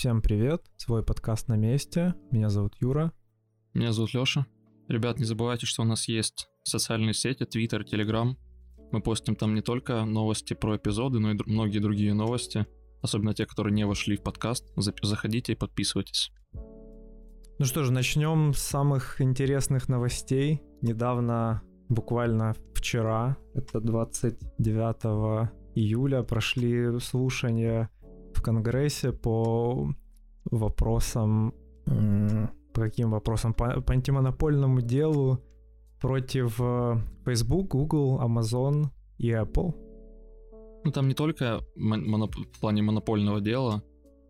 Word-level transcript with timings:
Всем 0.00 0.22
привет, 0.22 0.62
свой 0.78 1.04
подкаст 1.04 1.48
на 1.48 1.56
месте. 1.56 2.14
Меня 2.30 2.48
зовут 2.48 2.74
Юра. 2.80 3.12
Меня 3.74 3.92
зовут 3.92 4.14
Лёша. 4.14 4.46
Ребят, 4.88 5.18
не 5.18 5.26
забывайте, 5.26 5.66
что 5.66 5.82
у 5.82 5.84
нас 5.84 6.08
есть 6.08 6.48
социальные 6.62 7.12
сети, 7.12 7.42
Twitter, 7.42 7.82
Telegram. 7.84 8.34
Мы 8.92 9.02
постим 9.02 9.36
там 9.36 9.54
не 9.54 9.60
только 9.60 10.06
новости 10.06 10.54
про 10.54 10.78
эпизоды, 10.78 11.18
но 11.18 11.32
и 11.32 11.38
многие 11.44 11.80
другие 11.80 12.14
новости, 12.14 12.66
особенно 13.02 13.34
те, 13.34 13.44
которые 13.44 13.74
не 13.74 13.84
вошли 13.84 14.16
в 14.16 14.22
подкаст. 14.22 14.72
Заходите 14.74 15.52
и 15.52 15.54
подписывайтесь. 15.54 16.32
Ну 17.58 17.66
что 17.66 17.84
ж, 17.84 17.90
начнем 17.90 18.54
с 18.54 18.60
самых 18.60 19.20
интересных 19.20 19.90
новостей. 19.90 20.62
Недавно, 20.80 21.60
буквально 21.90 22.54
вчера, 22.72 23.36
это 23.52 23.82
29 23.82 25.50
июля, 25.74 26.22
прошли 26.22 26.98
слушания 27.00 27.90
в 28.40 28.42
Конгрессе 28.42 29.12
по 29.12 29.92
вопросам, 30.50 31.54
по 31.84 32.80
каким 32.80 33.10
вопросам? 33.10 33.52
По, 33.52 33.80
по 33.82 33.92
антимонопольному 33.92 34.80
делу 34.80 35.40
против 36.00 36.58
э, 36.58 36.96
Facebook, 37.26 37.68
Google, 37.68 38.20
Amazon 38.22 38.86
и 39.18 39.30
Apple. 39.30 39.74
Ну 40.84 40.90
там 40.90 41.08
не 41.08 41.14
только 41.14 41.60
моноп... 41.76 42.34
в 42.34 42.60
плане 42.60 42.80
монопольного 42.80 43.42
дела, 43.42 43.82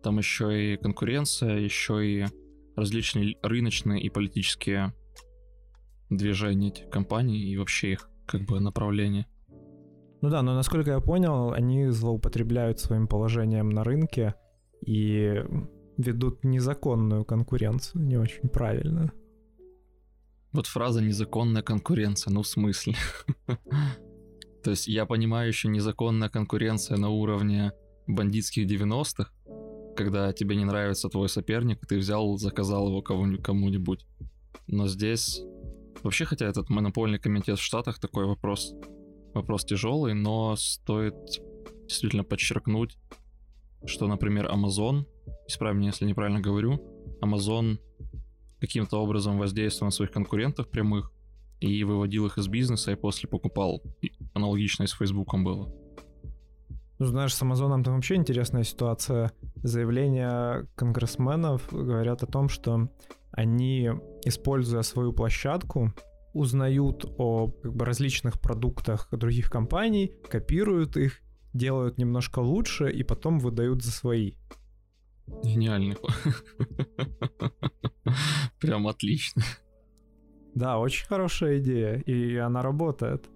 там 0.03 0.17
еще 0.17 0.73
и 0.73 0.77
конкуренция, 0.77 1.59
еще 1.59 2.05
и 2.05 2.25
различные 2.75 3.37
рыночные 3.41 4.01
и 4.01 4.09
политические 4.09 4.93
движения 6.09 6.67
этих 6.67 6.89
компаний 6.89 7.39
и 7.39 7.57
вообще 7.57 7.93
их 7.93 8.09
как 8.25 8.41
бы 8.41 8.59
направление. 8.59 9.25
Ну 10.21 10.29
да, 10.29 10.43
но 10.43 10.53
насколько 10.53 10.91
я 10.91 10.99
понял, 10.99 11.51
они 11.51 11.89
злоупотребляют 11.89 12.79
своим 12.79 13.07
положением 13.07 13.69
на 13.69 13.83
рынке 13.83 14.35
и 14.85 15.43
ведут 15.97 16.43
незаконную 16.43 17.25
конкуренцию, 17.25 18.03
не 18.03 18.17
очень 18.17 18.47
правильно. 18.49 19.11
Вот 20.53 20.67
фраза 20.67 21.01
«незаконная 21.01 21.63
конкуренция», 21.63 22.31
ну 22.31 22.41
в 22.43 22.47
смысле? 22.47 22.95
То 24.63 24.71
есть 24.71 24.87
я 24.87 25.05
понимаю 25.05 25.47
еще 25.47 25.69
незаконная 25.69 26.29
конкуренция 26.29 26.97
на 26.97 27.09
уровне 27.09 27.71
бандитских 28.05 28.67
90-х, 28.67 29.31
когда 29.95 30.33
тебе 30.33 30.55
не 30.55 30.65
нравится 30.65 31.09
твой 31.09 31.29
соперник, 31.29 31.85
ты 31.87 31.97
взял, 31.97 32.37
заказал 32.37 32.89
его 32.89 33.01
кому-нибудь. 33.01 34.05
Но 34.67 34.87
здесь... 34.87 35.41
Вообще, 36.03 36.25
хотя 36.25 36.47
этот 36.47 36.69
монопольный 36.69 37.19
комитет 37.19 37.59
в 37.59 37.63
Штатах 37.63 37.99
такой 37.99 38.25
вопрос 38.25 38.73
вопрос 39.33 39.65
тяжелый, 39.65 40.13
но 40.13 40.55
стоит 40.55 41.15
действительно 41.87 42.23
подчеркнуть, 42.23 42.97
что, 43.85 44.07
например, 44.07 44.47
Amazon, 44.47 45.05
исправь 45.47 45.75
меня, 45.75 45.87
если 45.87 46.05
неправильно 46.05 46.39
говорю, 46.39 46.81
Amazon 47.21 47.79
каким-то 48.59 49.01
образом 49.01 49.37
воздействовал 49.37 49.87
на 49.87 49.91
своих 49.91 50.11
конкурентов 50.11 50.69
прямых 50.69 51.11
и 51.59 51.83
выводил 51.83 52.25
их 52.27 52.37
из 52.37 52.47
бизнеса, 52.47 52.91
и 52.91 52.95
после 52.95 53.29
покупал. 53.29 53.81
Аналогично 54.33 54.83
и 54.83 54.87
с 54.87 54.91
Фейсбуком 54.91 55.43
было. 55.43 55.73
Ну, 56.99 57.05
знаешь, 57.07 57.33
с 57.33 57.41
Амазоном 57.41 57.83
там 57.83 57.95
вообще 57.95 58.15
интересная 58.15 58.63
ситуация. 58.63 59.31
Заявления 59.55 60.67
конгрессменов 60.75 61.67
говорят 61.71 62.21
о 62.21 62.27
том, 62.27 62.47
что 62.47 62.89
они, 63.31 63.89
используя 64.23 64.83
свою 64.83 65.11
площадку, 65.11 65.93
узнают 66.33 67.05
о 67.17 67.47
как 67.49 67.73
бы, 67.73 67.85
различных 67.85 68.39
продуктах 68.39 69.07
других 69.11 69.49
компаний, 69.49 70.13
копируют 70.29 70.97
их, 70.97 71.21
делают 71.53 71.97
немножко 71.97 72.39
лучше 72.39 72.89
и 72.89 73.03
потом 73.03 73.39
выдают 73.39 73.83
за 73.83 73.91
свои. 73.91 74.33
Гениальный. 75.43 75.97
Прям 78.59 78.87
отлично. 78.87 79.43
Да, 80.53 80.79
очень 80.79 81.07
хорошая 81.07 81.59
идея, 81.59 81.95
и 81.95 82.35
она 82.35 82.61
работает. 82.61 83.29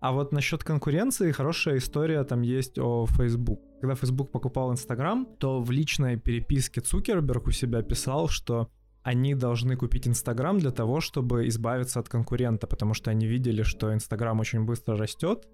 А 0.00 0.12
вот 0.12 0.32
насчет 0.32 0.64
конкуренции 0.64 1.30
хорошая 1.30 1.76
история 1.76 2.24
там 2.24 2.40
есть 2.40 2.78
о 2.78 3.06
Facebook. 3.06 3.60
Когда 3.80 3.94
Facebook 3.94 4.30
покупал 4.30 4.72
Instagram, 4.72 5.26
то 5.38 5.60
в 5.60 5.70
личной 5.70 6.16
переписке 6.18 6.80
Цукерберг 6.80 7.48
у 7.48 7.50
себя 7.50 7.82
писал, 7.82 8.28
что 8.28 8.70
они 9.02 9.34
должны 9.34 9.76
купить 9.76 10.06
Инстаграм 10.06 10.58
для 10.58 10.70
того, 10.70 11.00
чтобы 11.00 11.48
избавиться 11.48 12.00
от 12.00 12.08
конкурента, 12.08 12.66
потому 12.66 12.94
что 12.94 13.10
они 13.10 13.26
видели, 13.26 13.62
что 13.62 13.92
Инстаграм 13.94 14.38
очень 14.40 14.64
быстро 14.64 14.96
растет, 14.96 15.48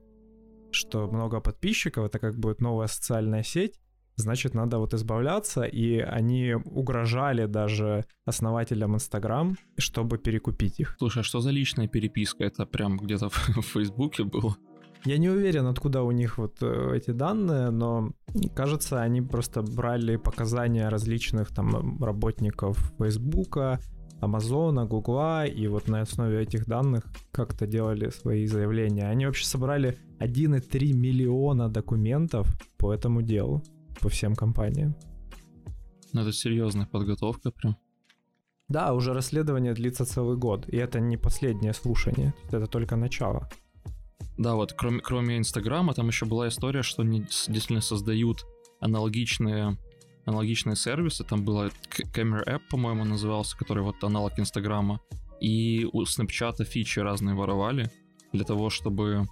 что 0.71 1.09
много 1.09 1.41
подписчиков, 1.41 2.07
это 2.07 2.19
как 2.19 2.37
будет 2.37 2.61
новая 2.61 2.89
социальная 2.89 3.43
сеть, 3.43 3.81
значит, 4.17 4.55
надо 4.55 4.79
вот 4.79 4.95
избавляться, 4.95 5.63
и 5.63 5.99
они 5.99 6.55
угрожали 6.55 7.47
даже 7.47 8.05
основателям 8.25 8.95
Инстаграм, 8.95 9.57
чтобы 9.79 10.19
перекупить 10.19 10.81
их. 10.81 10.97
Слушай, 10.99 11.21
а 11.21 11.23
что 11.23 11.41
за 11.41 11.51
личная 11.51 11.89
переписка? 11.89 12.45
Это 12.45 12.67
прям 12.67 12.99
где-то 12.99 13.29
в 13.31 13.63
Фейсбуке 13.63 14.25
было? 14.25 14.57
Я 15.05 15.19
не 15.19 15.29
уверен, 15.29 15.67
откуда 15.67 16.03
у 16.03 16.11
них 16.11 16.39
вот 16.39 16.57
э, 16.63 16.97
эти 16.97 17.13
данные, 17.13 17.71
но 17.71 18.11
кажется, 18.55 19.01
они 19.03 19.23
просто 19.23 19.63
брали 19.63 20.17
показания 20.17 20.89
различных 20.89 21.55
там 21.55 22.03
работников 22.03 22.93
Фейсбука, 22.99 23.79
Амазона, 24.21 24.87
Гугла, 24.87 25.47
и 25.47 25.69
вот 25.69 25.89
на 25.89 26.01
основе 26.01 26.43
этих 26.43 26.67
данных 26.67 27.05
как-то 27.31 27.67
делали 27.67 28.11
свои 28.11 28.47
заявления. 28.47 29.09
Они 29.09 29.27
вообще 29.27 29.45
собрали 29.45 29.99
1,3 30.21 30.93
миллиона 30.93 31.69
документов 31.69 32.49
по 32.79 32.93
этому 32.93 33.23
делу, 33.23 33.63
по 34.01 34.09
всем 34.09 34.35
компаниям. 34.35 34.97
Ну, 36.13 36.23
это 36.23 36.33
серьезная 36.33 36.87
подготовка 36.87 37.51
прям. 37.51 37.77
Да, 38.69 38.95
уже 38.95 39.13
расследование 39.13 39.75
длится 39.75 40.05
целый 40.05 40.37
год, 40.37 40.69
и 40.69 40.77
это 40.77 40.99
не 40.99 41.17
последнее 41.17 41.73
слушание, 41.73 42.35
это 42.51 42.67
только 42.67 42.97
начало. 42.97 43.49
Да, 44.39 44.55
вот 44.55 44.75
кроме, 44.75 45.01
кроме 45.01 45.39
Инстаграма, 45.39 45.95
там 45.95 46.09
еще 46.09 46.27
была 46.27 46.49
история, 46.49 46.83
что 46.83 47.03
они 47.03 47.21
действительно 47.21 47.81
создают 47.81 48.45
аналогичные 48.81 49.79
аналогичные 50.27 50.77
сервисы. 50.77 51.25
Там 51.25 51.45
была 51.45 51.69
Camera 52.15 52.45
App, 52.45 52.63
по-моему, 52.69 53.05
назывался, 53.05 53.57
который 53.57 53.83
вот 53.83 54.03
аналог 54.03 54.39
Инстаграма. 54.39 55.01
И 55.41 55.89
у 55.93 56.05
Снапчата 56.05 56.65
фичи 56.65 56.99
разные 56.99 57.37
воровали 57.37 57.91
для 58.33 58.45
того, 58.45 58.69
чтобы, 58.69 59.27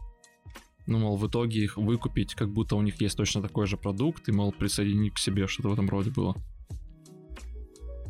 ну, 0.87 0.99
мол, 0.99 1.17
в 1.17 1.27
итоге 1.27 1.65
их 1.65 1.77
выкупить, 1.77 2.35
как 2.35 2.51
будто 2.53 2.77
у 2.77 2.83
них 2.83 3.01
есть 3.01 3.17
точно 3.17 3.43
такой 3.43 3.67
же 3.67 3.77
продукт, 3.77 4.29
и, 4.29 4.33
мол, 4.33 4.53
присоединить 4.53 5.15
к 5.15 5.19
себе, 5.19 5.47
что-то 5.47 5.71
в 5.71 5.73
этом 5.73 5.89
роде 5.89 6.11
было. 6.11 6.37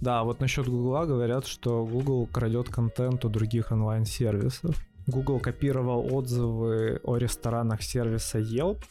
Да, 0.00 0.22
вот 0.22 0.40
насчет 0.40 0.68
Гугла 0.68 1.06
говорят, 1.06 1.46
что 1.46 1.86
Google 1.86 2.26
крадет 2.26 2.68
контент 2.68 3.24
у 3.24 3.30
других 3.30 3.72
онлайн-сервисов. 3.72 4.76
Google 5.06 5.40
копировал 5.40 6.14
отзывы 6.14 7.00
о 7.02 7.16
ресторанах 7.16 7.82
сервиса 7.82 8.38
Yelp, 8.38 8.82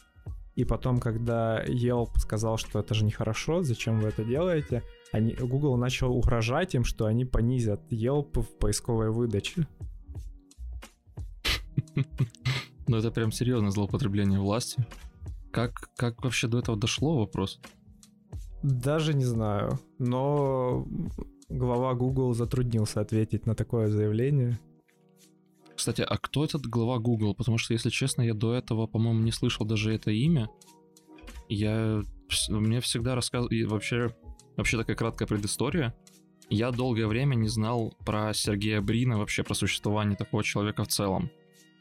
и 0.54 0.64
потом, 0.64 0.98
когда 0.98 1.64
Yelp 1.64 2.18
сказал, 2.18 2.56
что 2.56 2.78
это 2.78 2.94
же 2.94 3.04
нехорошо, 3.04 3.62
зачем 3.62 4.00
вы 4.00 4.08
это 4.08 4.24
делаете, 4.24 4.82
они, 5.12 5.32
Google 5.34 5.76
начал 5.76 6.16
угрожать 6.16 6.74
им, 6.74 6.84
что 6.84 7.06
они 7.06 7.24
понизят 7.24 7.80
Yelp 7.92 8.40
в 8.40 8.58
поисковой 8.58 9.10
выдаче. 9.10 9.66
Ну 12.86 12.98
это 12.98 13.10
прям 13.10 13.32
серьезное 13.32 13.70
злоупотребление 13.70 14.38
власти. 14.38 14.86
Как, 15.50 15.88
как 15.96 16.22
вообще 16.22 16.48
до 16.48 16.58
этого 16.58 16.76
дошло 16.76 17.18
вопрос? 17.18 17.60
Даже 18.62 19.14
не 19.14 19.24
знаю, 19.24 19.78
но 19.98 20.86
глава 21.48 21.94
Google 21.94 22.34
затруднился 22.34 23.00
ответить 23.00 23.46
на 23.46 23.54
такое 23.54 23.88
заявление. 23.88 24.58
Кстати, 25.84 26.00
а 26.00 26.16
кто 26.16 26.46
этот 26.46 26.62
глава 26.66 26.98
Google? 26.98 27.34
Потому 27.34 27.58
что, 27.58 27.74
если 27.74 27.90
честно, 27.90 28.22
я 28.22 28.32
до 28.32 28.54
этого, 28.54 28.86
по-моему, 28.86 29.20
не 29.20 29.32
слышал 29.32 29.66
даже 29.66 29.92
это 29.92 30.10
имя. 30.10 30.48
Я... 31.50 32.00
Мне 32.48 32.80
всегда 32.80 33.14
рассказывали... 33.14 33.64
Вообще, 33.64 34.16
вообще 34.56 34.78
такая 34.78 34.96
краткая 34.96 35.28
предыстория. 35.28 35.94
Я 36.48 36.70
долгое 36.70 37.06
время 37.06 37.34
не 37.34 37.48
знал 37.48 37.94
про 38.06 38.32
Сергея 38.32 38.80
Брина, 38.80 39.18
вообще 39.18 39.42
про 39.42 39.52
существование 39.52 40.16
такого 40.16 40.42
человека 40.42 40.84
в 40.84 40.88
целом. 40.88 41.30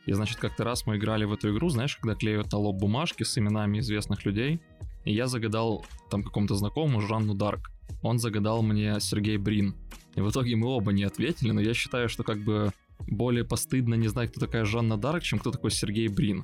И, 0.06 0.12
значит, 0.12 0.36
как-то 0.36 0.66
раз 0.66 0.86
мы 0.86 0.98
играли 0.98 1.24
в 1.24 1.32
эту 1.32 1.56
игру, 1.56 1.70
знаешь, 1.70 1.96
когда 1.96 2.14
клеют 2.14 2.52
на 2.52 2.58
лоб 2.58 2.76
бумажки 2.76 3.24
с 3.24 3.38
именами 3.38 3.80
известных 3.80 4.26
людей. 4.26 4.60
И 5.06 5.14
я 5.14 5.28
загадал 5.28 5.86
там 6.12 6.24
какому-то 6.24 6.56
знакомому 6.56 7.00
Жанну 7.00 7.36
Дарк. 7.36 7.72
Он 8.02 8.20
загадал 8.20 8.64
мне 8.64 9.00
Сергей 9.00 9.38
Брин. 9.38 9.78
И 10.16 10.20
в 10.20 10.30
итоге 10.30 10.58
мы 10.58 10.68
оба 10.68 10.92
не 10.92 11.04
ответили, 11.04 11.52
но 11.52 11.62
я 11.62 11.74
считаю, 11.74 12.10
что 12.10 12.24
как 12.24 12.40
бы 12.40 12.74
более 13.00 13.44
постыдно 13.44 13.96
не 13.96 14.08
знать, 14.08 14.32
кто 14.32 14.40
такая 14.40 14.66
Жанна 14.66 14.98
Дарк, 14.98 15.24
чем 15.24 15.40
кто 15.40 15.52
такой 15.52 15.72
Сергей 15.72 16.08
Брин. 16.08 16.44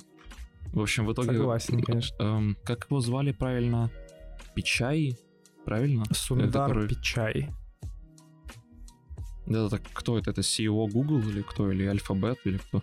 В 0.72 0.80
общем, 0.80 1.06
в 1.06 1.12
итоге... 1.12 1.32
Согласен, 1.32 1.82
конечно. 1.82 2.22
Эм, 2.22 2.56
как 2.64 2.86
его 2.90 3.00
звали 3.00 3.32
правильно? 3.32 3.90
Пичай? 4.54 5.18
Правильно? 5.64 6.04
Сундар 6.12 6.68
который... 6.68 6.88
Пичай. 6.88 7.48
Да, 9.46 9.68
так 9.68 9.82
кто 9.92 10.16
это? 10.16 10.30
Это 10.30 10.42
CEO 10.42 10.88
Google 10.88 11.20
или 11.20 11.42
кто? 11.42 11.70
Или 11.72 11.90
Alphabet 11.90 12.36
или 12.44 12.58
кто? 12.58 12.82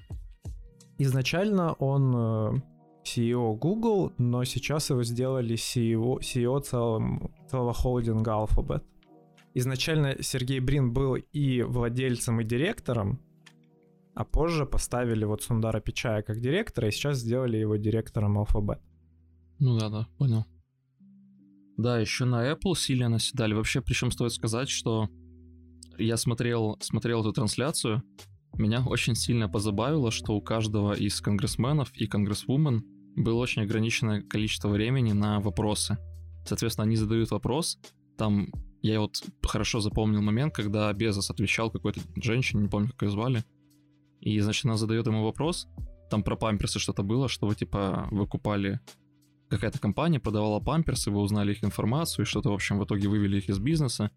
Изначально 0.97 1.73
он 1.73 2.13
э, 2.15 2.61
CEO 3.05 3.55
Google, 3.55 4.13
но 4.17 4.43
сейчас 4.43 4.89
его 4.89 5.03
сделали 5.03 5.55
CEO, 5.55 6.19
CEO 6.19 6.59
целого, 6.61 7.31
целого 7.49 7.73
холдинга 7.73 8.31
Alphabet. 8.31 8.83
Изначально 9.53 10.21
Сергей 10.21 10.59
Брин 10.59 10.91
был 10.91 11.15
и 11.15 11.61
владельцем, 11.61 12.41
и 12.41 12.43
директором, 12.43 13.19
а 14.17 14.25
позже 14.25 14.65
поставили 14.65 15.25
вот 15.25 15.43
Сундара 15.43 15.79
Пичая 15.79 16.23
как 16.23 16.39
директора, 16.39 16.87
и 16.87 16.91
сейчас 16.91 17.19
сделали 17.19 17.57
его 17.57 17.75
директором 17.75 18.39
Alphabet. 18.39 18.79
Ну 19.59 19.77
да, 19.77 19.89
да, 19.89 20.07
понял. 20.17 20.43
Да, 21.77 21.99
еще 21.99 22.25
на 22.25 22.51
Apple 22.51 22.75
сильно 22.75 23.09
наседали. 23.09 23.53
Вообще, 23.53 23.79
причем 23.79 24.09
стоит 24.09 24.33
сказать, 24.33 24.69
что 24.69 25.07
я 25.99 26.17
смотрел, 26.17 26.77
смотрел 26.79 27.21
эту 27.21 27.31
трансляцию, 27.31 28.01
меня 28.55 28.83
очень 28.83 29.13
сильно 29.13 29.47
позабавило, 29.47 30.09
что 30.09 30.33
у 30.33 30.41
каждого 30.41 30.93
из 30.93 31.21
конгрессменов 31.21 31.91
и 31.93 32.07
конгрессвумен 32.07 32.83
было 33.15 33.35
очень 33.35 33.61
ограниченное 33.61 34.23
количество 34.23 34.69
времени 34.69 35.11
на 35.11 35.39
вопросы. 35.41 35.95
Соответственно, 36.43 36.85
они 36.85 36.95
задают 36.95 37.29
вопрос, 37.29 37.77
там 38.17 38.51
я 38.81 38.99
вот 38.99 39.21
хорошо 39.43 39.79
запомнил 39.79 40.23
момент, 40.23 40.55
когда 40.55 40.91
Безос 40.91 41.29
отвечал 41.29 41.69
какой-то 41.69 41.99
женщине, 42.15 42.63
не 42.63 42.67
помню, 42.67 42.89
как 42.89 43.03
ее 43.03 43.11
звали, 43.11 43.43
и, 44.19 44.39
значит, 44.39 44.65
она 44.65 44.77
задает 44.77 45.07
ему 45.07 45.23
вопрос, 45.23 45.67
там 46.09 46.23
про 46.23 46.35
памперсы 46.35 46.79
что-то 46.79 47.03
было, 47.03 47.27
что 47.27 47.47
вы, 47.47 47.55
типа, 47.55 48.07
вы 48.11 48.27
купали 48.27 48.79
какая-то 49.49 49.79
компания 49.79 50.19
продавала 50.19 50.59
памперсы, 50.59 51.11
вы 51.11 51.19
узнали 51.19 51.51
их 51.51 51.63
информацию, 51.63 52.25
и 52.25 52.27
что-то, 52.27 52.49
в 52.49 52.53
общем, 52.53 52.79
в 52.79 52.85
итоге 52.85 53.07
вывели 53.07 53.37
их 53.37 53.49
из 53.49 53.59
бизнеса. 53.59 54.11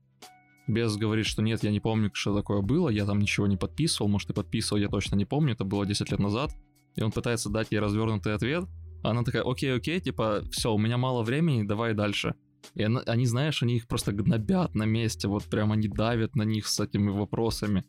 Без 0.67 0.97
говорит, 0.97 1.27
что 1.27 1.43
нет, 1.43 1.63
я 1.63 1.71
не 1.71 1.81
помню, 1.81 2.11
что 2.13 2.35
такое 2.37 2.61
было, 2.63 2.89
я 2.89 3.05
там 3.07 3.19
ничего 3.19 3.47
не 3.47 3.57
подписывал, 3.57 4.09
может 4.09 4.31
и 4.31 4.35
подписывал, 4.35 4.81
я 4.81 4.89
точно 4.89 5.17
не 5.17 5.25
помню, 5.25 5.55
это 5.55 5.65
было 5.65 5.87
10 5.87 6.11
лет 6.11 6.21
назад. 6.21 6.53
И 6.97 7.03
он 7.03 7.13
пытается 7.13 7.49
дать 7.49 7.71
ей 7.71 7.79
развернутый 7.79 8.35
ответ, 8.35 8.65
она 9.03 9.23
такая, 9.23 9.43
окей, 9.43 9.75
окей, 9.75 10.01
типа, 10.01 10.43
все, 10.51 10.73
у 10.73 10.79
меня 10.79 10.99
мало 10.99 11.23
времени, 11.23 11.63
давай 11.63 11.95
дальше. 11.95 12.35
И 12.75 12.83
она, 12.83 13.01
они, 13.07 13.27
знаешь, 13.27 13.63
они 13.63 13.77
их 13.77 13.89
просто 13.89 14.13
гнобят 14.13 14.75
на 14.75 14.85
месте, 14.85 15.29
вот 15.29 15.45
прям 15.45 15.73
они 15.73 15.89
давят 15.89 16.37
на 16.37 16.43
них 16.43 16.67
с 16.67 16.79
этими 16.81 17.09
вопросами. 17.09 17.85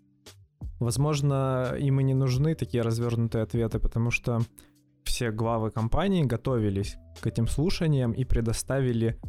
Возможно, 0.81 1.75
им 1.79 1.99
и 1.99 2.03
не 2.03 2.15
нужны 2.15 2.55
такие 2.55 2.81
развернутые 2.81 3.43
ответы, 3.43 3.77
потому 3.77 4.09
что 4.09 4.39
все 5.03 5.29
главы 5.29 5.69
компании 5.69 6.23
готовились 6.23 6.97
к 7.21 7.27
этим 7.27 7.47
слушаниям 7.47 8.13
и 8.13 8.25
предоставили 8.25 9.21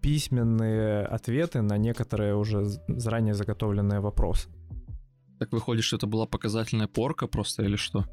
письменные 0.00 1.04
ответы 1.04 1.62
на 1.62 1.78
некоторые 1.78 2.36
уже 2.36 2.64
заранее 2.86 3.34
заготовленные 3.34 3.98
вопросы. 3.98 4.48
Так 5.40 5.50
выходит, 5.50 5.82
что 5.82 5.96
это 5.96 6.06
была 6.06 6.26
показательная 6.26 6.86
порка 6.86 7.26
просто 7.26 7.64
или 7.64 7.74
что? 7.74 8.04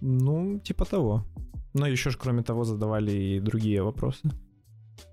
Ну, 0.00 0.60
типа 0.60 0.86
того. 0.86 1.26
Но 1.74 1.86
еще 1.86 2.08
же, 2.08 2.16
кроме 2.16 2.42
того, 2.42 2.64
задавали 2.64 3.12
и 3.12 3.40
другие 3.40 3.82
вопросы. 3.82 4.30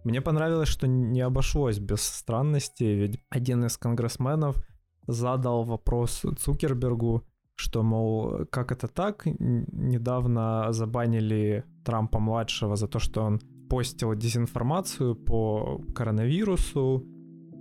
Мне 0.05 0.21
понравилось, 0.21 0.69
что 0.69 0.87
не 0.87 1.19
обошлось 1.19 1.77
без 1.77 2.03
странностей, 2.03 2.95
ведь 2.95 3.19
один 3.29 3.65
из 3.65 3.77
конгрессменов 3.77 4.65
задал 5.07 5.63
вопрос 5.63 6.25
Цукербергу, 6.37 7.23
что, 7.55 7.83
мол, 7.83 8.45
как 8.49 8.71
это 8.71 8.87
так? 8.87 9.25
Недавно 9.25 10.67
забанили 10.71 11.63
Трампа-младшего 11.83 12.75
за 12.75 12.87
то, 12.87 12.99
что 12.99 13.23
он 13.23 13.39
постил 13.69 14.13
дезинформацию 14.13 15.15
по 15.15 15.81
коронавирусу, 15.95 17.05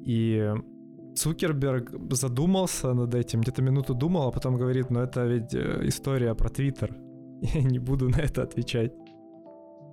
и 0.06 0.52
Цукерберг 1.14 1.92
задумался 2.10 2.92
над 2.92 3.14
этим, 3.14 3.40
где-то 3.40 3.62
минуту 3.62 3.94
думал, 3.94 4.28
а 4.28 4.32
потом 4.32 4.56
говорит, 4.56 4.90
ну 4.90 5.00
это 5.00 5.24
ведь 5.26 5.54
э, 5.54 5.80
история 5.84 6.34
про 6.34 6.48
Твиттер. 6.48 6.96
Я 7.54 7.62
не 7.62 7.78
буду 7.78 8.08
на 8.08 8.16
это 8.16 8.42
отвечать. 8.42 8.92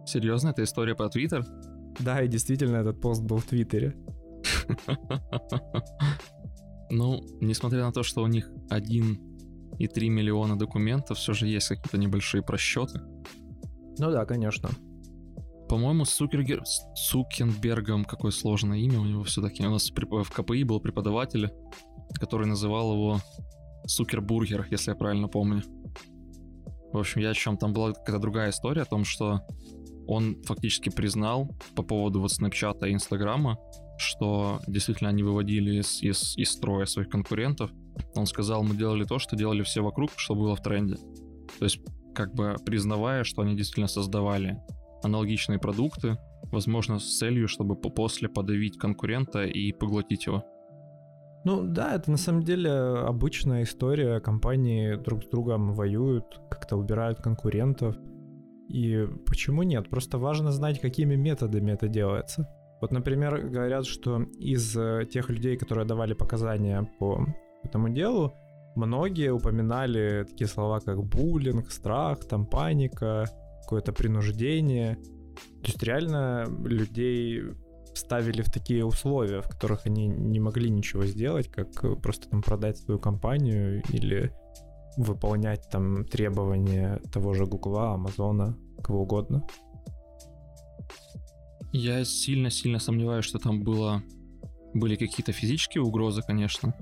Серьезно, 0.05 0.49
это 0.49 0.63
история 0.63 0.95
про 0.95 1.09
Твиттер? 1.09 1.45
Да, 1.99 2.23
и 2.23 2.27
действительно 2.27 2.77
этот 2.77 2.99
пост 2.99 3.23
был 3.23 3.37
в 3.37 3.45
Твиттере. 3.45 3.95
Ну, 6.93 7.25
несмотря 7.39 7.85
на 7.85 7.93
то, 7.93 8.03
что 8.03 8.21
у 8.21 8.27
них 8.27 8.51
один 8.69 9.19
и 9.79 9.87
3 9.87 10.09
миллиона 10.09 10.59
документов, 10.59 11.17
все 11.17 11.33
же 11.33 11.47
есть 11.47 11.69
какие-то 11.69 11.97
небольшие 11.97 12.43
просчеты. 12.43 12.99
Ну 13.97 14.11
да, 14.11 14.25
конечно. 14.25 14.69
По-моему, 15.69 16.03
с 16.03 16.13
Цукергер... 16.13 16.63
Цукенбергом, 16.95 18.03
какое 18.03 18.31
сложное 18.31 18.79
имя 18.79 18.99
у 18.99 19.05
него 19.05 19.23
все-таки. 19.23 19.65
У 19.65 19.69
нас 19.69 19.89
в 19.89 20.29
КПИ 20.29 20.65
был 20.65 20.81
преподаватель, 20.81 21.49
который 22.19 22.45
называл 22.45 22.93
его 22.93 23.19
Сукербургер, 23.87 24.67
если 24.69 24.91
я 24.91 24.95
правильно 24.95 25.29
помню. 25.29 25.63
В 26.91 26.97
общем, 26.97 27.21
я 27.21 27.29
о 27.29 27.33
чем 27.33 27.57
там 27.57 27.71
была 27.71 27.93
какая-то 27.93 28.19
другая 28.19 28.49
история 28.49 28.81
о 28.81 28.85
том, 28.85 29.05
что 29.05 29.39
он 30.07 30.43
фактически 30.43 30.89
признал 30.89 31.49
по 31.73 31.83
поводу 31.83 32.19
вот 32.19 32.33
Снапчата 32.33 32.87
и 32.87 32.93
Инстаграма, 32.93 33.57
что 34.01 34.59
действительно 34.67 35.09
они 35.09 35.23
выводили 35.23 35.79
из, 35.79 36.01
из, 36.01 36.37
из 36.37 36.51
строя 36.51 36.85
своих 36.85 37.09
конкурентов. 37.09 37.71
Он 38.15 38.25
сказал, 38.25 38.63
мы 38.63 38.75
делали 38.75 39.03
то, 39.03 39.19
что 39.19 39.35
делали 39.35 39.63
все 39.63 39.81
вокруг, 39.81 40.11
что 40.15 40.35
было 40.35 40.55
в 40.55 40.61
тренде. 40.61 40.95
То 41.59 41.65
есть, 41.65 41.79
как 42.13 42.33
бы 42.33 42.55
признавая, 42.65 43.23
что 43.23 43.41
они 43.41 43.55
действительно 43.55 43.87
создавали 43.87 44.61
аналогичные 45.03 45.59
продукты, 45.59 46.17
возможно, 46.51 46.99
с 46.99 47.17
целью, 47.17 47.47
чтобы 47.47 47.75
после 47.75 48.29
подавить 48.29 48.77
конкурента 48.77 49.43
и 49.43 49.71
поглотить 49.71 50.25
его. 50.25 50.43
Ну 51.43 51.63
да, 51.63 51.95
это 51.95 52.11
на 52.11 52.17
самом 52.17 52.43
деле 52.43 52.69
обычная 52.71 53.63
история. 53.63 54.19
Компании 54.19 54.95
друг 54.95 55.23
с 55.23 55.27
другом 55.27 55.73
воюют, 55.73 56.39
как-то 56.49 56.77
убирают 56.77 57.19
конкурентов. 57.19 57.95
И 58.69 59.07
почему 59.25 59.63
нет? 59.63 59.89
Просто 59.89 60.17
важно 60.17 60.51
знать, 60.51 60.79
какими 60.79 61.15
методами 61.15 61.71
это 61.71 61.87
делается. 61.87 62.47
Вот, 62.81 62.91
например, 62.91 63.47
говорят, 63.47 63.85
что 63.85 64.23
из 64.39 64.75
э, 64.75 65.05
тех 65.05 65.29
людей, 65.29 65.55
которые 65.55 65.85
давали 65.85 66.13
показания 66.13 66.89
по 66.99 67.25
этому 67.63 67.89
делу, 67.89 68.33
многие 68.75 69.31
упоминали 69.31 70.25
такие 70.27 70.47
слова, 70.47 70.79
как 70.79 71.03
буллинг, 71.03 71.71
страх, 71.71 72.25
там 72.25 72.47
паника, 72.47 73.25
какое-то 73.61 73.93
принуждение. 73.93 74.95
То 74.95 75.67
есть 75.67 75.83
реально 75.83 76.45
людей 76.65 77.43
ставили 77.93 78.41
в 78.41 78.51
такие 78.51 78.83
условия, 78.83 79.41
в 79.41 79.47
которых 79.47 79.85
они 79.85 80.07
не 80.07 80.39
могли 80.39 80.69
ничего 80.69 81.05
сделать, 81.05 81.49
как 81.49 82.01
просто 82.01 82.29
там 82.29 82.41
продать 82.41 82.77
свою 82.77 82.99
компанию 82.99 83.83
или 83.89 84.33
выполнять 84.97 85.69
там 85.69 86.03
требования 86.05 86.99
того 87.11 87.33
же 87.33 87.45
Гугла, 87.45 87.93
Амазона, 87.93 88.57
кого 88.83 89.03
угодно. 89.03 89.45
Я 91.73 92.03
сильно-сильно 92.03 92.79
сомневаюсь, 92.79 93.25
что 93.25 93.39
там 93.39 93.63
было, 93.63 94.03
были 94.73 94.95
какие-то 94.95 95.31
физические 95.31 95.83
угрозы, 95.83 96.21
конечно, 96.21 96.75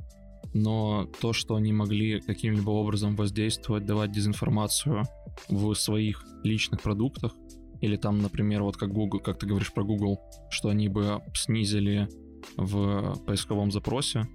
но 0.54 1.08
то, 1.22 1.32
что 1.32 1.56
они 1.56 1.72
могли 1.72 2.22
каким-либо 2.22 2.72
образом 2.72 3.16
воздействовать, 3.16 3.86
давать 3.86 4.12
дезинформацию 4.12 5.04
в 5.48 5.74
своих 5.76 6.26
личных 6.44 6.82
продуктах, 6.82 7.36
или 7.82 7.96
там, 7.96 8.20
например, 8.20 8.64
вот 8.64 8.78
как 8.78 8.92
Google, 8.92 9.20
как 9.20 9.40
ты 9.40 9.46
говоришь 9.46 9.72
про 9.72 9.84
Google, 9.84 10.20
что 10.50 10.70
они 10.70 10.90
бы 10.90 11.22
снизили 11.34 12.10
в 12.58 13.16
поисковом 13.26 13.72
запросе, 13.72 14.28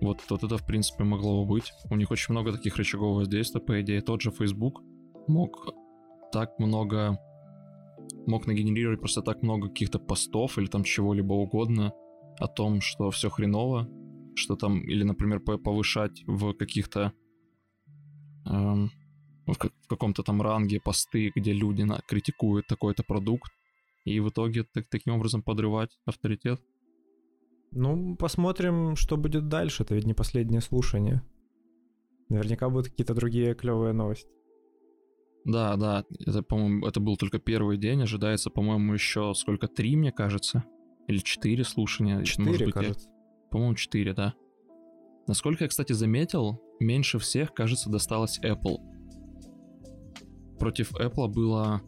вот, 0.00 0.18
вот 0.30 0.42
это, 0.42 0.58
в 0.58 0.66
принципе, 0.66 1.04
могло 1.04 1.44
бы 1.44 1.54
быть. 1.54 1.72
У 1.90 1.96
них 1.96 2.10
очень 2.10 2.32
много 2.32 2.52
таких 2.52 2.76
рычагов 2.76 3.16
воздействия, 3.16 3.60
по 3.60 3.80
идее. 3.80 4.00
Тот 4.00 4.20
же 4.20 4.32
Facebook 4.32 4.82
мог 5.28 5.74
так 6.32 6.58
много 6.58 7.18
мог 8.26 8.46
нагенерировать 8.46 9.00
просто 9.00 9.22
так 9.22 9.42
много 9.42 9.68
каких-то 9.68 9.98
постов 9.98 10.58
или 10.58 10.66
там 10.66 10.84
чего-либо 10.84 11.32
угодно 11.34 11.92
о 12.38 12.46
том, 12.46 12.80
что 12.80 13.10
все 13.10 13.30
хреново, 13.30 13.88
что 14.34 14.56
там, 14.56 14.80
или, 14.80 15.02
например, 15.02 15.40
повышать 15.40 16.22
в 16.26 16.54
каких-то 16.54 17.12
эм, 18.46 18.90
в, 19.46 19.54
в 19.54 19.88
каком-то 19.88 20.22
там 20.22 20.42
ранге 20.42 20.80
посты, 20.80 21.32
где 21.34 21.52
люди 21.52 21.82
на, 21.82 22.00
критикуют 22.06 22.66
такой-то 22.66 23.02
продукт, 23.02 23.52
и 24.04 24.20
в 24.20 24.28
итоге 24.28 24.64
так, 24.64 24.88
таким 24.88 25.14
образом 25.14 25.42
подрывать 25.42 25.98
авторитет. 26.04 26.60
Ну, 27.70 28.16
посмотрим, 28.16 28.96
что 28.96 29.16
будет 29.16 29.48
дальше. 29.48 29.82
Это 29.82 29.94
ведь 29.94 30.06
не 30.06 30.14
последнее 30.14 30.60
слушание. 30.60 31.22
Наверняка 32.28 32.68
будут 32.68 32.88
какие-то 32.88 33.14
другие 33.14 33.54
клевые 33.54 33.92
новости. 33.92 34.28
Да, 35.44 35.76
да, 35.76 36.04
это, 36.20 36.42
по-моему, 36.42 36.86
это 36.86 37.00
был 37.00 37.16
только 37.16 37.38
первый 37.38 37.76
день, 37.76 38.02
ожидается, 38.02 38.50
по-моему, 38.50 38.94
еще 38.94 39.32
сколько, 39.34 39.66
три, 39.66 39.96
мне 39.96 40.12
кажется, 40.12 40.64
или 41.08 41.18
четыре 41.18 41.64
слушания. 41.64 42.22
Четыре, 42.22 42.70
кажется. 42.70 43.08
Я... 43.08 43.48
По-моему, 43.50 43.74
четыре, 43.74 44.14
да. 44.14 44.34
Насколько 45.26 45.64
я, 45.64 45.68
кстати, 45.68 45.92
заметил, 45.92 46.60
меньше 46.80 47.18
всех, 47.18 47.52
кажется, 47.54 47.90
досталось 47.90 48.38
Apple. 48.40 48.78
Против 50.58 50.92
Apple 50.94 51.28
было, 51.28 51.82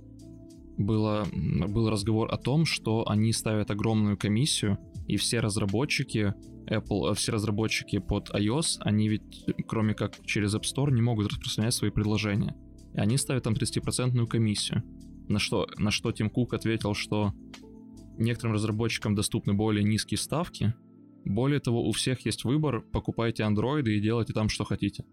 было, 0.76 1.24
был 1.32 1.90
разговор 1.90 2.32
о 2.32 2.36
том, 2.36 2.64
что 2.64 3.08
они 3.08 3.32
ставят 3.32 3.70
огромную 3.70 4.18
комиссию, 4.18 4.78
и 5.06 5.16
все 5.16 5.38
разработчики 5.40 6.34
Apple, 6.66 7.10
э, 7.10 7.14
все 7.14 7.32
разработчики 7.32 7.98
под 7.98 8.30
iOS, 8.30 8.78
они 8.80 9.08
ведь, 9.08 9.46
кроме 9.68 9.94
как 9.94 10.24
через 10.24 10.56
App 10.56 10.62
Store, 10.62 10.90
не 10.90 11.02
могут 11.02 11.28
распространять 11.28 11.74
свои 11.74 11.90
предложения 11.90 12.56
и 12.94 13.00
они 13.00 13.18
ставят 13.18 13.44
там 13.44 13.54
30% 13.54 14.26
комиссию. 14.26 14.82
На 15.28 15.38
что, 15.38 15.66
на 15.78 15.90
что 15.90 16.12
Тим 16.12 16.30
Кук 16.30 16.54
ответил, 16.54 16.94
что 16.94 17.32
некоторым 18.18 18.54
разработчикам 18.54 19.14
доступны 19.14 19.54
более 19.54 19.84
низкие 19.84 20.18
ставки. 20.18 20.74
Более 21.24 21.60
того, 21.60 21.86
у 21.88 21.92
всех 21.92 22.26
есть 22.26 22.44
выбор, 22.44 22.82
покупайте 22.92 23.44
андроиды 23.44 23.96
и 23.96 24.00
делайте 24.00 24.32
там, 24.32 24.48
что 24.48 24.64
хотите. 24.64 25.04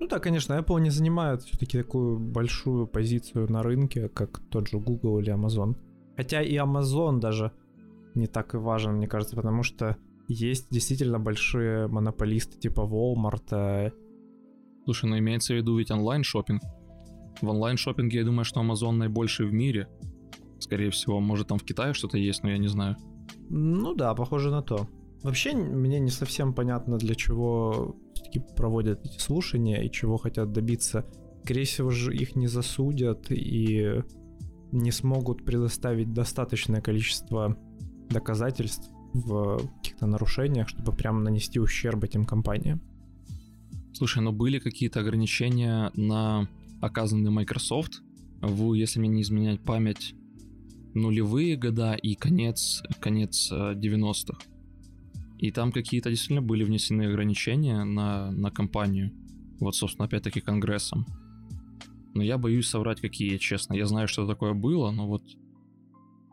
Ну 0.00 0.06
да, 0.08 0.18
конечно, 0.18 0.54
Apple 0.54 0.80
не 0.80 0.90
занимает 0.90 1.42
все-таки 1.42 1.76
такую 1.76 2.18
большую 2.18 2.86
позицию 2.86 3.52
на 3.52 3.62
рынке, 3.62 4.08
как 4.08 4.40
тот 4.48 4.68
же 4.68 4.78
Google 4.78 5.18
или 5.18 5.32
Amazon. 5.32 5.76
Хотя 6.16 6.42
и 6.42 6.56
Amazon 6.56 7.20
даже 7.20 7.52
не 8.14 8.26
так 8.26 8.54
и 8.54 8.56
важен, 8.56 8.94
мне 8.94 9.06
кажется, 9.06 9.36
потому 9.36 9.62
что 9.62 9.98
есть 10.26 10.70
действительно 10.70 11.18
большие 11.18 11.86
монополисты 11.86 12.58
типа 12.58 12.80
Walmart. 12.80 13.92
Слушай, 14.90 15.08
ну 15.08 15.18
имеется 15.20 15.54
в 15.54 15.56
виду 15.56 15.78
ведь 15.78 15.92
онлайн 15.92 16.24
шопинг. 16.24 16.62
В 17.40 17.48
онлайн 17.48 17.76
шопинге 17.76 18.18
я 18.18 18.24
думаю, 18.24 18.44
что 18.44 18.60
Amazon 18.60 18.90
наибольший 18.90 19.46
в 19.46 19.52
мире. 19.52 19.86
Скорее 20.58 20.90
всего, 20.90 21.20
может 21.20 21.46
там 21.46 21.58
в 21.58 21.64
Китае 21.64 21.94
что-то 21.94 22.18
есть, 22.18 22.42
но 22.42 22.50
я 22.50 22.58
не 22.58 22.66
знаю. 22.66 22.96
Ну 23.48 23.94
да, 23.94 24.12
похоже 24.16 24.50
на 24.50 24.62
то. 24.62 24.88
Вообще 25.22 25.52
мне 25.52 26.00
не 26.00 26.10
совсем 26.10 26.52
понятно, 26.54 26.98
для 26.98 27.14
чего 27.14 27.98
все-таки 28.14 28.40
проводят 28.56 29.06
эти 29.06 29.20
слушания 29.20 29.80
и 29.80 29.92
чего 29.92 30.16
хотят 30.16 30.50
добиться. 30.50 31.06
Скорее 31.44 31.66
всего 31.66 31.90
же 31.90 32.12
их 32.12 32.34
не 32.34 32.48
засудят 32.48 33.30
и 33.30 34.02
не 34.72 34.90
смогут 34.90 35.44
предоставить 35.44 36.12
достаточное 36.12 36.80
количество 36.80 37.56
доказательств 38.08 38.90
в 39.12 39.68
каких-то 39.76 40.06
нарушениях, 40.06 40.68
чтобы 40.68 40.90
прям 40.90 41.22
нанести 41.22 41.60
ущерб 41.60 42.02
этим 42.02 42.24
компаниям. 42.24 42.80
Слушай, 43.92 44.22
но 44.22 44.32
были 44.32 44.58
какие-то 44.58 45.00
ограничения 45.00 45.90
на 45.94 46.48
оказанные 46.80 47.30
Microsoft 47.30 48.02
в, 48.40 48.74
если 48.74 49.00
мне 49.00 49.08
не 49.08 49.22
изменять 49.22 49.60
память, 49.60 50.14
нулевые 50.94 51.56
года 51.56 51.94
и 51.94 52.14
конец, 52.14 52.82
конец 53.00 53.50
90-х. 53.52 54.38
Э, 54.38 54.50
и 55.38 55.50
там 55.50 55.72
какие-то 55.72 56.10
действительно 56.10 56.42
были 56.42 56.64
внесены 56.64 57.04
ограничения 57.04 57.84
на, 57.84 58.30
на 58.30 58.50
компанию. 58.50 59.12
Вот, 59.58 59.74
собственно, 59.74 60.06
опять-таки 60.06 60.40
Конгрессом. 60.40 61.06
Но 62.14 62.22
я 62.22 62.38
боюсь 62.38 62.68
соврать, 62.68 63.00
какие, 63.00 63.36
честно. 63.38 63.74
Я 63.74 63.86
знаю, 63.86 64.08
что 64.08 64.26
такое 64.26 64.52
было, 64.52 64.90
но 64.90 65.06
вот 65.06 65.22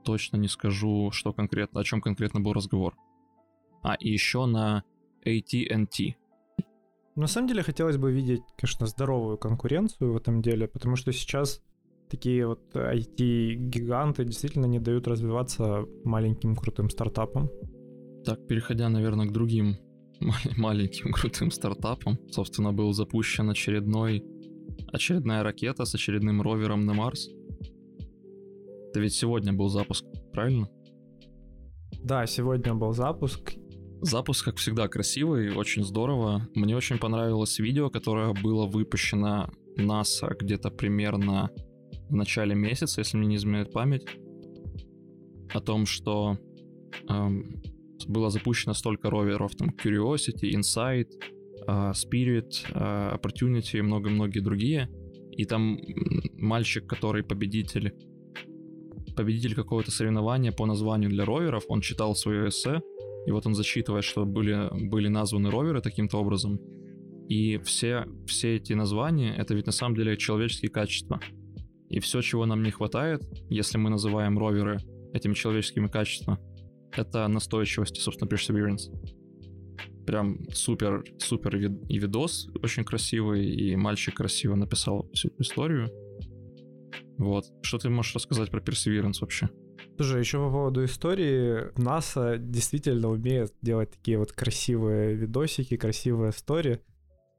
точно 0.04 0.38
не 0.38 0.48
скажу, 0.48 1.12
что 1.12 1.34
конкретно, 1.34 1.82
о 1.82 1.84
чем 1.84 2.02
конкретно 2.02 2.40
был 2.40 2.54
разговор. 2.54 2.96
А, 3.84 3.96
и 3.96 4.10
еще 4.10 4.46
на 4.46 4.84
AT&T. 5.26 6.16
На 7.18 7.26
самом 7.26 7.48
деле 7.48 7.64
хотелось 7.64 7.98
бы 7.98 8.12
видеть, 8.12 8.42
конечно, 8.58 8.86
здоровую 8.86 9.40
конкуренцию 9.40 10.14
в 10.14 10.18
этом 10.18 10.44
деле, 10.44 10.68
потому 10.68 10.96
что 10.96 11.12
сейчас 11.12 11.64
такие 12.12 12.46
вот 12.46 12.62
IT-гиганты 12.76 14.24
действительно 14.24 14.68
не 14.68 14.80
дают 14.80 15.08
развиваться 15.08 15.86
маленьким 16.04 16.56
крутым 16.56 16.92
стартапам. 16.92 17.50
Так, 18.24 18.46
переходя, 18.46 18.90
наверное, 18.90 19.26
к 19.26 19.32
другим 19.32 19.78
маленьким 20.58 21.12
крутым 21.12 21.50
стартапам, 21.50 22.20
собственно, 22.30 22.72
был 22.72 22.94
запущен 22.94 23.50
очередной 23.50 24.24
очередная 24.94 25.42
ракета 25.42 25.86
с 25.86 25.96
очередным 25.96 26.44
ровером 26.44 26.86
на 26.86 26.94
Марс. 26.94 27.30
Это 28.90 29.00
ведь 29.00 29.14
сегодня 29.14 29.54
был 29.54 29.70
запуск, 29.70 30.06
правильно? 30.34 30.70
Да, 32.04 32.28
сегодня 32.28 32.76
был 32.76 32.94
запуск. 32.94 33.56
Запуск, 34.02 34.46
как 34.46 34.58
всегда, 34.58 34.88
красивый, 34.88 35.52
очень 35.56 35.84
здорово. 35.84 36.48
Мне 36.54 36.76
очень 36.76 37.00
понравилось 37.00 37.58
видео, 37.58 37.90
которое 37.90 38.34
было 38.34 38.68
выпущено 38.68 39.50
НАСА 39.76 40.36
где-то 40.40 40.70
примерно 40.70 41.50
в 42.08 42.16
начале 42.16 42.54
месяца, 42.54 43.02
если 43.02 43.18
мне 43.18 43.28
не 43.28 43.36
изменяет 43.38 43.72
память, 43.72 44.06
о 45.52 45.60
том, 45.62 45.86
что 45.86 46.38
эм, 47.10 47.62
было 48.08 48.30
запущено 48.30 48.74
столько 48.74 49.10
роверов, 49.10 49.56
там 49.56 49.70
Curiosity, 49.70 50.52
Insight, 50.54 51.10
э, 51.68 51.92
Spirit, 51.92 52.52
э, 52.74 53.18
Opportunity 53.18 53.80
и 53.80 53.82
много-многие 53.82 54.42
другие. 54.42 54.90
И 55.32 55.46
там 55.46 55.80
мальчик, 56.34 56.88
который 56.88 57.24
победитель 57.24 57.94
победитель 59.16 59.56
какого-то 59.56 59.90
соревнования 59.90 60.52
по 60.52 60.68
названию 60.68 61.10
для 61.10 61.26
роверов, 61.26 61.64
он 61.70 61.82
читал 61.82 62.16
свое 62.16 62.50
эссе, 62.50 62.82
и 63.28 63.32
вот 63.32 63.46
он 63.46 63.56
зачитывает, 63.56 64.06
что 64.06 64.26
были, 64.26 64.70
были 64.88 65.10
названы 65.10 65.52
роверы 65.52 65.82
таким-то 65.82 66.18
образом. 66.18 66.62
И 67.28 67.58
все, 67.58 68.06
все 68.26 68.56
эти 68.56 68.72
названия— 68.72 69.36
это 69.38 69.54
ведь 69.54 69.66
на 69.66 69.74
самом 69.74 69.96
деле 69.98 70.16
человеческие 70.16 70.72
качества. 70.72 71.20
И 71.90 72.00
все, 72.00 72.22
чего 72.22 72.46
нам 72.46 72.64
не 72.64 72.72
хватает, 72.72 73.22
если 73.50 73.78
мы 73.78 73.90
называем 73.90 74.40
роверы 74.40 74.80
этими 75.14 75.34
человеческими 75.34 75.88
качествами, 75.88 76.40
это 76.96 77.28
настойчивость 77.28 78.00
собственно, 78.02 78.30
perseverance. 78.30 78.90
Прям 80.06 80.50
супер, 80.54 81.04
супер 81.18 81.58
и 81.58 82.00
видос 82.00 82.48
очень 82.64 82.86
красивый, 82.86 83.46
и 83.46 83.76
мальчик 83.76 84.16
красиво 84.16 84.56
написал 84.56 85.10
всю 85.12 85.28
эту 85.28 85.42
историю. 85.42 85.90
Вот. 87.18 87.44
Что 87.62 87.78
ты 87.78 87.90
можешь 87.90 88.16
рассказать 88.16 88.50
про 88.52 88.62
Perseverance 88.62 89.20
вообще? 89.20 89.50
Слушай, 89.98 90.20
еще 90.20 90.38
по 90.38 90.52
поводу 90.52 90.86
истории, 90.86 91.72
НАСА 91.76 92.38
действительно 92.38 93.10
умеет 93.10 93.54
делать 93.64 93.92
такие 93.92 94.20
вот 94.20 94.32
красивые 94.32 95.16
видосики, 95.16 95.76
красивые 95.76 96.30
истории. 96.30 96.80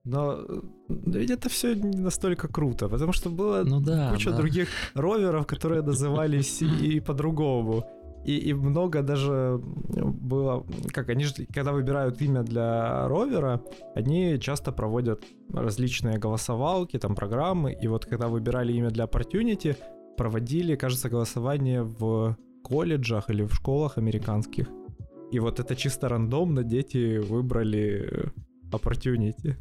Но 0.04 0.40
ведь 0.88 1.30
это 1.30 1.48
все 1.48 1.74
не 1.74 2.00
настолько 2.00 2.48
круто, 2.48 2.88
потому 2.88 3.12
что 3.12 3.30
было 3.30 3.62
ну 3.64 3.80
да, 3.80 4.10
куча 4.10 4.30
да. 4.30 4.38
других 4.38 4.68
роверов, 4.94 5.46
которые 5.46 5.82
назывались 5.82 6.62
и 6.62 6.98
по-другому. 6.98 7.84
И, 8.24 8.36
и 8.36 8.52
много 8.52 9.02
даже 9.02 9.60
было, 9.62 10.66
как 10.92 11.10
они 11.10 11.24
же, 11.24 11.46
когда 11.54 11.72
выбирают 11.72 12.20
имя 12.20 12.42
для 12.42 13.06
ровера, 13.06 13.62
они 13.94 14.38
часто 14.40 14.72
проводят 14.72 15.22
различные 15.52 16.18
голосовалки, 16.18 16.98
там 16.98 17.14
программы, 17.14 17.72
и 17.72 17.86
вот 17.86 18.04
когда 18.06 18.26
выбирали 18.26 18.72
имя 18.72 18.90
для 18.90 19.04
Opportunity, 19.04 19.76
проводили, 20.16 20.74
кажется, 20.74 21.08
голосование 21.08 21.82
в 21.84 22.36
колледжах 22.62 23.30
или 23.30 23.42
в 23.42 23.54
школах 23.54 23.98
американских. 23.98 24.68
И 25.30 25.40
вот 25.40 25.60
это 25.60 25.76
чисто 25.76 26.08
рандомно 26.08 26.62
дети 26.62 27.18
выбрали 27.18 28.32
Opportunity. 28.70 29.54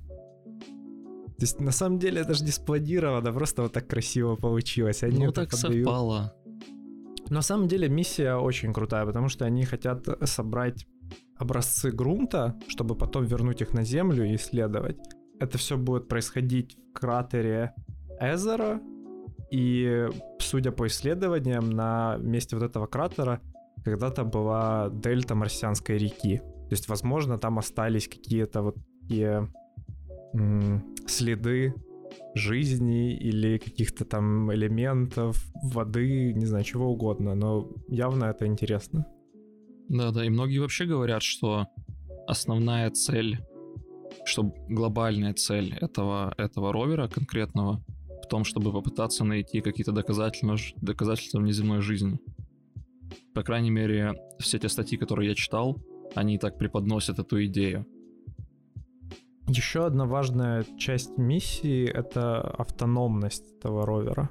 То 1.37 1.43
есть 1.43 1.59
на 1.59 1.71
самом 1.71 1.99
деле 1.99 2.21
это 2.21 2.33
же 2.33 2.43
не 2.43 2.51
спланировано, 2.51 3.31
просто 3.31 3.61
вот 3.61 3.73
так 3.73 3.87
красиво 3.87 4.35
получилось. 4.35 5.03
Они 5.03 5.25
ну 5.25 5.31
так 5.31 5.53
отдают. 5.53 5.85
совпало. 5.85 6.33
На 7.29 7.41
самом 7.41 7.67
деле 7.67 7.89
миссия 7.89 8.35
очень 8.35 8.73
крутая, 8.73 9.05
потому 9.05 9.29
что 9.29 9.45
они 9.45 9.65
хотят 9.65 10.07
собрать 10.27 10.87
образцы 11.37 11.91
грунта, 11.91 12.55
чтобы 12.67 12.95
потом 12.95 13.25
вернуть 13.25 13.61
их 13.61 13.73
на 13.73 13.83
Землю 13.83 14.25
и 14.25 14.35
исследовать. 14.35 14.97
Это 15.39 15.57
все 15.57 15.77
будет 15.77 16.07
происходить 16.07 16.75
в 16.75 16.93
кратере 16.93 17.73
Эзера, 18.19 18.81
и, 19.51 20.07
судя 20.39 20.71
по 20.71 20.87
исследованиям, 20.87 21.69
на 21.69 22.17
месте 22.17 22.55
вот 22.55 22.65
этого 22.65 22.87
кратера 22.87 23.41
когда-то 23.83 24.23
была 24.23 24.89
дельта 24.91 25.35
марсианской 25.35 25.97
реки. 25.97 26.37
То 26.37 26.71
есть, 26.71 26.89
возможно, 26.89 27.37
там 27.37 27.57
остались 27.57 28.07
какие-то 28.07 28.61
вот 28.61 28.75
такие 29.01 29.49
м- 30.33 30.95
следы 31.07 31.73
жизни 32.35 33.15
или 33.15 33.57
каких-то 33.57 34.05
там 34.05 34.51
элементов 34.53 35.45
воды, 35.63 36.33
не 36.33 36.45
знаю, 36.45 36.63
чего 36.63 36.91
угодно, 36.91 37.35
но 37.35 37.69
явно 37.87 38.25
это 38.25 38.45
интересно. 38.45 39.05
Да-да, 39.89 40.25
и 40.25 40.29
многие 40.29 40.59
вообще 40.59 40.85
говорят, 40.85 41.23
что 41.23 41.67
основная 42.27 42.89
цель, 42.91 43.39
что 44.25 44.53
глобальная 44.69 45.33
цель 45.33 45.73
этого, 45.79 46.33
этого 46.37 46.73
ровера 46.73 47.07
конкретного 47.07 47.81
в 48.27 48.29
том, 48.29 48.43
чтобы 48.43 48.73
попытаться 48.73 49.23
найти 49.23 49.61
какие-то 49.61 49.93
доказательства, 49.93 50.57
доказательства 50.81 51.39
внеземной 51.39 51.79
жизни. 51.79 52.19
По 53.33 53.41
крайней 53.41 53.71
мере, 53.71 54.15
все 54.37 54.59
те 54.59 54.67
статьи, 54.67 54.97
которые 54.97 55.29
я 55.29 55.35
читал, 55.35 55.77
они 56.13 56.37
так 56.37 56.57
преподносят 56.57 57.19
эту 57.19 57.45
идею. 57.45 57.85
Еще 59.47 59.85
одна 59.85 60.05
важная 60.05 60.65
часть 60.77 61.17
миссии— 61.17 61.85
это 61.93 62.41
автономность 62.41 63.45
этого 63.57 63.85
ровера. 63.85 64.29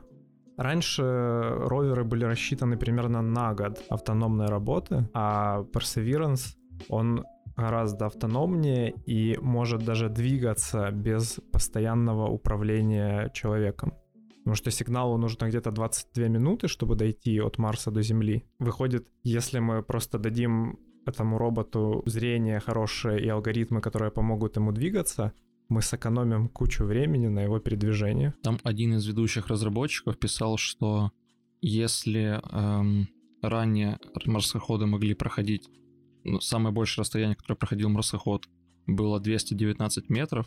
Раньше 0.59 1.03
роверы 1.03 2.05
были 2.05 2.25
рассчитаны 2.25 2.77
примерно 2.77 3.23
на 3.23 3.55
год 3.55 3.83
автономной 3.89 4.47
работы, 4.47 5.09
а 5.15 5.63
Perseverance, 5.73 6.57
он 6.91 7.25
гораздо 7.57 8.07
автономнее 8.07 8.95
и 9.07 9.39
может 9.41 9.85
даже 9.85 10.09
двигаться 10.09 10.91
без 10.91 11.41
постоянного 11.53 12.29
управления 12.29 13.31
человеком. 13.33 13.95
Потому 14.39 14.55
что 14.55 14.71
сигналу 14.71 15.17
нужно 15.19 15.49
где-то 15.49 15.73
22 15.73 16.29
минуты, 16.29 16.69
чтобы 16.69 16.95
дойти 16.95 17.41
от 17.41 17.59
Марса 17.59 17.91
до 17.91 18.03
Земли. 18.03 18.45
Выходит, 18.61 19.09
если 19.25 19.59
мы 19.59 19.83
просто 19.83 20.19
дадим 20.19 20.79
этому 21.05 21.39
роботу 21.39 22.03
зрение 22.07 22.61
хорошее 22.61 23.25
и 23.25 23.29
алгоритмы, 23.29 23.81
которые 23.81 24.11
помогут 24.11 24.57
ему 24.57 24.73
двигаться, 24.73 25.33
мы 25.69 25.83
сэкономим 25.83 26.49
кучу 26.49 26.85
времени 26.85 27.27
на 27.29 27.41
его 27.41 27.59
передвижение. 27.59 28.35
Там 28.43 28.59
один 28.63 28.95
из 28.95 29.07
ведущих 29.07 29.49
разработчиков 29.49 30.17
писал, 30.19 30.59
что 30.59 31.11
если 31.61 32.41
эм, 32.53 33.09
ранее 33.43 33.99
марсоходы 34.27 34.87
могли 34.87 35.15
проходить, 35.15 35.69
самое 36.41 36.75
большее 36.75 37.03
расстояние, 37.03 37.37
которое 37.37 37.57
проходил 37.57 37.89
марсоход, 37.89 38.47
было 38.87 39.21
219 39.21 40.11
метров, 40.11 40.47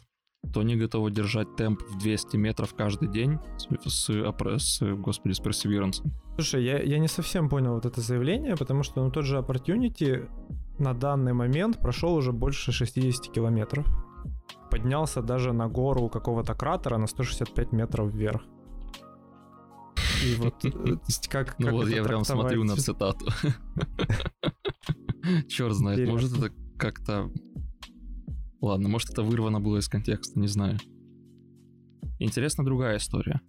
то 0.53 0.61
они 0.61 0.75
готовы 0.75 1.11
держать 1.11 1.55
темп 1.55 1.81
в 1.83 1.97
200 1.99 2.37
метров 2.37 2.73
каждый 2.73 3.09
день 3.09 3.39
с, 3.57 4.09
с, 4.09 4.81
господи, 4.95 5.33
с 5.33 5.41
Perseverance. 5.41 6.01
Слушай, 6.35 6.63
я, 6.63 6.79
я 6.81 6.99
не 6.99 7.07
совсем 7.07 7.49
понял 7.49 7.73
вот 7.73 7.85
это 7.85 8.01
заявление, 8.01 8.55
потому 8.55 8.83
что 8.83 9.03
ну, 9.03 9.11
тот 9.11 9.25
же 9.25 9.37
Opportunity 9.37 10.29
на 10.79 10.93
данный 10.93 11.33
момент 11.33 11.79
прошел 11.79 12.15
уже 12.15 12.31
больше 12.31 12.71
60 12.71 13.33
километров. 13.33 13.85
Поднялся 14.71 15.21
даже 15.21 15.51
на 15.51 15.67
гору 15.67 16.09
какого-то 16.09 16.53
кратера 16.53 16.97
на 16.97 17.07
165 17.07 17.73
метров 17.73 18.13
вверх. 18.13 18.43
И 20.23 20.35
вот 20.35 20.65
э, 20.65 20.69
как... 21.29 21.57
Ну 21.59 21.71
вот 21.71 21.89
я 21.89 22.03
прям 22.03 22.23
смотрю 22.23 22.63
на 22.63 22.75
цитату. 22.75 23.25
Черт 25.47 25.73
знает, 25.73 26.07
может 26.07 26.37
это 26.37 26.53
как-то... 26.77 27.31
Ладно, 28.61 28.89
может 28.89 29.11
это 29.11 29.23
вырвано 29.23 29.61
было 29.61 29.77
из 29.77 29.87
контекста, 29.87 30.39
не 30.39 30.47
знаю. 30.47 30.77
Интересна 32.19 32.65
другая 32.65 32.97
история 32.97 33.41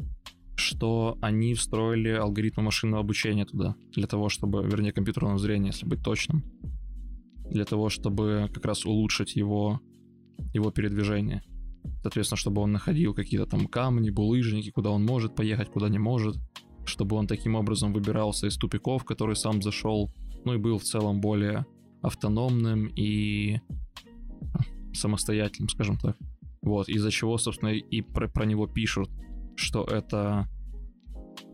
что 0.61 1.19
они 1.21 1.55
встроили 1.55 2.11
алгоритмы 2.11 2.63
машинного 2.63 3.03
обучения 3.03 3.45
туда, 3.45 3.75
для 3.93 4.07
того, 4.07 4.29
чтобы, 4.29 4.63
вернее, 4.63 4.93
компьютерного 4.93 5.39
зрения, 5.39 5.69
если 5.69 5.87
быть 5.87 6.03
точным, 6.03 6.45
для 7.51 7.65
того, 7.65 7.89
чтобы 7.89 8.49
как 8.53 8.65
раз 8.65 8.85
улучшить 8.85 9.35
его, 9.35 9.81
его 10.53 10.71
передвижение. 10.71 11.43
Соответственно, 12.03 12.39
чтобы 12.39 12.63
он 12.63 12.73
находил 12.73 13.15
какие-то 13.15 13.47
там 13.47 13.67
камни, 13.67 14.11
булыжники, 14.11 14.71
куда 14.71 14.91
он 14.91 15.05
может 15.05 15.35
поехать, 15.35 15.71
куда 15.71 15.89
не 15.89 15.99
может, 15.99 16.37
чтобы 16.85 17.17
он 17.17 17.27
таким 17.27 17.55
образом 17.55 17.93
выбирался 17.93 18.47
из 18.47 18.57
тупиков, 18.57 19.05
который 19.05 19.37
сам 19.37 19.63
зашел, 19.63 20.11
ну 20.45 20.55
и 20.55 20.59
был 20.59 20.79
в 20.79 20.85
целом 20.85 21.21
более 21.21 21.67
автономным 22.03 22.87
и 22.97 23.59
самостоятельным, 24.95 25.69
скажем 25.69 25.99
так. 25.99 26.17
Вот, 26.63 26.89
из-за 26.89 27.11
чего, 27.11 27.39
собственно, 27.39 27.71
и 27.71 28.01
про, 28.03 28.29
про 28.29 28.45
него 28.45 28.67
пишут, 28.67 29.11
что 29.57 29.85
это 29.85 30.49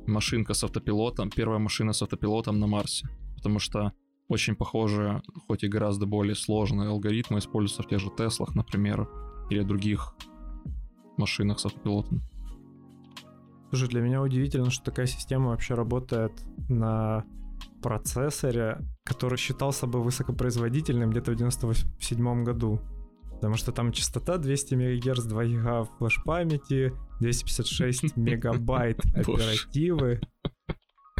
машинка 0.06 0.54
с 0.54 0.64
автопилотом, 0.64 1.30
первая 1.30 1.58
машина 1.58 1.92
с 1.92 2.02
автопилотом 2.02 2.58
на 2.58 2.66
Марсе. 2.66 3.08
Потому 3.36 3.58
что 3.58 3.92
очень 4.28 4.56
похожие, 4.56 5.22
хоть 5.46 5.62
и 5.62 5.68
гораздо 5.68 6.06
более 6.06 6.34
сложные 6.34 6.88
алгоритмы 6.88 7.38
используются 7.38 7.82
в 7.82 7.88
тех 7.88 8.00
же 8.00 8.10
Теслах, 8.16 8.54
например, 8.54 9.08
или 9.50 9.62
других 9.62 10.14
машинах 11.16 11.58
с 11.58 11.66
автопилотом. 11.66 12.22
Слушай, 13.70 13.88
для 13.88 14.00
меня 14.00 14.22
удивительно, 14.22 14.70
что 14.70 14.84
такая 14.84 15.06
система 15.06 15.48
вообще 15.48 15.74
работает 15.74 16.32
на 16.68 17.24
процессоре, 17.82 18.78
который 19.04 19.38
считался 19.38 19.86
бы 19.86 20.02
высокопроизводительным 20.02 21.10
где-то 21.10 21.32
в 21.32 21.36
97 21.36 22.44
году. 22.44 22.80
Потому 23.32 23.56
что 23.56 23.72
там 23.72 23.92
частота 23.92 24.38
200 24.38 24.74
МГц, 24.74 25.24
2 25.24 25.44
ГБ 25.44 25.88
флеш-памяти, 25.98 26.92
256 27.20 28.16
мегабайт 28.16 28.98
оперативы. 29.14 30.20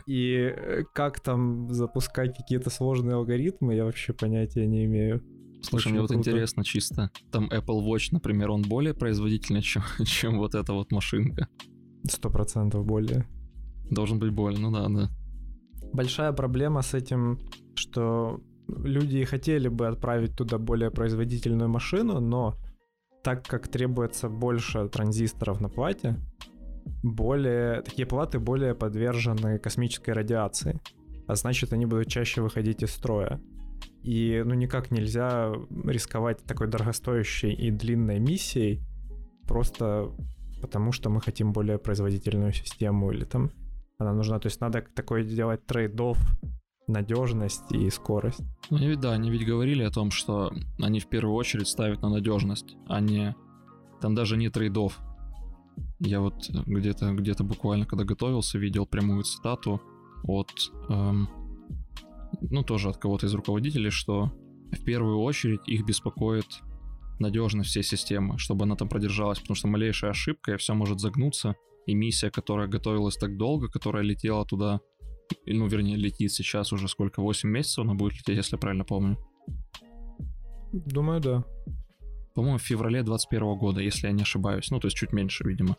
И 0.06 0.34
э, 0.34 0.84
как 0.94 1.20
там 1.20 1.70
запускать 1.72 2.36
какие-то 2.36 2.70
сложные 2.70 3.16
алгоритмы, 3.16 3.74
я 3.74 3.84
вообще 3.84 4.12
понятия 4.12 4.66
не 4.66 4.84
имею. 4.84 5.22
Слушай, 5.62 5.92
мне 5.92 6.00
вот 6.00 6.12
интересно 6.12 6.64
чисто. 6.64 7.10
Там 7.30 7.48
Apple 7.48 7.84
Watch, 7.84 8.08
например, 8.12 8.50
он 8.50 8.62
более 8.62 8.94
производительный, 8.94 9.62
чем, 9.62 9.82
чем 10.04 10.38
вот 10.38 10.54
эта 10.54 10.72
вот 10.72 10.92
машинка. 10.92 11.48
Сто 12.08 12.30
процентов 12.30 12.84
более. 12.84 13.26
Должен 13.90 14.18
быть 14.18 14.30
более, 14.32 14.60
ну 14.60 14.70
да, 14.70 14.88
да. 14.88 15.10
Большая 15.92 16.32
проблема 16.32 16.82
с 16.82 16.94
этим, 16.94 17.38
что 17.74 18.40
люди 18.68 19.24
хотели 19.24 19.68
бы 19.68 19.86
отправить 19.86 20.36
туда 20.36 20.58
более 20.58 20.90
производительную 20.90 21.68
машину, 21.68 22.20
но 22.20 22.54
так 23.22 23.46
как 23.46 23.68
требуется 23.68 24.28
больше 24.28 24.88
транзисторов 24.88 25.60
на 25.60 25.68
плате, 25.68 26.16
более 27.02 27.82
такие 27.82 28.06
платы 28.06 28.38
более 28.38 28.74
подвержены 28.74 29.58
космической 29.58 30.10
радиации, 30.10 30.80
а 31.26 31.34
значит 31.34 31.72
они 31.72 31.86
будут 31.86 32.08
чаще 32.08 32.42
выходить 32.42 32.82
из 32.82 32.90
строя. 32.90 33.40
И 34.06 34.40
ну 34.46 34.54
никак 34.54 34.92
нельзя 34.92 35.52
рисковать 35.84 36.38
такой 36.44 36.68
дорогостоящей 36.68 37.52
и 37.52 37.72
длинной 37.72 38.20
миссией 38.20 38.80
просто 39.48 40.12
потому, 40.62 40.92
что 40.92 41.10
мы 41.10 41.20
хотим 41.20 41.52
более 41.52 41.78
производительную 41.78 42.52
систему 42.52 43.10
или 43.10 43.24
там 43.24 43.50
она 43.98 44.12
нужна. 44.12 44.38
То 44.38 44.46
есть 44.46 44.60
надо 44.60 44.84
такой 44.94 45.24
делать 45.24 45.60
trade-off 45.66 46.18
надежность 46.86 47.72
и 47.72 47.90
скорость. 47.90 48.42
Ну, 48.70 48.78
ведь 48.78 49.00
да, 49.00 49.12
они 49.12 49.28
ведь 49.28 49.44
говорили 49.44 49.82
о 49.82 49.90
том, 49.90 50.12
что 50.12 50.52
они 50.80 51.00
в 51.00 51.08
первую 51.08 51.34
очередь 51.34 51.66
ставят 51.66 52.02
на 52.02 52.08
надежность, 52.08 52.76
а 52.86 53.00
не... 53.00 53.34
Там 54.00 54.14
даже 54.14 54.36
не 54.36 54.50
трейдов. 54.50 55.00
Я 55.98 56.20
вот 56.20 56.48
где-то 56.48 57.12
где 57.14 57.34
буквально, 57.42 57.86
когда 57.86 58.04
готовился, 58.04 58.58
видел 58.58 58.86
прямую 58.86 59.24
цитату 59.24 59.80
от... 60.22 60.50
Эм, 60.88 61.28
ну, 62.40 62.62
тоже 62.62 62.88
от 62.90 62.98
кого-то 62.98 63.26
из 63.26 63.34
руководителей, 63.34 63.90
что 63.90 64.32
в 64.72 64.84
первую 64.84 65.18
очередь 65.18 65.60
их 65.66 65.84
беспокоит 65.84 66.46
надежность 67.18 67.70
всей 67.70 67.82
системы, 67.82 68.38
чтобы 68.38 68.64
она 68.64 68.76
там 68.76 68.88
продержалась, 68.88 69.38
потому 69.40 69.54
что 69.54 69.68
малейшая 69.68 70.10
ошибка, 70.10 70.54
и 70.54 70.56
все 70.56 70.74
может 70.74 71.00
загнуться, 71.00 71.54
и 71.86 71.94
миссия, 71.94 72.30
которая 72.30 72.68
готовилась 72.68 73.16
так 73.16 73.36
долго, 73.36 73.68
которая 73.68 74.02
летела 74.02 74.44
туда 74.44 74.80
ну, 75.46 75.66
вернее, 75.66 75.96
летит 75.96 76.32
сейчас 76.32 76.72
уже 76.72 76.88
сколько, 76.88 77.20
8 77.20 77.48
месяцев 77.48 77.84
она 77.84 77.94
будет 77.94 78.14
лететь, 78.14 78.36
если 78.36 78.56
я 78.56 78.58
правильно 78.58 78.84
помню. 78.84 79.18
Думаю, 80.72 81.20
да. 81.20 81.44
По-моему, 82.34 82.58
в 82.58 82.62
феврале 82.62 83.02
21 83.02 83.56
года, 83.56 83.80
если 83.80 84.06
я 84.06 84.12
не 84.12 84.22
ошибаюсь. 84.22 84.70
Ну, 84.70 84.78
то 84.78 84.86
есть 84.86 84.96
чуть 84.96 85.12
меньше, 85.12 85.44
видимо. 85.44 85.76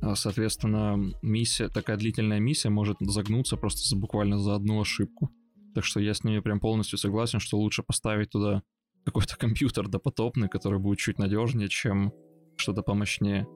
А, 0.00 0.14
соответственно, 0.14 1.12
миссия, 1.22 1.68
такая 1.68 1.96
длительная 1.96 2.40
миссия 2.40 2.70
может 2.70 2.98
загнуться 3.00 3.56
просто 3.56 3.96
буквально 3.96 4.38
за 4.38 4.54
одну 4.54 4.80
ошибку. 4.80 5.30
Так 5.74 5.84
что 5.84 6.00
я 6.00 6.14
с 6.14 6.24
ними 6.24 6.40
прям 6.40 6.60
полностью 6.60 6.98
согласен, 6.98 7.40
что 7.40 7.58
лучше 7.58 7.82
поставить 7.82 8.30
туда 8.30 8.62
какой-то 9.04 9.36
компьютер 9.38 9.88
допотопный, 9.88 10.48
который 10.48 10.78
будет 10.78 10.98
чуть 10.98 11.18
надежнее, 11.18 11.68
чем 11.68 12.12
что-то 12.56 12.82
помощнее. 12.82 13.46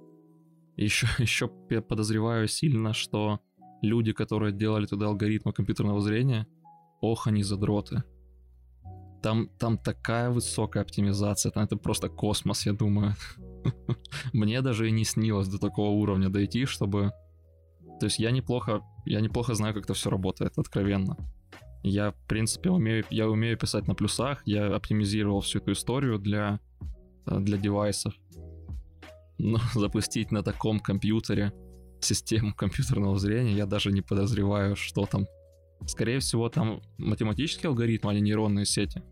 Еще, 0.77 1.07
еще 1.19 1.49
подозреваю 1.49 2.49
сильно, 2.49 2.93
что 2.93 3.41
люди, 3.83 4.13
которые 4.13 4.53
делали 4.53 4.87
туда 4.87 5.07
алгоритмы 5.07 5.53
компьютерного 5.53 6.01
зрения, 6.01 6.47
ох, 7.01 7.27
они 7.27 7.43
задроты. 7.43 8.03
Там, 9.23 9.49
там 9.59 9.79
такая 9.79 10.31
высокая 10.31 10.83
оптимизация, 10.83 11.51
там 11.51 11.65
это 11.65 11.77
просто 11.77 12.09
космос, 12.09 12.67
я 12.67 12.73
думаю. 12.73 13.15
Мне 14.33 14.61
даже 14.61 14.89
и 14.89 14.93
не 14.93 15.05
снилось 15.05 15.49
до 15.49 15.59
такого 15.59 15.91
уровня 15.91 16.29
дойти, 16.29 16.67
чтобы... 16.67 17.13
То 18.01 18.07
есть 18.07 18.19
я 18.19 18.33
неплохо, 18.33 18.83
я 19.07 19.21
неплохо 19.21 19.55
знаю, 19.55 19.73
как 19.73 19.85
это 19.85 19.95
все 19.95 20.11
работает, 20.11 20.59
откровенно. 20.59 21.17
Я, 21.85 22.13
в 22.13 22.27
принципе, 22.27 22.71
умею, 22.71 23.05
я 23.11 23.29
умею 23.29 23.59
писать 23.59 23.87
на 23.87 23.95
плюсах, 23.95 24.43
я 24.47 24.75
оптимизировал 24.75 25.43
всю 25.43 25.59
эту 25.59 25.73
историю 25.73 26.19
для, 26.19 26.59
для 27.27 27.59
девайсов. 27.59 28.15
Но 29.37 29.59
запустить 29.75 30.33
на 30.33 30.43
таком 30.43 30.81
компьютере 30.81 31.53
систему 32.01 32.55
компьютерного 32.55 33.19
зрения, 33.19 33.53
я 33.53 33.67
даже 33.67 33.93
не 33.93 34.01
подозреваю, 34.01 34.77
что 34.77 35.05
там. 35.05 35.27
Скорее 35.87 36.21
всего, 36.21 36.49
там 36.49 36.81
математический 36.97 37.69
алгоритм, 37.69 38.09
а 38.09 38.15
не 38.15 38.23
нейронные 38.23 38.65
сети. 38.65 39.03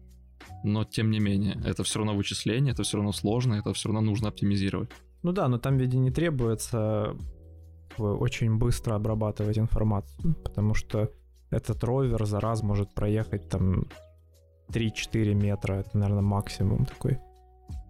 Но 0.65 0.85
тем 0.85 1.11
не 1.11 1.21
менее, 1.21 1.61
это 1.67 1.85
все 1.85 1.99
равно 1.99 2.15
вычисление, 2.15 2.73
это 2.73 2.85
все 2.85 2.97
равно 2.97 3.13
сложно, 3.13 3.55
это 3.55 3.75
все 3.75 3.91
равно 3.91 4.01
нужно 4.01 4.29
оптимизировать. 4.29 4.89
Ну 5.23 5.33
да, 5.33 5.47
но 5.49 5.59
там 5.59 5.77
ведь 5.77 5.93
не 5.93 6.11
требуется 6.11 7.15
очень 7.99 8.57
быстро 8.57 8.95
обрабатывать 8.95 9.59
информацию, 9.59 10.35
потому 10.43 10.73
что 10.73 11.11
этот 11.53 11.85
ровер 11.85 12.25
за 12.25 12.41
раз 12.41 12.63
может 12.63 12.93
проехать 12.95 13.49
там 13.49 13.87
3-4 14.71 15.35
метра, 15.35 15.75
это, 15.75 15.99
наверное, 15.99 16.23
максимум 16.23 16.87
такой. 16.87 17.19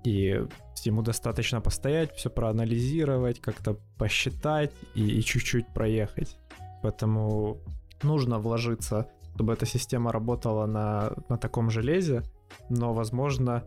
И 0.04 0.44
ему 0.84 1.02
достаточно 1.02 1.60
постоять, 1.60 2.12
все 2.16 2.28
проанализировать, 2.28 3.40
как-то 3.40 3.76
посчитать 3.98 4.72
и, 4.94 5.18
и 5.18 5.22
чуть-чуть 5.22 5.68
проехать. 5.72 6.36
Поэтому 6.82 7.58
нужно 8.02 8.38
вложиться, 8.38 9.06
чтобы 9.34 9.52
эта 9.52 9.64
система 9.64 10.10
работала 10.12 10.66
на, 10.66 11.12
на 11.28 11.38
таком 11.38 11.70
железе, 11.70 12.22
но, 12.68 12.92
возможно, 12.92 13.64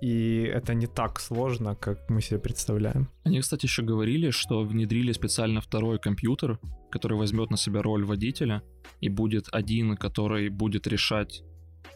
и 0.00 0.42
это 0.42 0.74
не 0.74 0.86
так 0.86 1.20
сложно, 1.20 1.74
как 1.74 2.08
мы 2.10 2.20
себе 2.20 2.38
представляем. 2.38 3.08
Они, 3.24 3.40
кстати, 3.40 3.66
еще 3.66 3.82
говорили, 3.82 4.30
что 4.30 4.62
внедрили 4.62 5.12
специально 5.12 5.60
второй 5.60 5.98
компьютер, 5.98 6.58
который 6.90 7.16
возьмет 7.16 7.50
на 7.50 7.56
себя 7.56 7.82
роль 7.82 8.04
водителя, 8.04 8.62
и 9.00 9.08
будет 9.08 9.48
один, 9.52 9.96
который 9.96 10.48
будет 10.48 10.86
решать, 10.86 11.42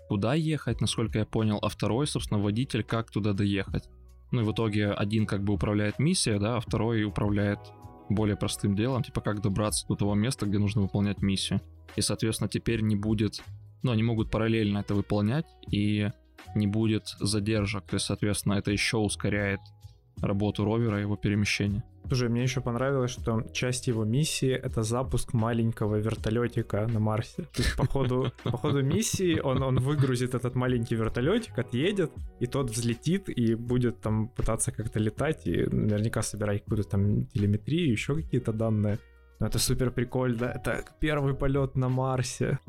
куда 0.08 0.34
ехать, 0.34 0.80
насколько 0.80 1.18
я 1.18 1.26
понял, 1.26 1.58
а 1.60 1.68
второй, 1.68 2.06
собственно, 2.06 2.40
водитель, 2.40 2.82
как 2.82 3.10
туда 3.10 3.32
доехать. 3.32 3.88
Ну 4.30 4.42
и 4.42 4.44
в 4.44 4.52
итоге 4.52 4.90
один 4.90 5.26
как 5.26 5.42
бы 5.42 5.52
управляет 5.52 5.98
миссией, 5.98 6.38
да, 6.38 6.56
а 6.56 6.60
второй 6.60 7.04
управляет 7.04 7.58
более 8.08 8.36
простым 8.36 8.74
делом, 8.74 9.02
типа 9.02 9.20
как 9.20 9.40
добраться 9.40 9.86
до 9.88 9.94
того 9.94 10.14
места, 10.14 10.46
где 10.46 10.58
нужно 10.58 10.82
выполнять 10.82 11.22
миссию. 11.22 11.60
И, 11.96 12.00
соответственно, 12.00 12.48
теперь 12.48 12.80
не 12.80 12.96
будет... 12.96 13.42
Ну, 13.82 13.92
они 13.92 14.02
могут 14.02 14.30
параллельно 14.30 14.78
это 14.78 14.94
выполнять, 14.94 15.46
и 15.70 16.10
не 16.54 16.66
будет 16.66 17.16
задержек. 17.20 17.92
Есть, 17.92 18.06
соответственно, 18.06 18.54
это 18.54 18.70
еще 18.70 18.96
ускоряет 18.96 19.60
работу 20.22 20.64
ровера 20.64 20.98
и 20.98 21.02
его 21.02 21.16
перемещение. 21.16 21.82
Слушай, 22.06 22.28
мне 22.28 22.42
еще 22.42 22.60
понравилось, 22.60 23.12
что 23.12 23.42
часть 23.52 23.86
его 23.86 24.04
миссии— 24.04 24.50
это 24.64 24.82
запуск 24.82 25.32
маленького 25.32 25.96
вертолетика 25.96 26.86
на 26.88 26.98
Марсе. 26.98 27.42
То 27.42 27.62
есть 27.62 27.76
по 27.76 27.86
ходу, 27.86 28.32
по 28.44 28.58
ходу 28.58 28.82
миссии 28.82 29.38
он, 29.38 29.62
он 29.62 29.78
выгрузит 29.78 30.34
этот 30.34 30.56
маленький 30.56 30.96
вертолетик, 30.96 31.58
отъедет, 31.58 32.10
и 32.40 32.46
тот 32.46 32.70
взлетит 32.70 33.28
и 33.28 33.54
будет 33.54 34.00
там 34.00 34.28
пытаться 34.28 34.72
как-то 34.72 34.98
летать, 34.98 35.46
и 35.46 35.66
наверняка 35.66 36.22
собирать 36.22 36.64
какую-то 36.64 36.88
там 36.88 37.26
телеметрию, 37.26 37.92
еще 37.92 38.14
какие-то 38.16 38.52
данные. 38.52 38.98
Но 39.38 39.46
это 39.46 39.58
супер 39.58 39.90
прикольно. 39.90 40.46
Это 40.46 40.84
первый 41.00 41.34
полет 41.34 41.76
на 41.76 41.88
Марсе. 41.88 42.58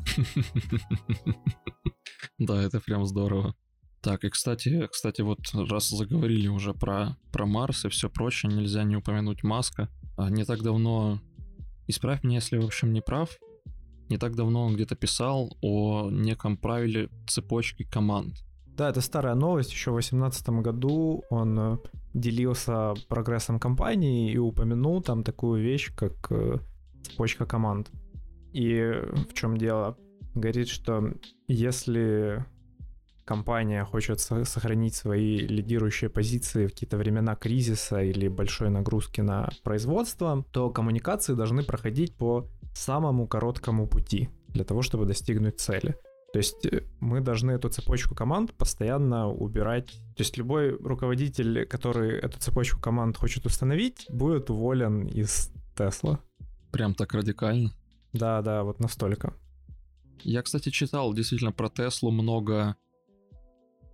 Да, 2.38 2.64
это 2.64 2.80
прям 2.80 3.06
здорово. 3.06 3.56
Так, 4.02 4.24
и 4.24 4.30
кстати, 4.30 4.88
кстати, 4.92 5.22
вот 5.22 5.40
раз 5.54 5.90
заговорили 5.90 6.48
уже 6.48 6.74
про, 6.74 7.18
про 7.32 7.46
Марс 7.46 7.86
и 7.86 7.90
все 7.90 8.10
прочее, 8.10 8.52
нельзя 8.52 8.84
не 8.84 8.96
упомянуть 8.96 9.44
Маска. 9.44 9.90
А 10.18 10.30
не 10.30 10.44
так 10.44 10.64
давно, 10.64 11.20
исправь 11.88 12.24
меня, 12.24 12.36
если, 12.36 12.58
в 12.58 12.66
общем, 12.66 12.94
не 12.94 13.02
прав, 13.02 13.30
не 14.10 14.18
так 14.18 14.36
давно 14.36 14.64
он 14.66 14.76
где-то 14.76 14.96
писал 14.96 15.56
о 15.62 16.10
неком 16.10 16.58
правиле 16.58 17.10
цепочки 17.28 17.84
команд. 17.84 18.44
Да, 18.66 18.90
это 18.90 19.02
старая 19.02 19.36
новость. 19.36 19.72
Еще 19.72 19.92
в 19.92 19.96
2018 19.96 20.50
году 20.62 21.24
он 21.30 21.60
э, 21.60 21.78
делился 22.14 22.94
прогрессом 23.08 23.60
компании 23.60 24.32
и 24.32 24.38
упомянул 24.38 25.02
там 25.02 25.24
такую 25.24 25.62
вещь, 25.62 25.94
как 25.96 26.32
э, 26.32 26.58
цепочка 27.04 27.46
команд. 27.46 27.92
И 28.54 28.82
в 29.30 29.34
чем 29.34 29.58
дело? 29.58 29.98
Говорит, 30.34 30.70
что 30.70 31.14
если 31.48 32.46
компания 33.26 33.86
хочет 33.86 34.20
сохранить 34.20 34.96
свои 34.96 35.40
лидирующие 35.40 36.10
позиции 36.10 36.68
в 36.68 36.72
какие-то 36.72 36.98
времена 36.98 37.36
кризиса 37.36 38.02
или 38.02 38.28
большой 38.28 38.70
нагрузки 38.70 39.22
на 39.22 39.50
производство, 39.64 40.46
то 40.52 40.70
коммуникации 40.70 41.34
должны 41.34 41.64
проходить 41.64 42.16
по 42.16 42.48
самому 42.74 43.28
короткому 43.28 43.88
пути 43.88 44.30
для 44.48 44.64
того, 44.64 44.82
чтобы 44.82 45.06
достигнуть 45.06 45.60
цели. 45.60 45.96
То 46.34 46.40
есть 46.40 46.66
э, 46.66 46.84
мы 47.00 47.20
должны 47.22 47.52
эту 47.52 47.70
цепочку 47.70 48.16
команд 48.16 48.54
постоянно 48.54 49.30
убирать. 49.30 49.88
То 50.16 50.24
есть 50.24 50.38
любой 50.38 50.78
руководитель, 50.78 51.66
который 51.66 52.20
эту 52.20 52.40
цепочку 52.40 52.80
команд 52.80 53.18
хочет 53.18 53.46
установить, 53.46 54.06
будет 54.10 54.50
уволен 54.50 55.08
из 55.08 55.52
Тесла. 55.76 56.20
Прям 56.72 56.96
так 56.96 57.14
радикально? 57.14 57.72
Да, 58.14 58.42
да, 58.42 58.64
вот 58.64 58.80
настолько. 58.80 59.34
Я, 60.24 60.42
кстати, 60.42 60.70
читал 60.70 61.14
действительно 61.14 61.52
про 61.52 61.70
Теслу 61.70 62.12
много 62.12 62.76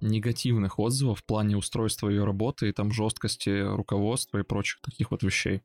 негативных 0.02 0.80
отзывов 0.80 1.20
в 1.20 1.26
плане 1.26 1.58
устройства 1.58 2.10
ее 2.10 2.24
работы 2.24 2.70
и 2.70 2.74
там 2.74 2.92
жесткости 2.92 3.62
руководства 3.62 4.40
и 4.40 4.44
прочих 4.44 4.82
таких 4.82 5.12
вот 5.12 5.24
вещей. 5.24 5.62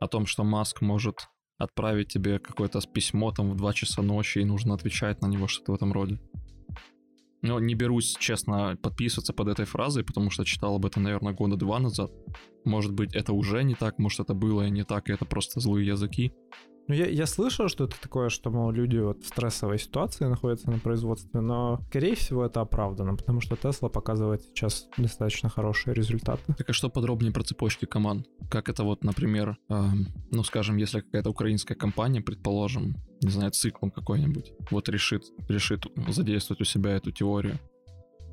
О 0.00 0.08
том, 0.08 0.26
что 0.26 0.44
Маск 0.44 0.80
может 0.80 1.28
отправить 1.58 2.08
тебе 2.08 2.38
какое-то 2.38 2.80
письмо 2.80 3.32
там 3.32 3.50
в 3.50 3.56
2 3.56 3.72
часа 3.72 4.02
ночи 4.02 4.38
и 4.38 4.44
нужно 4.44 4.74
отвечать 4.74 5.20
на 5.20 5.26
него, 5.26 5.48
что-то 5.48 5.72
в 5.72 5.74
этом 5.74 5.92
роде. 5.92 6.20
Но 7.42 7.60
не 7.60 7.74
берусь, 7.74 8.16
честно, 8.18 8.76
подписываться 8.82 9.32
под 9.32 9.48
этой 9.48 9.64
фразой, 9.64 10.04
потому 10.04 10.30
что 10.30 10.44
читал 10.44 10.76
об 10.76 10.86
этом, 10.86 11.04
наверное, 11.04 11.32
года 11.32 11.56
два 11.56 11.78
назад. 11.78 12.10
Может 12.64 12.92
быть, 12.92 13.14
это 13.14 13.32
уже 13.32 13.62
не 13.62 13.74
так, 13.74 13.98
может, 13.98 14.20
это 14.20 14.34
было 14.34 14.66
и 14.66 14.70
не 14.70 14.84
так, 14.84 15.08
и 15.08 15.12
это 15.12 15.24
просто 15.24 15.60
злые 15.60 15.86
языки. 15.86 16.32
Ну, 16.88 16.94
я, 16.94 17.06
я 17.06 17.26
слышал, 17.26 17.68
что 17.68 17.84
это 17.84 18.00
такое, 18.00 18.30
что, 18.30 18.50
мол, 18.50 18.70
люди 18.70 18.96
вот 18.96 19.22
в 19.22 19.26
стрессовой 19.26 19.78
ситуации 19.78 20.24
находятся 20.24 20.70
на 20.70 20.78
производстве, 20.78 21.40
но, 21.40 21.80
скорее 21.90 22.14
всего, 22.14 22.46
это 22.46 22.62
оправдано, 22.62 23.14
потому 23.14 23.42
что 23.42 23.56
Tesla 23.56 23.90
показывает 23.90 24.42
сейчас 24.42 24.88
достаточно 24.96 25.50
хорошие 25.50 25.94
результаты. 25.94 26.54
Так 26.54 26.70
а 26.70 26.72
что 26.72 26.88
подробнее 26.88 27.30
про 27.30 27.42
цепочки 27.42 27.84
команд? 27.84 28.26
Как 28.50 28.70
это 28.70 28.84
вот, 28.84 29.04
например, 29.04 29.58
эм, 29.68 30.08
ну, 30.30 30.42
скажем, 30.42 30.78
если 30.78 31.00
какая-то 31.00 31.28
украинская 31.28 31.76
компания, 31.76 32.22
предположим, 32.22 32.96
не 33.20 33.30
знаю, 33.30 33.50
циклом 33.50 33.90
какой-нибудь, 33.90 34.52
вот 34.70 34.88
решит, 34.88 35.24
решит 35.48 35.84
задействовать 36.08 36.62
у 36.62 36.64
себя 36.64 36.92
эту 36.92 37.10
теорию, 37.10 37.58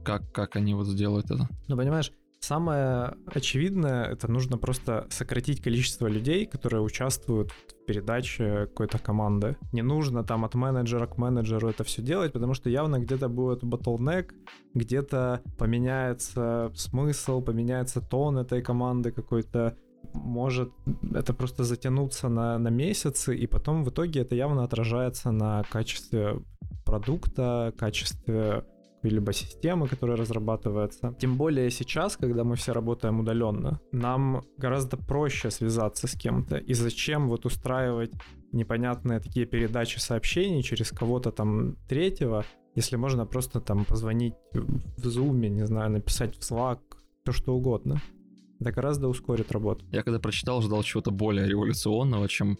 как, 0.05 0.31
как 0.31 0.55
они 0.55 0.73
вот 0.75 0.87
сделают 0.87 1.29
это? 1.29 1.49
Ну, 1.67 1.75
понимаешь, 1.75 2.11
Самое 2.47 3.15
очевидное, 3.25 4.05
это 4.05 4.31
нужно 4.31 4.59
просто 4.59 5.07
сократить 5.09 5.63
количество 5.63 6.05
людей, 6.05 6.45
которые 6.45 6.83
участвуют 6.83 7.51
в 7.51 7.85
передаче 7.87 8.67
какой-то 8.67 8.99
команды. 8.99 9.57
Не 9.71 9.81
нужно 9.81 10.23
там 10.23 10.45
от 10.45 10.53
менеджера 10.53 11.07
к 11.07 11.17
менеджеру 11.17 11.69
это 11.69 11.83
все 11.83 12.03
делать, 12.03 12.33
потому 12.33 12.53
что 12.53 12.69
явно 12.69 12.99
где-то 12.99 13.29
будет 13.29 13.63
bottleneck, 13.63 14.29
где-то 14.75 15.41
поменяется 15.57 16.71
смысл, 16.75 17.41
поменяется 17.41 17.99
тон 17.99 18.37
этой 18.37 18.61
команды 18.61 19.11
какой-то, 19.11 19.75
может 20.13 20.71
это 21.15 21.33
просто 21.33 21.63
затянуться 21.63 22.29
на, 22.29 22.59
на 22.59 22.67
месяцы, 22.67 23.35
и 23.35 23.47
потом 23.47 23.83
в 23.83 23.89
итоге 23.89 24.21
это 24.21 24.35
явно 24.35 24.63
отражается 24.63 25.31
на 25.31 25.63
качестве 25.71 26.43
продукта, 26.85 27.73
качестве 27.75 28.65
либо 29.09 29.33
системы, 29.33 29.87
которые 29.87 30.17
разрабатываются. 30.17 31.15
Тем 31.19 31.37
более 31.37 31.69
сейчас, 31.69 32.17
когда 32.17 32.43
мы 32.43 32.55
все 32.55 32.73
работаем 32.73 33.19
удаленно, 33.19 33.79
нам 33.91 34.43
гораздо 34.57 34.97
проще 34.97 35.51
связаться 35.51 36.07
с 36.07 36.15
кем-то. 36.15 36.57
И 36.57 36.73
зачем 36.73 37.27
вот 37.27 37.45
устраивать 37.45 38.11
непонятные 38.51 39.19
такие 39.19 39.45
передачи 39.45 39.99
сообщений 39.99 40.63
через 40.63 40.91
кого-то 40.91 41.31
там 41.31 41.75
третьего, 41.87 42.45
если 42.75 42.95
можно 42.95 43.25
просто 43.25 43.59
там 43.61 43.85
позвонить 43.85 44.33
в 44.53 45.07
Zoom, 45.07 45.47
не 45.47 45.65
знаю, 45.65 45.91
написать 45.91 46.35
в 46.35 46.39
Slack, 46.39 46.79
то 47.23 47.31
что 47.31 47.55
угодно. 47.55 48.01
Это 48.59 48.71
гораздо 48.71 49.07
ускорит 49.07 49.51
работу. 49.51 49.85
Я 49.91 50.03
когда 50.03 50.19
прочитал, 50.19 50.61
ждал 50.61 50.83
чего-то 50.83 51.11
более 51.11 51.47
революционного, 51.47 52.27
чем 52.27 52.57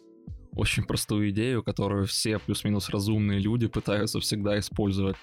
очень 0.55 0.83
простую 0.83 1.29
идею, 1.31 1.63
которую 1.63 2.05
все 2.05 2.39
плюс-минус 2.39 2.89
разумные 2.89 3.39
люди 3.39 3.67
пытаются 3.67 4.19
всегда 4.19 4.57
использовать 4.59 5.17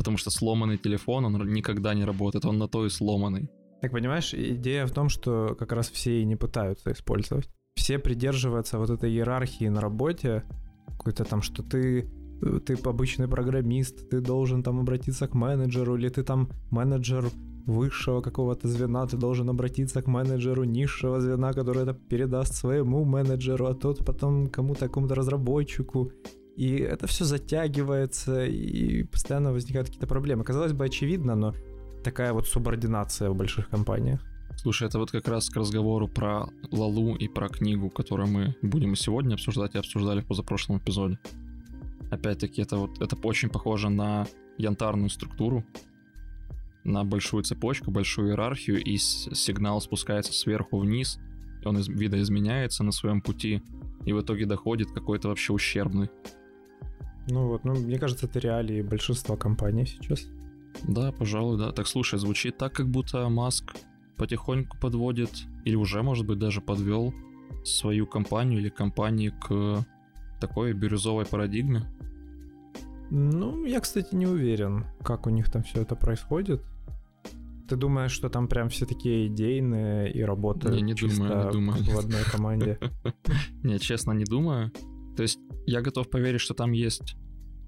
потому 0.00 0.16
что 0.16 0.30
сломанный 0.30 0.78
телефон, 0.78 1.26
он 1.26 1.52
никогда 1.52 1.92
не 1.94 2.06
работает, 2.06 2.46
он 2.46 2.56
на 2.56 2.68
то 2.68 2.86
и 2.86 2.88
сломанный. 2.88 3.50
Так 3.82 3.92
понимаешь, 3.92 4.32
идея 4.34 4.86
в 4.86 4.92
том, 4.92 5.10
что 5.10 5.54
как 5.58 5.72
раз 5.72 5.90
все 5.90 6.22
и 6.22 6.24
не 6.24 6.36
пытаются 6.36 6.90
использовать. 6.90 7.50
Все 7.74 7.98
придерживаются 7.98 8.78
вот 8.78 8.88
этой 8.88 9.10
иерархии 9.10 9.68
на 9.68 9.80
работе, 9.80 10.42
какой-то 10.86 11.24
там, 11.24 11.42
что 11.42 11.62
ты 11.62 12.10
ты 12.66 12.74
обычный 12.84 13.28
программист, 13.28 14.08
ты 14.08 14.20
должен 14.20 14.62
там 14.62 14.80
обратиться 14.80 15.28
к 15.28 15.34
менеджеру, 15.34 15.96
или 15.96 16.08
ты 16.08 16.22
там 16.22 16.48
менеджер 16.70 17.30
высшего 17.66 18.22
какого-то 18.22 18.68
звена, 18.68 19.06
ты 19.06 19.18
должен 19.18 19.50
обратиться 19.50 20.00
к 20.00 20.06
менеджеру 20.06 20.64
низшего 20.64 21.20
звена, 21.20 21.52
который 21.52 21.82
это 21.82 21.92
передаст 21.92 22.54
своему 22.54 23.04
менеджеру, 23.04 23.66
а 23.66 23.74
тот 23.74 24.06
потом 24.06 24.48
кому-то, 24.48 24.86
какому-то 24.86 25.14
разработчику. 25.14 26.12
И 26.60 26.76
это 26.76 27.06
все 27.06 27.24
затягивается, 27.24 28.44
и 28.44 29.04
постоянно 29.04 29.50
возникают 29.50 29.86
какие-то 29.88 30.06
проблемы. 30.06 30.44
Казалось 30.44 30.74
бы, 30.74 30.84
очевидно, 30.84 31.34
но 31.34 31.54
такая 32.04 32.34
вот 32.34 32.46
субординация 32.46 33.30
в 33.30 33.34
больших 33.34 33.70
компаниях. 33.70 34.20
Слушай, 34.58 34.88
это 34.88 34.98
вот 34.98 35.10
как 35.10 35.26
раз 35.26 35.48
к 35.48 35.56
разговору 35.56 36.06
про 36.06 36.50
Лалу 36.70 37.16
и 37.16 37.28
про 37.28 37.48
книгу, 37.48 37.88
которую 37.88 38.28
мы 38.28 38.56
будем 38.60 38.94
сегодня 38.94 39.36
обсуждать 39.36 39.74
и 39.74 39.78
обсуждали 39.78 40.20
в 40.20 40.26
позапрошлом 40.26 40.76
эпизоде. 40.76 41.18
Опять-таки, 42.10 42.60
это 42.60 42.76
вот 42.76 43.00
это 43.00 43.16
очень 43.26 43.48
похоже 43.48 43.88
на 43.88 44.26
янтарную 44.58 45.08
структуру, 45.08 45.64
на 46.84 47.04
большую 47.04 47.42
цепочку, 47.42 47.90
большую 47.90 48.28
иерархию, 48.28 48.84
и 48.84 48.98
сигнал 48.98 49.80
спускается 49.80 50.34
сверху 50.34 50.78
вниз, 50.78 51.18
он 51.64 51.78
из- 51.78 51.88
видоизменяется 51.88 52.84
на 52.84 52.92
своем 52.92 53.22
пути, 53.22 53.62
и 54.04 54.12
в 54.12 54.20
итоге 54.20 54.44
доходит 54.44 54.90
какой-то 54.92 55.28
вообще 55.28 55.54
ущербный. 55.54 56.10
Ну 57.28 57.48
вот, 57.48 57.64
ну, 57.64 57.74
мне 57.74 57.98
кажется, 57.98 58.26
это 58.26 58.38
реалии 58.38 58.82
большинства 58.82 59.36
компаний 59.36 59.86
сейчас. 59.86 60.26
Да, 60.84 61.12
пожалуй, 61.12 61.58
да. 61.58 61.72
Так, 61.72 61.86
слушай, 61.86 62.18
звучит 62.18 62.56
так, 62.56 62.72
как 62.72 62.88
будто 62.88 63.28
Маск 63.28 63.76
потихоньку 64.16 64.76
подводит, 64.78 65.30
или 65.64 65.76
уже, 65.76 66.02
может 66.02 66.26
быть, 66.26 66.38
даже 66.38 66.60
подвел 66.60 67.14
свою 67.64 68.06
компанию 68.06 68.60
или 68.60 68.68
компании 68.68 69.30
к 69.30 69.84
такой 70.40 70.72
бирюзовой 70.72 71.26
парадигме. 71.26 71.82
Ну, 73.10 73.64
я, 73.64 73.80
кстати, 73.80 74.14
не 74.14 74.26
уверен, 74.26 74.86
как 75.02 75.26
у 75.26 75.30
них 75.30 75.50
там 75.50 75.62
все 75.62 75.82
это 75.82 75.96
происходит. 75.96 76.62
Ты 77.68 77.76
думаешь, 77.76 78.12
что 78.12 78.28
там 78.28 78.48
прям 78.48 78.68
все 78.68 78.86
такие 78.86 79.28
идейные 79.28 80.12
и 80.12 80.22
работают 80.22 80.76
не, 80.76 80.82
не 80.82 80.94
думаю, 80.94 81.46
не 81.46 81.52
думаю. 81.52 81.84
в 81.84 81.98
одной 81.98 82.24
команде? 82.24 82.78
Не, 83.62 83.78
честно, 83.78 84.12
не 84.12 84.24
думаю. 84.24 84.72
То 85.16 85.22
есть 85.22 85.38
я 85.66 85.80
готов 85.80 86.10
поверить, 86.10 86.40
что 86.40 86.54
там 86.54 86.72
есть 86.72 87.16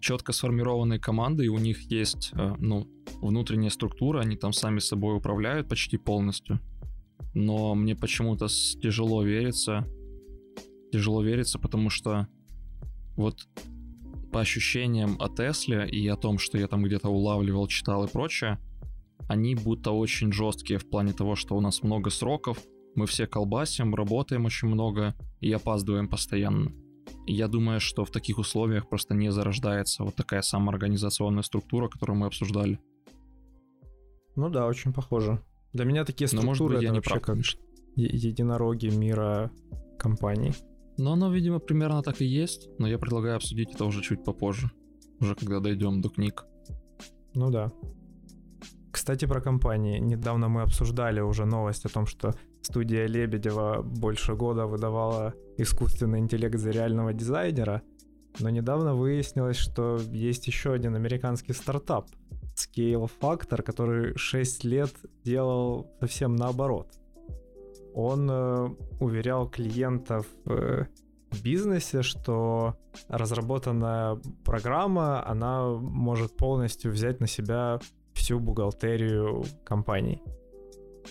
четко 0.00 0.32
сформированные 0.32 0.98
команды, 0.98 1.44
и 1.44 1.48
у 1.48 1.58
них 1.58 1.90
есть, 1.90 2.32
э, 2.34 2.54
ну, 2.58 2.88
внутренняя 3.20 3.70
структура, 3.70 4.20
они 4.20 4.36
там 4.36 4.52
сами 4.52 4.80
собой 4.80 5.16
управляют 5.16 5.68
почти 5.68 5.96
полностью. 5.96 6.60
но 7.34 7.74
мне 7.74 7.94
почему-то 7.96 8.48
тяжело 8.82 9.22
верится. 9.22 9.86
Тяжело 10.92 11.22
верится, 11.22 11.58
потому 11.58 11.88
что 11.88 12.26
вот 13.16 13.48
по 14.32 14.40
ощущениям 14.40 15.16
о 15.18 15.28
Тесле 15.28 15.88
и 15.88 16.06
о 16.08 16.16
том, 16.16 16.38
что 16.38 16.58
я 16.58 16.66
там 16.66 16.82
где-то 16.82 17.08
улавливал, 17.08 17.68
читал 17.68 18.04
и 18.04 18.10
прочее, 18.10 18.58
они 19.28 19.54
будто 19.54 19.92
очень 19.92 20.32
жесткие 20.32 20.78
в 20.78 20.88
плане 20.88 21.12
того, 21.12 21.36
что 21.36 21.56
у 21.56 21.60
нас 21.60 21.82
много 21.82 22.10
сроков, 22.10 22.58
мы 22.94 23.06
все 23.06 23.26
колбасим, 23.26 23.94
работаем 23.94 24.44
очень 24.44 24.68
много 24.68 25.14
и 25.40 25.50
опаздываем 25.52 26.08
постоянно. 26.08 26.72
Я 27.26 27.48
думаю, 27.48 27.80
что 27.80 28.04
в 28.04 28.10
таких 28.10 28.38
условиях 28.38 28.88
просто 28.88 29.14
не 29.14 29.30
зарождается 29.30 30.04
вот 30.04 30.16
такая 30.16 30.42
самоорганизационная 30.42 31.42
структура, 31.42 31.88
которую 31.88 32.18
мы 32.18 32.26
обсуждали. 32.26 32.80
Ну 34.34 34.48
да, 34.48 34.66
очень 34.66 34.92
похоже. 34.92 35.40
Для 35.72 35.84
меня 35.84 36.04
такие 36.04 36.26
структуры 36.26 36.46
Но, 36.46 36.50
может 36.50 36.66
быть, 36.66 36.76
это 36.76 36.84
я 36.84 36.92
вообще 36.92 37.10
прав, 37.10 37.22
как 37.22 37.34
конечно. 37.34 37.60
единороги 37.96 38.88
мира 38.88 39.50
компаний. 39.98 40.52
Ну, 40.98 41.12
оно, 41.12 41.32
видимо, 41.32 41.58
примерно 41.58 42.02
так 42.02 42.20
и 42.20 42.26
есть, 42.26 42.68
но 42.78 42.86
я 42.88 42.98
предлагаю 42.98 43.36
обсудить 43.36 43.74
это 43.74 43.84
уже 43.84 44.02
чуть 44.02 44.24
попозже, 44.24 44.70
уже 45.20 45.34
когда 45.34 45.60
дойдем 45.60 46.00
до 46.00 46.08
книг. 46.08 46.44
Ну 47.34 47.50
да. 47.50 47.72
Кстати, 48.90 49.24
про 49.24 49.40
компании. 49.40 49.98
Недавно 49.98 50.48
мы 50.48 50.62
обсуждали 50.62 51.20
уже 51.20 51.46
новость 51.46 51.86
о 51.86 51.88
том, 51.88 52.06
что 52.06 52.34
студия 52.72 53.06
Лебедева 53.06 53.82
больше 53.82 54.34
года 54.34 54.66
выдавала 54.66 55.34
искусственный 55.58 56.20
интеллект 56.20 56.58
за 56.58 56.70
реального 56.70 57.12
дизайнера, 57.12 57.82
но 58.40 58.48
недавно 58.48 58.94
выяснилось, 58.94 59.58
что 59.58 59.98
есть 60.10 60.46
еще 60.46 60.72
один 60.72 60.96
американский 60.96 61.52
стартап 61.52 62.06
Scale 62.56 63.10
Factor, 63.20 63.62
который 63.62 64.16
6 64.16 64.64
лет 64.64 64.90
делал 65.22 65.86
совсем 66.00 66.34
наоборот. 66.34 66.88
Он 67.94 68.30
э, 68.30 68.68
уверял 69.00 69.50
клиентов 69.50 70.26
э, 70.46 70.86
в 71.30 71.42
бизнесе, 71.42 72.00
что 72.00 72.74
разработанная 73.08 74.18
программа, 74.46 75.22
она 75.28 75.66
может 75.68 76.38
полностью 76.38 76.90
взять 76.90 77.20
на 77.20 77.26
себя 77.26 77.80
всю 78.14 78.40
бухгалтерию 78.40 79.44
компаний. 79.62 80.22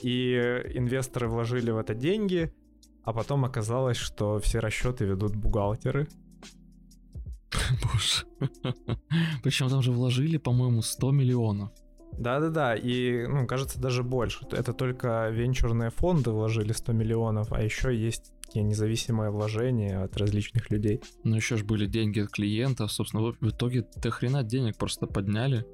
И 0.01 0.35
инвесторы 0.73 1.27
вложили 1.27 1.71
в 1.71 1.77
это 1.77 1.93
деньги, 1.93 2.53
а 3.03 3.13
потом 3.13 3.45
оказалось, 3.45 3.97
что 3.97 4.39
все 4.39 4.59
расчеты 4.59 5.05
ведут 5.05 5.35
бухгалтеры. 5.35 6.07
Боже. 7.83 8.25
Причем 9.43 9.69
там 9.69 9.81
же 9.81 9.91
вложили, 9.91 10.37
по-моему, 10.37 10.81
100 10.81 11.11
миллионов. 11.11 11.71
Да-да-да, 12.13 12.75
и, 12.75 13.25
ну, 13.25 13.47
кажется, 13.47 13.79
даже 13.79 14.03
больше. 14.03 14.45
Это 14.51 14.73
только 14.73 15.29
венчурные 15.29 15.91
фонды 15.91 16.31
вложили 16.31 16.73
100 16.73 16.93
миллионов, 16.93 17.51
а 17.51 17.63
еще 17.63 17.95
есть 17.95 18.33
такие 18.41 18.63
независимые 18.63 19.31
вложения 19.31 20.03
от 20.03 20.17
различных 20.17 20.69
людей. 20.71 21.01
Ну, 21.23 21.37
еще 21.37 21.55
же 21.55 21.63
были 21.63 21.85
деньги 21.85 22.19
от 22.19 22.29
клиентов, 22.29 22.91
собственно, 22.91 23.23
в 23.23 23.49
итоге 23.49 23.87
до 23.95 24.11
хрена 24.11 24.43
денег 24.43 24.77
просто 24.77 25.07
подняли. 25.07 25.65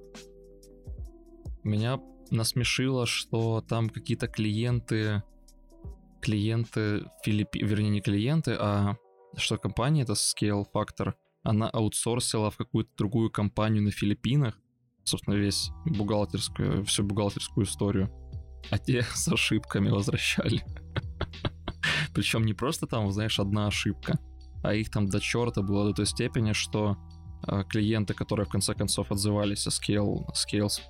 Меня 1.64 2.00
насмешило, 2.32 3.06
что 3.06 3.62
там 3.62 3.90
какие-то 3.90 4.28
клиенты, 4.28 5.24
клиенты 6.22 7.10
Филиппи, 7.24 7.60
вернее 7.60 7.90
не 7.90 8.02
клиенты, 8.02 8.56
а 8.60 8.98
что 9.36 9.58
компания, 9.58 10.04
это 10.04 10.14
Scale 10.14 10.66
Factor, 10.74 11.14
она 11.44 11.70
аутсорсила 11.70 12.52
в 12.52 12.58
какую-то 12.58 12.92
другую 12.98 13.32
компанию 13.32 13.84
на 13.84 13.92
Филиппинах, 13.92 14.60
собственно, 15.04 15.36
весь 15.36 15.72
бухгалтерскую, 15.86 16.84
всю 16.86 17.04
бухгалтерскую 17.04 17.66
историю, 17.66 18.12
а 18.70 18.78
те 18.78 19.04
с 19.14 19.28
ошибками 19.28 19.90
возвращали. 19.90 20.64
Причем 22.14 22.46
не 22.46 22.54
просто 22.54 22.88
там, 22.88 23.12
знаешь, 23.12 23.40
одна 23.40 23.68
ошибка, 23.68 24.20
а 24.64 24.74
их 24.74 24.90
там 24.90 25.08
до 25.08 25.20
черта 25.20 25.62
было 25.62 25.86
до 25.86 25.94
той 25.94 26.06
степени, 26.06 26.54
что 26.54 26.98
э, 27.48 27.64
клиенты, 27.70 28.14
которые 28.14 28.46
в 28.46 28.50
конце 28.50 28.74
концов 28.74 29.12
отзывались 29.12 29.68
о 29.68 29.70
Scale, 29.70 30.26
Scales 30.34 30.82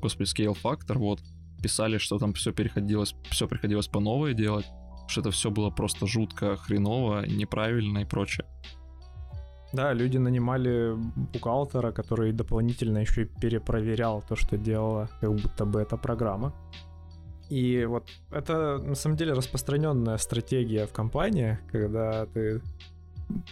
господи, 0.00 0.28
Scale 0.28 0.56
Factor, 0.62 0.98
вот, 0.98 1.20
писали, 1.62 1.98
что 1.98 2.18
там 2.18 2.32
все 2.32 2.52
переходилось, 2.52 3.14
все 3.30 3.46
приходилось 3.46 3.88
по 3.88 4.00
новой 4.00 4.34
делать, 4.34 4.66
что 5.08 5.20
это 5.20 5.30
все 5.30 5.50
было 5.50 5.70
просто 5.70 6.06
жутко 6.06 6.56
хреново, 6.56 7.26
неправильно 7.26 7.98
и 7.98 8.04
прочее. 8.04 8.46
Да, 9.72 9.92
люди 9.92 10.18
нанимали 10.18 10.94
бухгалтера, 11.32 11.92
который 11.92 12.32
дополнительно 12.32 12.98
еще 12.98 13.22
и 13.22 13.24
перепроверял 13.24 14.22
то, 14.28 14.34
что 14.34 14.56
делала 14.56 15.08
как 15.20 15.32
будто 15.32 15.64
бы 15.64 15.80
эта 15.80 15.96
программа. 15.96 16.52
И 17.50 17.84
вот 17.84 18.08
это 18.30 18.78
на 18.78 18.94
самом 18.94 19.16
деле 19.16 19.32
распространенная 19.32 20.18
стратегия 20.18 20.86
в 20.86 20.92
компании, 20.92 21.58
когда 21.72 22.26
ты 22.26 22.62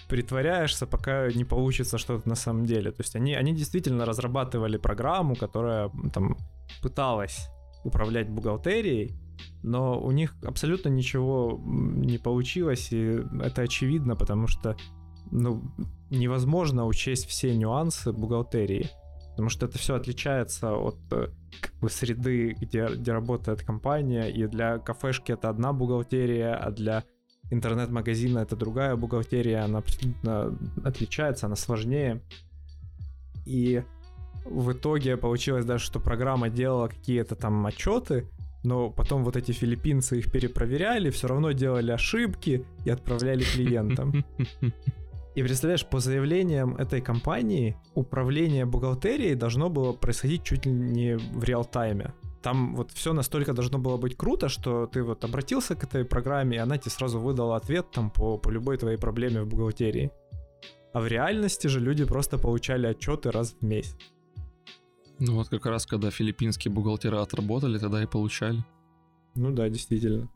притворяешься, 0.09 0.87
пока 0.87 1.29
не 1.29 1.45
получится 1.45 1.99
что-то 1.99 2.29
на 2.29 2.35
самом 2.35 2.67
деле. 2.67 2.91
То 2.91 3.03
есть 3.03 3.17
они, 3.17 3.35
они 3.35 3.55
действительно 3.55 4.05
разрабатывали 4.05 4.77
программу, 4.77 5.37
которая 5.37 5.91
там 6.12 6.37
пыталась 6.83 7.49
управлять 7.85 8.29
бухгалтерией, 8.29 9.14
но 9.62 10.01
у 10.01 10.11
них 10.11 10.35
абсолютно 10.43 10.88
ничего 10.88 11.61
не 11.64 12.19
получилось, 12.19 12.93
и 12.93 13.21
это 13.43 13.62
очевидно, 13.62 14.17
потому 14.17 14.47
что 14.47 14.77
ну, 15.31 15.62
невозможно 16.11 16.87
учесть 16.87 17.27
все 17.27 17.55
нюансы 17.55 18.12
бухгалтерии, 18.12 18.91
потому 19.31 19.49
что 19.49 19.67
это 19.67 19.79
все 19.79 19.95
отличается 19.95 20.75
от 20.75 20.99
э, 21.12 21.29
как 21.61 21.75
бы, 21.81 21.91
среды, 21.91 22.57
где, 22.61 22.87
где 22.87 23.12
работает 23.12 23.62
компания, 23.62 24.29
и 24.29 24.47
для 24.47 24.79
кафешки 24.79 25.33
это 25.33 25.49
одна 25.49 25.73
бухгалтерия, 25.73 26.55
а 26.55 26.71
для 26.71 27.05
интернет-магазина 27.51 28.41
это 28.41 28.57
другая 28.57 28.97
бухгалтерия, 28.97 29.65
она 29.65 29.79
абсолютно 29.79 30.57
отличается, 30.85 31.47
она 31.47 31.57
сложнее. 31.57 32.21
И 33.47 33.83
в 34.45 34.73
итоге 34.73 35.17
получилось 35.17 35.65
даже, 35.65 35.85
что 35.85 36.01
программа 36.01 36.49
делала 36.49 36.89
какие-то 36.89 37.35
там 37.35 37.65
отчеты, 37.67 38.29
но 38.65 38.91
потом 38.91 39.25
вот 39.25 39.37
эти 39.37 39.53
филиппинцы 39.53 40.19
их 40.19 40.31
перепроверяли, 40.31 41.11
все 41.11 41.29
равно 41.29 41.53
делали 41.53 41.93
ошибки 41.93 42.65
и 42.85 42.91
отправляли 42.91 43.43
клиентам. 43.43 44.25
И 45.35 45.43
представляешь, 45.43 45.87
по 45.87 46.01
заявлениям 46.01 46.75
этой 46.77 47.01
компании 47.01 47.77
управление 47.95 48.65
бухгалтерией 48.65 49.37
должно 49.37 49.71
было 49.71 49.93
происходить 49.93 50.43
чуть 50.43 50.67
ли 50.67 50.73
не 50.73 51.17
в 51.17 51.45
реал-тайме. 51.45 52.13
Там 52.42 52.77
вот 52.77 52.92
все 52.92 53.12
настолько 53.12 53.53
должно 53.53 53.79
было 53.79 53.96
быть 53.96 54.16
круто, 54.16 54.48
что 54.48 54.87
ты 54.87 55.03
вот 55.03 55.24
обратился 55.24 55.74
к 55.74 55.85
этой 55.85 56.05
программе, 56.05 56.57
и 56.57 56.61
она 56.61 56.79
тебе 56.79 56.90
сразу 56.90 57.18
выдала 57.18 57.57
ответ 57.57 57.90
там 57.90 58.11
по, 58.11 58.38
по 58.38 58.51
любой 58.51 58.77
твоей 58.77 58.96
проблеме 58.96 59.42
в 59.42 59.48
бухгалтерии. 59.48 60.11
А 60.92 61.01
в 61.01 61.07
реальности 61.07 61.66
же 61.66 61.81
люди 61.81 62.05
просто 62.05 62.38
получали 62.38 62.87
отчеты 62.87 63.31
раз 63.31 63.55
в 63.61 63.64
месяц. 63.64 63.96
Ну 65.18 65.35
вот 65.35 65.48
как 65.48 65.66
раз 65.66 65.85
когда 65.85 66.11
филиппинские 66.11 66.72
бухгалтера 66.72 67.20
отработали, 67.20 67.79
тогда 67.79 68.03
и 68.03 68.07
получали. 68.07 68.64
Ну 69.35 69.51
да, 69.51 69.68
действительно. 69.68 70.31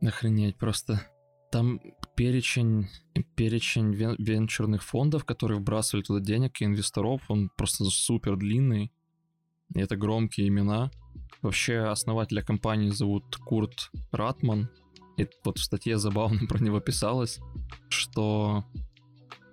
Охренеть 0.00 0.56
просто. 0.56 1.02
Там 1.50 1.80
перечень, 2.14 2.88
перечень 3.36 3.92
вен, 3.94 4.16
венчурных 4.18 4.82
фондов, 4.82 5.24
которые 5.24 5.58
вбрасывали 5.58 6.04
туда 6.04 6.20
денег 6.20 6.60
и 6.60 6.64
инвесторов, 6.64 7.22
он 7.28 7.50
просто 7.56 7.84
супер 7.84 8.36
длинный. 8.36 8.92
И 9.74 9.80
это 9.80 9.96
громкие 9.96 10.48
имена. 10.48 10.90
Вообще 11.42 11.78
основателя 11.78 12.42
компании 12.42 12.90
зовут 12.90 13.36
Курт 13.36 13.90
Ратман. 14.12 14.68
И 15.16 15.26
вот 15.44 15.58
в 15.58 15.64
статье 15.64 15.98
забавно 15.98 16.40
про 16.48 16.58
него 16.58 16.80
писалось, 16.80 17.40
что 17.88 18.64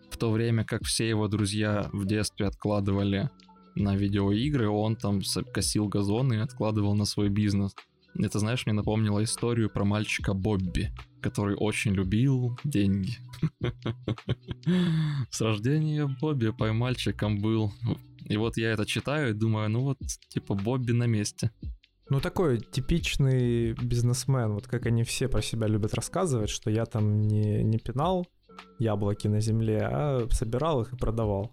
в 0.10 0.18
то 0.18 0.32
время 0.32 0.64
как 0.64 0.84
все 0.86 1.10
его 1.10 1.28
друзья 1.28 1.90
в 1.92 2.06
детстве 2.06 2.48
откладывали 2.48 3.30
на 3.76 3.96
видеоигры, 3.96 4.70
он 4.70 4.96
там 4.96 5.22
косил 5.54 5.88
газоны 5.88 6.36
и 6.36 6.40
откладывал 6.40 6.96
на 6.96 7.06
свой 7.06 7.30
бизнес. 7.30 7.76
Это, 8.18 8.40
знаешь, 8.40 8.66
мне 8.66 8.74
напомнило 8.74 9.22
историю 9.22 9.70
про 9.70 9.84
мальчика 9.84 10.34
Бобби, 10.34 10.94
который 11.22 11.56
очень 11.60 11.92
любил 11.92 12.58
деньги. 12.64 13.18
С 15.30 15.42
рождения 15.42 16.08
Бобби 16.22 16.52
поймальчиком 16.52 17.42
был. 17.42 17.74
И 18.26 18.38
вот 18.38 18.58
я 18.58 18.72
это 18.72 18.86
читаю 18.86 19.30
и 19.30 19.34
думаю, 19.34 19.70
ну 19.70 19.82
вот, 19.82 19.98
типа, 20.30 20.56
Бобби 20.56 20.92
на 20.92 21.06
месте. 21.06 21.52
Ну, 22.10 22.20
такой 22.20 22.60
типичный 22.60 23.74
бизнесмен, 23.74 24.54
вот 24.54 24.68
как 24.68 24.86
они 24.86 25.04
все 25.04 25.28
про 25.28 25.42
себя 25.42 25.68
любят 25.68 25.94
рассказывать, 25.96 26.50
что 26.50 26.70
я 26.70 26.86
там 26.86 27.22
не, 27.22 27.64
не 27.64 27.80
пинал 27.80 28.28
яблоки 28.80 29.28
на 29.28 29.42
земле, 29.42 29.82
а 29.82 30.28
собирал 30.32 30.82
их 30.82 30.94
и 30.94 30.98
продавал. 30.98 31.52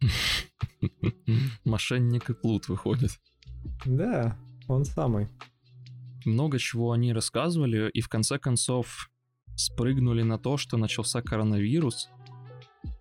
Мошенник 1.64 2.30
и 2.30 2.34
плут 2.34 2.68
выходит. 2.68 3.10
Да, 3.84 4.38
он 4.66 4.84
самый. 4.84 5.28
Много 6.24 6.58
чего 6.58 6.92
они 6.92 7.12
рассказывали, 7.12 7.90
и 7.90 8.00
в 8.00 8.08
конце 8.08 8.38
концов 8.38 9.10
спрыгнули 9.56 10.22
на 10.22 10.38
то, 10.38 10.56
что 10.56 10.76
начался 10.76 11.20
коронавирус, 11.20 12.08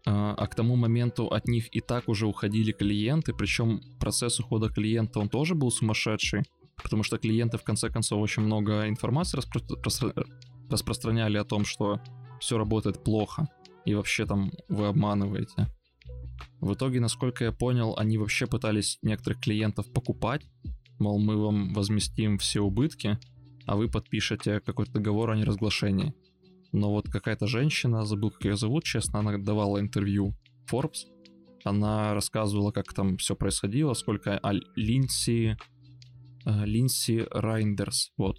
а, 0.10 0.34
а 0.38 0.48
к 0.48 0.56
тому 0.56 0.78
моменту 0.78 1.28
от 1.28 1.48
них 1.50 1.76
и 1.76 1.82
так 1.82 2.08
уже 2.08 2.28
уходили 2.28 2.72
клиенты, 2.72 3.34
причем 3.34 3.82
процесс 4.00 4.40
ухода 4.40 4.70
клиента, 4.70 5.20
он 5.20 5.28
тоже 5.28 5.54
был 5.54 5.70
сумасшедший. 5.70 6.44
потому 6.82 7.04
что 7.04 7.18
клиенты 7.18 7.58
в 7.58 7.64
конце 7.64 7.90
концов 7.90 8.22
очень 8.22 8.44
много 8.44 8.88
информации 8.88 9.38
распро- 9.38 9.84
распро- 9.84 10.26
распространяли 10.70 11.38
о 11.38 11.44
том, 11.44 11.66
что 11.66 12.00
все 12.40 12.58
работает 12.58 13.04
плохо, 13.04 13.50
и 13.84 13.96
вообще 13.96 14.26
там 14.26 14.52
вы 14.70 14.88
обманываете. 14.88 15.68
В 16.62 16.74
итоге, 16.74 17.00
насколько 17.02 17.44
я 17.44 17.52
понял, 17.52 17.96
они 17.98 18.18
вообще 18.18 18.48
пытались 18.48 19.00
некоторых 19.02 19.42
клиентов 19.42 19.92
покупать, 19.92 20.46
мол, 21.00 21.20
мы 21.20 21.36
вам 21.36 21.74
возместим 21.74 22.38
все 22.38 22.62
убытки, 22.62 23.18
а 23.66 23.76
вы 23.76 23.90
подпишете 23.90 24.62
какой-то 24.62 24.94
договор 24.94 25.32
о 25.32 25.36
неразглашении. 25.36 26.14
Но 26.72 26.92
вот 26.92 27.10
какая-то 27.10 27.48
женщина, 27.48 28.06
забыл, 28.06 28.32
как 28.32 28.46
ее 28.46 28.58
зовут, 28.58 28.84
честно, 28.84 29.20
она 29.20 29.38
давала 29.38 29.80
интервью 29.80 30.36
Forbes, 30.72 31.06
она 31.64 32.14
рассказывала, 32.14 32.72
как 32.72 32.94
там 32.94 33.18
все 33.18 33.36
происходило, 33.36 33.94
сколько 33.94 34.38
а, 34.38 34.54
Линси, 34.76 35.58
э, 36.46 36.66
Линси 36.66 37.26
Райндерс, 37.32 38.12
вот, 38.18 38.38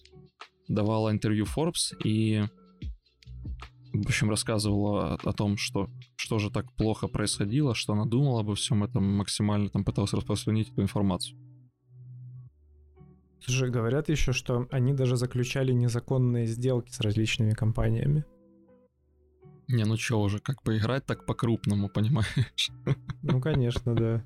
давала 0.68 1.10
интервью 1.10 1.44
Forbes 1.44 1.96
и, 2.04 2.44
в 3.92 4.06
общем, 4.06 4.30
рассказывала 4.30 5.14
о 5.14 5.32
том, 5.32 5.56
что 5.56 5.88
что 6.16 6.38
же 6.38 6.50
так 6.50 6.72
плохо 6.74 7.08
происходило, 7.08 7.74
что 7.74 7.94
она 7.94 8.04
думала 8.04 8.40
обо 8.40 8.54
всем 8.54 8.84
этом, 8.84 9.04
максимально 9.16 9.70
там 9.70 9.84
пыталась 9.84 10.12
распространить 10.12 10.70
эту 10.70 10.82
информацию. 10.82 11.38
Слушай, 13.40 13.70
говорят 13.70 14.08
еще, 14.08 14.32
что 14.32 14.66
они 14.70 14.92
даже 14.92 15.16
заключали 15.16 15.72
незаконные 15.72 16.46
сделки 16.46 16.90
с 16.90 17.00
различными 17.00 17.52
компаниями. 17.52 18.24
Не, 19.68 19.84
ну 19.84 19.96
чё 19.96 20.18
уже, 20.18 20.38
как 20.38 20.62
поиграть 20.62 21.04
так 21.04 21.26
по-крупному, 21.26 21.88
понимаешь? 21.88 22.70
Ну, 23.22 23.40
конечно, 23.40 23.94
да. 23.94 24.24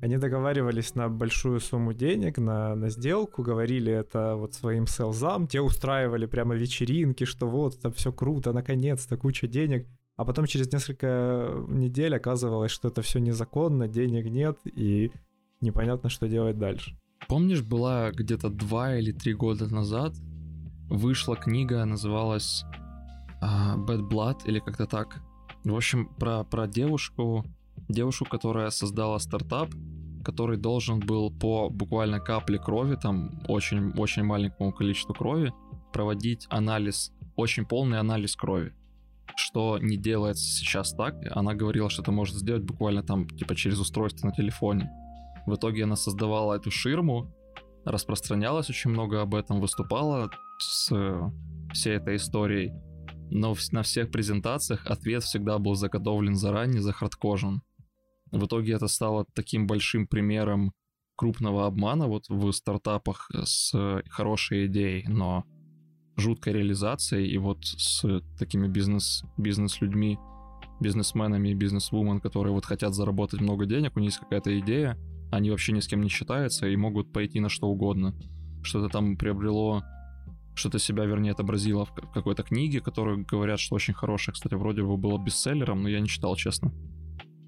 Они 0.00 0.16
договаривались 0.16 0.96
на 0.96 1.08
большую 1.08 1.60
сумму 1.60 1.92
денег, 1.92 2.38
на, 2.38 2.74
на 2.74 2.88
сделку, 2.88 3.42
говорили 3.44 3.92
это 3.92 4.34
вот 4.34 4.54
своим 4.54 4.88
селзам, 4.88 5.46
те 5.46 5.60
устраивали 5.60 6.26
прямо 6.26 6.56
вечеринки, 6.56 7.22
что 7.22 7.46
вот, 7.46 7.76
это 7.76 7.92
все 7.92 8.12
круто, 8.12 8.52
наконец-то, 8.52 9.16
куча 9.16 9.46
денег. 9.46 9.86
А 10.16 10.24
потом 10.24 10.46
через 10.46 10.72
несколько 10.72 11.64
недель 11.68 12.16
оказывалось, 12.16 12.72
что 12.72 12.88
это 12.88 13.02
все 13.02 13.20
незаконно, 13.20 13.86
денег 13.86 14.24
нет, 14.24 14.58
и 14.64 15.12
непонятно, 15.60 16.10
что 16.10 16.26
делать 16.26 16.58
дальше. 16.58 16.96
Помнишь, 17.32 17.62
была 17.62 18.10
где-то 18.10 18.50
два 18.50 18.94
или 18.98 19.10
три 19.10 19.32
года 19.32 19.66
назад 19.66 20.12
вышла 20.90 21.34
книга, 21.34 21.82
называлась 21.86 22.62
uh, 23.40 23.74
Bad 23.86 24.06
Blood 24.06 24.40
или 24.44 24.58
как-то 24.58 24.84
так. 24.84 25.22
В 25.64 25.74
общем, 25.74 26.10
про, 26.18 26.44
про 26.44 26.66
девушку, 26.66 27.46
девушку, 27.88 28.26
которая 28.26 28.68
создала 28.68 29.18
стартап, 29.18 29.70
который 30.22 30.58
должен 30.58 31.00
был 31.00 31.30
по 31.30 31.70
буквально 31.70 32.20
капле 32.20 32.58
крови, 32.58 32.98
там 33.00 33.40
очень-очень 33.48 34.24
маленькому 34.24 34.70
количеству 34.70 35.14
крови, 35.14 35.54
проводить 35.90 36.46
анализ, 36.50 37.12
очень 37.34 37.64
полный 37.64 37.98
анализ 37.98 38.36
крови. 38.36 38.74
Что 39.36 39.78
не 39.78 39.96
делается 39.96 40.44
сейчас 40.44 40.92
так. 40.92 41.14
Она 41.30 41.54
говорила, 41.54 41.88
что 41.88 42.02
это 42.02 42.12
может 42.12 42.36
сделать 42.36 42.62
буквально 42.62 43.02
там, 43.02 43.26
типа, 43.26 43.54
через 43.54 43.80
устройство 43.80 44.26
на 44.26 44.34
телефоне. 44.34 44.90
В 45.46 45.54
итоге 45.54 45.84
она 45.84 45.96
создавала 45.96 46.54
эту 46.54 46.70
ширму, 46.70 47.34
распространялась 47.84 48.70
очень 48.70 48.90
много 48.90 49.20
об 49.20 49.34
этом, 49.34 49.60
выступала 49.60 50.30
с 50.58 50.92
всей 51.72 51.96
этой 51.96 52.16
историей. 52.16 52.72
Но 53.30 53.54
на 53.72 53.82
всех 53.82 54.10
презентациях 54.10 54.86
ответ 54.86 55.22
всегда 55.22 55.58
был 55.58 55.74
заготовлен 55.74 56.36
заранее, 56.36 56.82
захардкожен. 56.82 57.62
В 58.30 58.46
итоге 58.46 58.74
это 58.74 58.88
стало 58.88 59.26
таким 59.34 59.66
большим 59.66 60.06
примером 60.06 60.72
крупного 61.16 61.66
обмана 61.66 62.08
вот 62.08 62.28
в 62.28 62.52
стартапах 62.52 63.30
с 63.44 63.72
хорошей 64.10 64.66
идеей, 64.66 65.06
но 65.08 65.44
жуткой 66.16 66.54
реализацией 66.54 67.30
и 67.30 67.38
вот 67.38 67.64
с 67.64 68.04
такими 68.38 68.68
бизнес, 68.68 69.22
бизнес-людьми, 69.38 70.18
бизнесменами 70.80 71.50
и 71.50 71.54
бизнес-вумен, 71.54 72.20
которые 72.20 72.52
вот 72.52 72.66
хотят 72.66 72.94
заработать 72.94 73.40
много 73.40 73.66
денег, 73.66 73.96
у 73.96 74.00
них 74.00 74.10
есть 74.10 74.18
какая-то 74.18 74.58
идея, 74.60 74.98
они 75.32 75.50
вообще 75.50 75.72
ни 75.72 75.80
с 75.80 75.88
кем 75.88 76.02
не 76.02 76.10
считаются 76.10 76.68
и 76.68 76.76
могут 76.76 77.10
пойти 77.10 77.40
на 77.40 77.48
что 77.48 77.66
угодно. 77.66 78.14
Что-то 78.62 78.88
там 78.90 79.16
приобрело, 79.16 79.82
что-то 80.54 80.78
себя, 80.78 81.06
вернее, 81.06 81.32
отобразило 81.32 81.86
в 81.86 81.94
какой-то 81.94 82.42
книге, 82.42 82.82
которую 82.82 83.24
говорят, 83.24 83.58
что 83.58 83.74
очень 83.74 83.94
хорошая. 83.94 84.34
Кстати, 84.34 84.54
вроде 84.54 84.82
бы 84.82 84.98
было 84.98 85.16
бестселлером, 85.16 85.82
но 85.82 85.88
я 85.88 86.00
не 86.00 86.06
читал, 86.06 86.36
честно. 86.36 86.70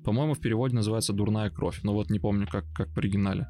По-моему, 0.02 0.32
в 0.32 0.40
переводе 0.40 0.74
называется 0.74 1.12
«Дурная 1.12 1.50
кровь», 1.50 1.80
но 1.82 1.92
вот 1.92 2.08
не 2.08 2.18
помню, 2.18 2.48
как, 2.50 2.64
как 2.72 2.88
в 2.88 2.98
оригинале. 2.98 3.46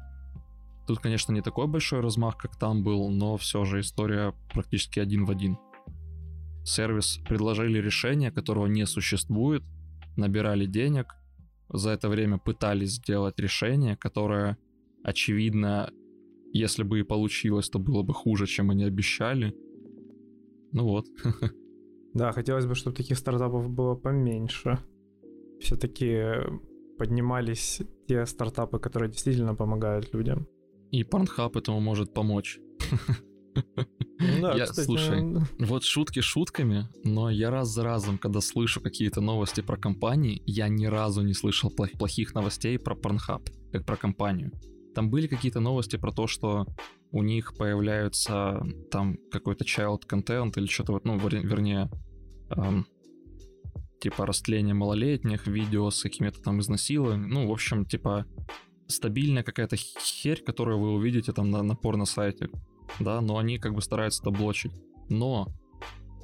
Тут, 0.85 0.99
конечно, 0.99 1.31
не 1.31 1.41
такой 1.41 1.67
большой 1.67 2.01
размах, 2.01 2.35
как 2.35 2.57
там 2.57 2.83
был, 2.83 3.09
но 3.09 3.37
все 3.37 3.63
же 3.63 3.79
история 3.79 4.33
практически 4.51 4.99
один 4.99 5.23
в 5.23 5.31
один. 5.31 5.57
Сервис 6.65 7.19
предложили 7.27 7.79
решение, 7.79 8.31
которого 8.31 8.67
не 8.67 8.85
существует, 8.85 9.63
набирали 10.17 10.65
денег, 10.65 11.15
за 11.69 11.91
это 11.91 12.09
время 12.09 12.37
пытались 12.37 12.93
сделать 12.93 13.39
решение, 13.39 13.95
которое, 13.95 14.57
очевидно, 15.03 15.91
если 16.53 16.83
бы 16.83 16.99
и 16.99 17.03
получилось, 17.03 17.69
то 17.69 17.79
было 17.79 18.03
бы 18.03 18.13
хуже, 18.13 18.45
чем 18.45 18.71
они 18.71 18.85
обещали. 18.85 19.53
Ну 20.71 20.83
вот. 20.83 21.05
Да, 22.13 22.31
хотелось 22.31 22.65
бы, 22.65 22.75
чтобы 22.75 22.95
таких 22.95 23.17
стартапов 23.17 23.69
было 23.69 23.93
поменьше. 23.93 24.79
Все-таки 25.59 26.23
поднимались 26.97 27.81
те 28.07 28.25
стартапы, 28.25 28.79
которые 28.79 29.11
действительно 29.11 29.53
помогают 29.53 30.13
людям. 30.13 30.47
И 30.91 31.03
Pornhub 31.03 31.57
этому 31.57 31.81
может 31.81 32.13
помочь. 32.13 32.59
Да, 34.41 34.55
я, 34.55 34.65
кстати, 34.65 34.85
слушай, 34.85 35.21
он- 35.21 35.45
вот 35.59 35.83
шутки 35.83 36.21
шутками, 36.21 36.87
но 37.03 37.29
я 37.29 37.49
раз 37.51 37.69
за 37.69 37.83
разом, 37.83 38.17
когда 38.17 38.39
слышу 38.41 38.79
какие-то 38.81 39.21
новости 39.21 39.61
про 39.61 39.77
компании, 39.77 40.41
я 40.45 40.67
ни 40.69 40.85
разу 40.85 41.21
не 41.21 41.33
слышал 41.33 41.69
плох- 41.69 41.97
плохих 41.97 42.33
новостей 42.33 42.79
про 42.79 42.95
Pornhub, 42.95 43.45
как 43.71 43.85
про 43.85 43.97
компанию. 43.97 44.51
Там 44.93 45.09
были 45.09 45.27
какие-то 45.27 45.59
новости 45.59 45.97
про 45.97 46.11
то, 46.11 46.27
что 46.27 46.65
у 47.11 47.23
них 47.23 47.55
появляются 47.57 48.65
там 48.91 49.17
какой-то 49.31 49.65
child 49.65 50.01
content 50.09 50.53
или 50.57 50.67
что-то 50.67 50.93
вот, 50.93 51.05
ну, 51.05 51.17
вер- 51.17 51.45
вернее, 51.45 51.89
эм, 52.51 52.85
типа 53.99 54.25
растление 54.25 54.73
малолетних, 54.73 55.47
видео 55.47 55.89
с 55.89 56.01
какими-то 56.01 56.41
там 56.41 56.59
изнасилованиями, 56.61 57.31
ну, 57.33 57.47
в 57.47 57.51
общем, 57.51 57.85
типа 57.85 58.25
стабильная 58.87 59.43
какая-то 59.43 59.75
херь, 59.77 60.41
которую 60.43 60.79
вы 60.79 60.93
увидите 60.93 61.31
там 61.33 61.49
на, 61.51 61.63
на 61.63 61.75
порно-сайте, 61.75 62.49
да, 62.99 63.21
но 63.21 63.37
они 63.37 63.57
как 63.57 63.73
бы 63.73 63.81
стараются 63.81 64.21
это 64.21 64.31
блочить. 64.31 64.73
Но 65.09 65.47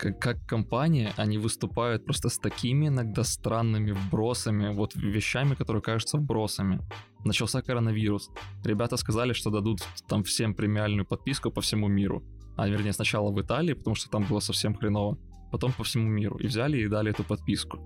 как, 0.01 0.19
как 0.19 0.45
компания, 0.47 1.13
они 1.17 1.37
выступают 1.37 2.05
просто 2.05 2.29
с 2.29 2.39
такими 2.39 2.87
иногда 2.87 3.23
странными 3.23 3.91
вбросами, 3.91 4.73
вот 4.73 4.95
вещами, 4.95 5.53
которые 5.53 5.83
кажутся 5.83 6.17
вбросами. 6.17 6.81
Начался 7.23 7.61
коронавирус. 7.61 8.31
Ребята 8.63 8.97
сказали, 8.97 9.33
что 9.33 9.51
дадут 9.51 9.81
там 10.07 10.23
всем 10.23 10.55
премиальную 10.55 11.05
подписку 11.05 11.51
по 11.51 11.61
всему 11.61 11.87
миру. 11.87 12.23
А 12.57 12.67
вернее, 12.67 12.93
сначала 12.93 13.31
в 13.31 13.39
Италии, 13.39 13.73
потому 13.73 13.95
что 13.95 14.09
там 14.09 14.25
было 14.27 14.39
совсем 14.39 14.73
хреново, 14.75 15.17
потом 15.51 15.71
по 15.71 15.83
всему 15.83 16.09
миру. 16.09 16.37
И 16.37 16.47
взяли 16.47 16.79
и 16.79 16.87
дали 16.87 17.11
эту 17.11 17.23
подписку. 17.23 17.77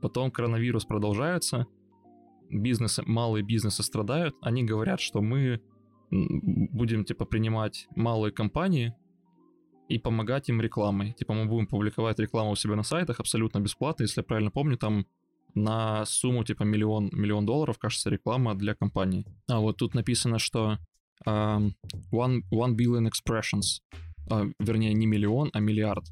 Потом 0.00 0.30
коронавирус 0.30 0.86
продолжается, 0.86 1.66
бизнесы, 2.48 3.02
малые 3.06 3.44
бизнесы 3.44 3.82
страдают, 3.82 4.34
они 4.40 4.64
говорят, 4.64 5.00
что 5.00 5.20
мы 5.20 5.60
будем, 6.10 7.04
типа, 7.04 7.24
принимать 7.24 7.86
малые 7.94 8.32
компании 8.32 8.94
и 9.88 9.98
помогать 9.98 10.48
им 10.48 10.60
рекламой. 10.60 11.12
Типа, 11.12 11.34
мы 11.34 11.46
будем 11.46 11.66
публиковать 11.66 12.18
рекламу 12.18 12.52
у 12.52 12.56
себя 12.56 12.76
на 12.76 12.82
сайтах 12.82 13.20
абсолютно 13.20 13.60
бесплатно, 13.60 14.04
если 14.04 14.20
я 14.20 14.24
правильно 14.24 14.50
помню, 14.50 14.76
там 14.76 15.06
на 15.54 16.04
сумму, 16.06 16.44
типа, 16.44 16.62
миллион, 16.62 17.10
миллион 17.12 17.46
долларов, 17.46 17.78
кажется, 17.78 18.10
реклама 18.10 18.54
для 18.54 18.74
компании. 18.74 19.26
А 19.48 19.58
вот 19.58 19.78
тут 19.78 19.94
написано, 19.94 20.38
что 20.38 20.78
um, 21.26 21.72
one, 22.12 22.42
one 22.52 22.76
billion 22.76 23.08
expressions, 23.08 23.80
а, 24.30 24.46
вернее, 24.58 24.94
не 24.94 25.06
миллион, 25.06 25.50
а 25.52 25.60
миллиард 25.60 26.04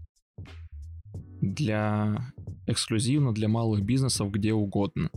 для 1.40 2.32
эксклюзивно 2.66 3.32
для 3.32 3.48
малых 3.48 3.82
бизнесов 3.82 4.30
где 4.30 4.52
угодно. 4.52 5.10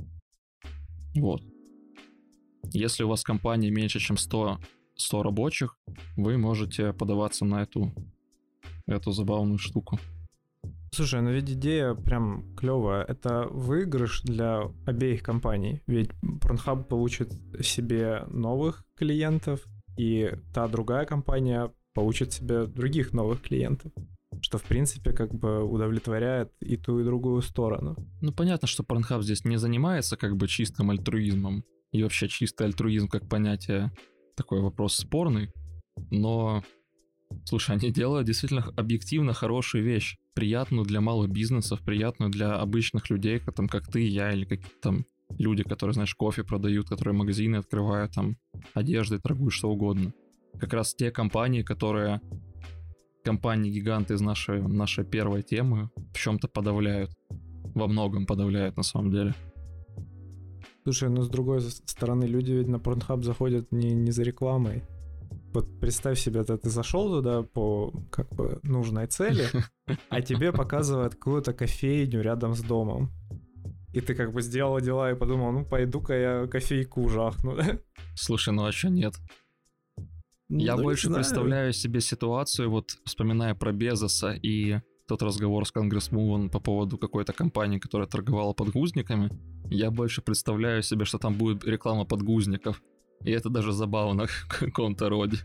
Вот. 1.16 1.42
Если 2.74 3.04
у 3.04 3.10
вас 3.10 3.24
компания 3.24 3.70
меньше, 3.70 4.00
чем 4.00 4.18
100, 4.18 4.60
100 4.96 5.24
рабочих, 5.24 5.78
вы 6.16 6.38
можете 6.38 6.94
подаваться 6.94 7.46
на 7.46 7.64
эту, 7.64 7.92
эту 8.88 9.12
забавную 9.12 9.58
штуку. 9.58 10.00
Слушай, 10.94 11.22
ну 11.22 11.32
ведь 11.32 11.50
идея 11.50 11.94
прям 11.94 12.56
клевая. 12.56 13.04
Это 13.04 13.48
выигрыш 13.50 14.22
для 14.24 14.64
обеих 14.86 15.24
компаний. 15.24 15.82
Ведь 15.88 16.12
Pornhub 16.22 16.84
получит 16.84 17.34
себе 17.62 18.26
новых 18.28 18.86
клиентов, 18.96 19.66
и 19.98 20.34
та 20.54 20.68
другая 20.68 21.06
компания 21.06 21.72
получит 21.94 22.34
себе 22.34 22.66
других 22.66 23.14
новых 23.14 23.42
клиентов. 23.42 23.92
Что, 24.42 24.58
в 24.58 24.64
принципе, 24.64 25.12
как 25.12 25.34
бы 25.34 25.64
удовлетворяет 25.64 26.52
и 26.62 26.78
ту, 26.78 27.00
и 27.00 27.04
другую 27.04 27.42
сторону. 27.42 27.96
Ну, 28.22 28.32
понятно, 28.34 28.68
что 28.68 28.84
Pornhub 28.84 29.22
здесь 29.22 29.46
не 29.46 29.58
занимается 29.58 30.18
как 30.18 30.36
бы 30.36 30.48
чистым 30.48 30.90
альтруизмом. 30.90 31.64
И 31.92 32.04
вообще 32.04 32.28
чистый 32.28 32.68
альтруизм 32.68 33.08
как 33.08 33.28
понятие 33.28 33.92
такой 34.36 34.62
вопрос 34.62 34.96
спорный. 34.96 35.52
но, 36.10 36.64
слушай, 37.46 37.76
они 37.76 37.92
делают 37.92 38.26
действительно 38.26 38.66
объективно 38.78 39.34
хорошую 39.34 39.84
вещь, 39.84 40.18
приятную 40.34 40.86
для 40.86 41.02
малых 41.02 41.30
бизнесов, 41.30 41.82
приятную 41.82 42.32
для 42.32 42.56
обычных 42.56 43.10
людей, 43.10 43.40
как, 43.40 43.56
там, 43.56 43.68
как 43.68 43.88
ты, 43.88 44.08
я 44.08 44.32
или 44.32 44.46
какие-то 44.46 44.80
там 44.82 45.06
люди, 45.38 45.64
которые, 45.64 45.94
знаешь, 45.94 46.16
кофе 46.16 46.44
продают, 46.44 46.88
которые 46.90 47.14
магазины 47.14 47.58
открывают, 47.58 48.14
там, 48.14 48.38
одежды 48.74 49.20
торгуют, 49.20 49.54
что 49.54 49.70
угодно. 49.70 50.14
Как 50.60 50.74
раз 50.74 50.94
те 50.94 51.12
компании, 51.12 51.62
которые 51.62 52.22
компании-гиганты 53.24 54.16
из 54.16 54.22
нашей, 54.22 54.62
нашей 54.62 55.06
первой 55.06 55.44
темы 55.44 55.90
в 56.14 56.18
чем-то 56.18 56.48
подавляют. 56.48 57.12
Во 57.76 57.88
многом 57.88 58.26
подавляют 58.26 58.76
на 58.76 58.84
самом 58.84 59.12
деле. 59.12 59.36
Слушай, 60.84 61.10
ну 61.10 61.22
с 61.22 61.30
другой 61.30 61.62
стороны, 61.62 62.26
люди 62.26 62.54
ведь 62.54 62.68
на 62.68 62.78
Pornhub 62.78 63.24
заходят 63.24 63.72
не, 63.72 63.92
не 63.92 64.12
за 64.12 64.24
рекламой. 64.24 64.84
Вот 65.54 65.80
представь 65.80 66.20
себе, 66.20 66.44
ты, 66.44 66.58
ты 66.58 66.70
зашел 66.70 67.10
туда 67.10 67.44
по 67.44 67.94
как 68.10 68.30
бы 68.30 68.60
нужной 68.64 69.08
цели, 69.08 69.46
а 70.10 70.22
тебе 70.22 70.52
показывают 70.52 71.16
какую-то 71.16 71.54
кофейню 71.54 72.22
рядом 72.22 72.56
с 72.56 72.62
домом. 72.62 73.12
И 73.94 74.02
ты 74.02 74.16
как 74.16 74.34
бы 74.34 74.42
сделал 74.42 74.80
дела 74.80 75.12
и 75.12 75.16
подумал, 75.16 75.52
ну 75.52 75.66
пойду-ка 75.66 76.14
я 76.14 76.48
кофейку 76.48 77.10
жахну. 77.10 77.58
Слушай, 78.16 78.54
ну 78.54 78.66
а 78.66 78.72
что 78.72 78.90
нет? 78.90 79.14
Я 80.50 80.76
ну, 80.76 80.84
больше 80.84 81.10
представляю 81.14 81.74
себе 81.74 82.02
ситуацию, 82.02 82.70
вот 82.70 82.98
вспоминая 83.06 83.56
про 83.56 83.72
Безоса 83.72 84.32
и 84.32 84.80
тот 85.12 85.24
разговор 85.24 85.66
с 85.66 85.72
Конгрессмувом 85.72 86.50
по 86.50 86.62
поводу 86.62 86.98
какой-то 86.98 87.34
компании, 87.34 87.80
которая 87.80 88.08
торговала 88.08 88.54
подгузниками, 88.54 89.30
я 89.70 89.92
больше 89.92 90.22
представляю 90.22 90.84
себе, 90.84 91.04
что 91.04 91.18
там 91.18 91.34
будет 91.34 91.66
реклама 91.66 92.06
подгузников. 92.06 92.82
И 93.26 93.32
это 93.32 93.50
даже 93.50 93.74
забавно 93.74 94.28
в 94.28 94.48
каком-то 94.48 95.10
роде. 95.10 95.38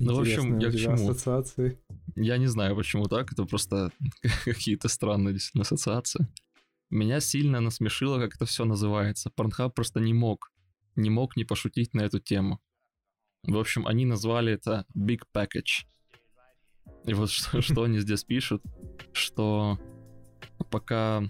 Ну, 0.00 0.14
в 0.16 0.20
общем, 0.20 0.58
я 0.58 0.70
к 0.70 0.76
чему? 0.76 0.94
Ассоциации. 0.94 1.78
Я 2.16 2.38
не 2.38 2.48
знаю, 2.48 2.74
почему 2.74 3.04
так, 3.04 3.32
это 3.32 3.44
просто 3.44 3.92
какие-то 4.44 4.88
странные 4.88 5.34
действительно 5.34 5.62
ассоциации. 5.62 6.26
Меня 6.90 7.20
сильно 7.20 7.60
насмешило, 7.60 8.18
как 8.18 8.34
это 8.34 8.44
все 8.44 8.64
называется. 8.64 9.30
Порнхаб 9.30 9.72
просто 9.72 10.00
не 10.00 10.14
мог, 10.14 10.50
не 10.96 11.10
мог 11.10 11.36
не 11.36 11.44
пошутить 11.44 11.94
на 11.94 12.00
эту 12.00 12.18
тему. 12.18 12.58
В 13.44 13.56
общем, 13.56 13.86
они 13.86 14.04
назвали 14.04 14.52
это 14.52 14.84
Big 14.96 15.22
Package. 15.34 15.86
И 17.06 17.14
вот 17.14 17.30
что, 17.30 17.60
что 17.62 17.82
они 17.84 17.98
здесь 17.98 18.24
пишут, 18.24 18.62
что 19.12 19.78
пока 20.70 21.22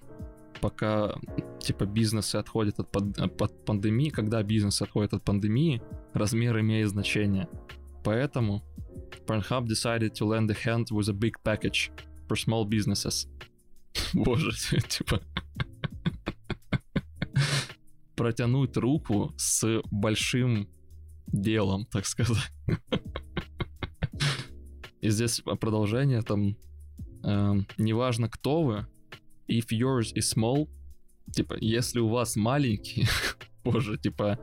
пока 0.61 1.15
типа 1.61 1.87
бизнесы 1.87 2.37
отходят 2.37 2.79
от, 2.81 2.91
под, 2.91 3.19
от 3.19 3.65
пандемии, 3.65 4.11
когда 4.11 4.43
бизнесы 4.43 4.83
отходят 4.83 5.15
от 5.15 5.25
пандемии, 5.25 5.83
размер 6.13 6.61
имеет 6.61 6.91
значение. 6.91 7.49
Поэтому 8.05 8.63
Pornhub 9.27 9.67
decided 9.67 10.13
to 10.15 10.27
lend 10.27 10.51
a 10.51 10.55
hand 10.55 10.91
with 10.91 11.09
a 11.09 11.13
big 11.13 11.37
package 11.43 11.91
for 12.29 12.37
small 12.37 12.69
businesses. 12.69 13.27
Боже, 14.13 14.53
типа 14.89 15.21
протянуть 18.17 18.77
руку 18.77 19.33
с 19.39 19.81
большим 19.91 20.69
делом, 21.33 21.87
так 21.87 22.07
сказать. 22.07 22.53
И 25.01 25.09
здесь 25.09 25.41
продолжение 25.61 26.23
там 26.23 26.57
э, 27.25 27.55
неважно 27.79 28.29
кто 28.29 28.63
вы, 28.63 28.87
if 29.49 29.69
yours 29.71 30.13
is 30.15 30.35
small, 30.37 30.69
типа 31.33 31.57
если 31.61 32.01
у 32.01 32.09
вас 32.09 32.37
маленький, 32.37 33.07
боже, 33.65 33.97
типа 33.97 34.39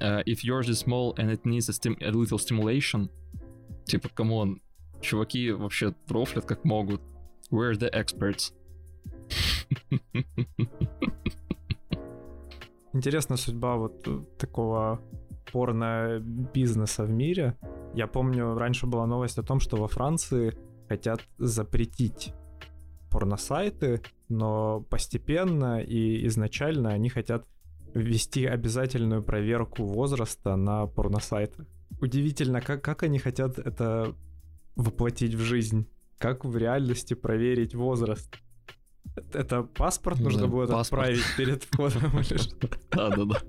uh, 0.00 0.22
if 0.24 0.44
yours 0.44 0.68
is 0.68 0.84
small 0.84 1.14
and 1.16 1.30
it 1.30 1.44
needs 1.44 1.68
a, 1.68 1.72
stim- 1.72 1.98
a 2.00 2.10
little 2.10 2.38
stimulation, 2.38 3.10
типа, 3.84 4.08
come 4.08 4.38
on, 4.38 4.60
чуваки 5.00 5.52
вообще 5.52 5.92
профлят 6.06 6.44
как 6.46 6.64
могут. 6.64 7.00
We're 7.50 7.74
the 7.74 7.90
experts. 7.92 8.52
Интересная 12.94 13.36
судьба 13.36 13.76
вот 13.76 14.36
такого 14.38 15.00
порно-бизнеса 15.52 17.04
в 17.04 17.10
мире. 17.10 17.56
Я 17.94 18.06
помню, 18.06 18.54
раньше 18.54 18.86
была 18.86 19.06
новость 19.06 19.38
о 19.38 19.42
том, 19.42 19.60
что 19.60 19.76
во 19.76 19.88
Франции 19.88 20.56
хотят 20.88 21.20
запретить 21.38 22.32
порносайты, 23.10 24.00
но 24.28 24.80
постепенно 24.88 25.80
и 25.80 26.26
изначально 26.26 26.90
они 26.90 27.10
хотят 27.10 27.46
ввести 27.94 28.46
обязательную 28.46 29.22
проверку 29.22 29.84
возраста 29.84 30.56
на 30.56 30.86
порносайтах. 30.86 31.66
Удивительно, 32.00 32.60
как, 32.60 32.82
как 32.82 33.02
они 33.02 33.18
хотят 33.18 33.58
это 33.58 34.14
воплотить 34.76 35.34
в 35.34 35.40
жизнь. 35.40 35.86
Как 36.18 36.44
в 36.44 36.56
реальности 36.56 37.14
проверить 37.14 37.74
возраст. 37.74 38.34
Это 39.32 39.62
паспорт 39.62 40.20
нужно 40.20 40.42
да, 40.42 40.48
будет 40.48 40.70
паспорт. 40.70 41.02
отправить 41.02 41.36
перед 41.36 41.64
входом 41.64 42.18
или 42.20 42.38
что? 42.38 42.68
Да-да-да. 42.92 43.42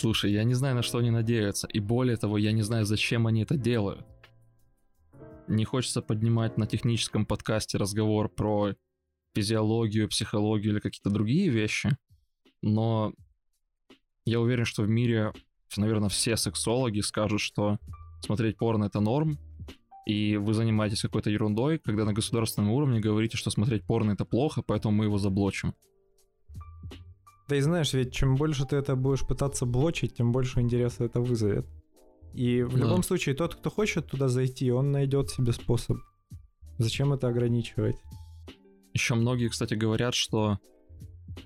Слушай, 0.00 0.32
я 0.32 0.44
не 0.44 0.54
знаю, 0.54 0.76
на 0.76 0.82
что 0.82 0.96
они 0.96 1.10
надеются. 1.10 1.66
И 1.66 1.78
более 1.78 2.16
того, 2.16 2.38
я 2.38 2.52
не 2.52 2.62
знаю, 2.62 2.86
зачем 2.86 3.26
они 3.26 3.42
это 3.42 3.58
делают. 3.58 4.06
Не 5.46 5.66
хочется 5.66 6.00
поднимать 6.00 6.56
на 6.56 6.66
техническом 6.66 7.26
подкасте 7.26 7.76
разговор 7.76 8.30
про 8.30 8.74
физиологию, 9.34 10.08
психологию 10.08 10.72
или 10.72 10.80
какие-то 10.80 11.10
другие 11.10 11.50
вещи. 11.50 11.98
Но 12.62 13.12
я 14.24 14.40
уверен, 14.40 14.64
что 14.64 14.84
в 14.84 14.88
мире, 14.88 15.34
наверное, 15.76 16.08
все 16.08 16.38
сексологи 16.38 17.00
скажут, 17.00 17.42
что 17.42 17.78
смотреть 18.24 18.56
порно 18.56 18.84
это 18.84 19.00
норм, 19.00 19.38
и 20.06 20.38
вы 20.38 20.54
занимаетесь 20.54 21.02
какой-то 21.02 21.28
ерундой, 21.28 21.78
когда 21.78 22.06
на 22.06 22.14
государственном 22.14 22.70
уровне 22.70 23.00
говорите, 23.00 23.36
что 23.36 23.50
смотреть 23.50 23.84
порно 23.84 24.12
это 24.12 24.24
плохо, 24.24 24.62
поэтому 24.62 24.94
мы 24.96 25.04
его 25.04 25.18
заблочим. 25.18 25.74
Да 27.50 27.56
и 27.56 27.60
знаешь, 27.62 27.92
ведь 27.94 28.12
чем 28.14 28.36
больше 28.36 28.64
ты 28.64 28.76
это 28.76 28.94
будешь 28.94 29.26
пытаться 29.26 29.66
блочить, 29.66 30.14
тем 30.14 30.30
больше 30.30 30.60
интереса 30.60 31.02
это 31.02 31.20
вызовет. 31.20 31.66
И 32.32 32.62
в 32.62 32.74
да. 32.74 32.78
любом 32.78 33.02
случае, 33.02 33.34
тот, 33.34 33.56
кто 33.56 33.70
хочет 33.70 34.06
туда 34.06 34.28
зайти, 34.28 34.70
он 34.70 34.92
найдет 34.92 35.30
себе 35.30 35.52
способ. 35.52 35.96
Зачем 36.78 37.12
это 37.12 37.26
ограничивать? 37.26 37.96
Еще 38.94 39.16
многие, 39.16 39.48
кстати, 39.48 39.74
говорят, 39.74 40.14
что 40.14 40.60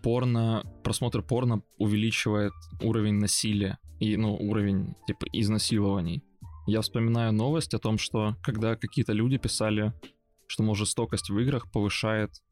порно, 0.02 0.70
просмотр 0.82 1.22
порно 1.22 1.62
увеличивает 1.78 2.52
уровень 2.82 3.14
насилия 3.14 3.78
и, 3.98 4.18
ну, 4.18 4.36
уровень, 4.36 4.96
типа, 5.06 5.24
изнасилований. 5.32 6.22
Я 6.66 6.82
вспоминаю 6.82 7.32
новость 7.32 7.72
о 7.72 7.78
том, 7.78 7.96
что 7.96 8.36
когда 8.42 8.76
какие-то 8.76 9.14
люди 9.14 9.38
писали, 9.38 9.94
что, 10.48 10.64
мол, 10.64 10.74
жестокость 10.74 11.30
в 11.30 11.38
играх 11.38 11.72
повышает, 11.72 12.42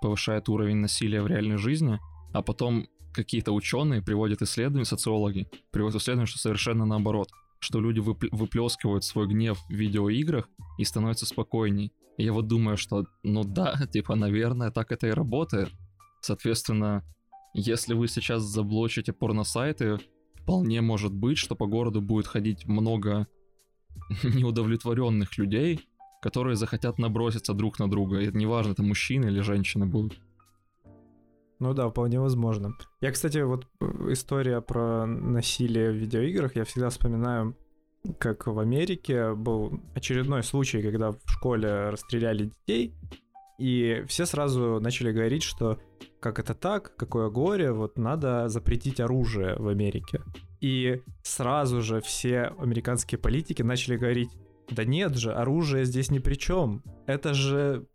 повышает 0.00 0.48
уровень 0.48 0.76
насилия 0.76 1.20
в 1.20 1.26
реальной 1.26 1.56
жизни, 1.56 1.98
а 2.36 2.42
потом 2.42 2.86
какие-то 3.12 3.52
ученые 3.52 4.02
приводят 4.02 4.42
исследования, 4.42 4.84
социологи, 4.84 5.48
приводят 5.70 6.02
исследования, 6.02 6.26
что 6.26 6.38
совершенно 6.38 6.84
наоборот, 6.84 7.30
что 7.60 7.80
люди 7.80 8.00
выпл- 8.00 8.28
выплескивают 8.30 9.04
свой 9.04 9.26
гнев 9.26 9.58
в 9.70 9.72
видеоиграх 9.72 10.46
и 10.76 10.84
становятся 10.84 11.24
спокойней. 11.24 11.92
И 12.18 12.24
я 12.24 12.34
вот 12.34 12.46
думаю, 12.46 12.76
что, 12.76 13.06
ну 13.22 13.42
да, 13.42 13.74
типа, 13.92 14.16
наверное, 14.16 14.70
так 14.70 14.92
это 14.92 15.06
и 15.06 15.12
работает. 15.12 15.70
Соответственно, 16.20 17.04
если 17.54 17.94
вы 17.94 18.06
сейчас 18.08 18.42
заблочите 18.42 19.14
порносайты, 19.14 19.98
вполне 20.34 20.82
может 20.82 21.14
быть, 21.14 21.38
что 21.38 21.56
по 21.56 21.66
городу 21.66 22.02
будет 22.02 22.26
ходить 22.26 22.66
много 22.66 23.26
неудовлетворенных 24.22 25.38
людей, 25.38 25.88
которые 26.20 26.56
захотят 26.56 26.98
наброситься 26.98 27.54
друг 27.54 27.78
на 27.78 27.88
друга. 27.88 28.20
И 28.20 28.26
это 28.26 28.36
неважно, 28.36 28.72
это 28.72 28.82
мужчины 28.82 29.28
или 29.28 29.40
женщины 29.40 29.86
будут. 29.86 30.20
Ну 31.58 31.72
да, 31.72 31.88
вполне 31.88 32.20
возможно. 32.20 32.72
Я, 33.00 33.12
кстати, 33.12 33.38
вот 33.38 33.66
э, 33.80 33.86
история 34.10 34.60
про 34.60 35.06
насилие 35.06 35.90
в 35.90 35.94
видеоиграх, 35.94 36.56
я 36.56 36.64
всегда 36.64 36.90
вспоминаю, 36.90 37.56
как 38.18 38.46
в 38.46 38.58
Америке 38.58 39.34
был 39.34 39.80
очередной 39.94 40.42
случай, 40.42 40.82
когда 40.82 41.12
в 41.12 41.18
школе 41.26 41.90
расстреляли 41.90 42.44
детей, 42.44 42.94
и 43.58 44.04
все 44.06 44.26
сразу 44.26 44.80
начали 44.80 45.12
говорить, 45.12 45.42
что 45.42 45.78
как 46.20 46.38
это 46.38 46.54
так, 46.54 46.94
какое 46.96 47.30
горе, 47.30 47.72
вот 47.72 47.96
надо 47.96 48.48
запретить 48.48 49.00
оружие 49.00 49.56
в 49.56 49.68
Америке. 49.68 50.22
И 50.60 51.02
сразу 51.22 51.82
же 51.82 52.00
все 52.00 52.54
американские 52.58 53.18
политики 53.18 53.62
начали 53.62 53.96
говорить, 53.96 54.30
да 54.70 54.84
нет 54.84 55.16
же, 55.16 55.32
оружие 55.32 55.84
здесь 55.84 56.10
ни 56.10 56.18
при 56.18 56.34
чем. 56.34 56.82
Это 57.06 57.34
же 57.34 57.86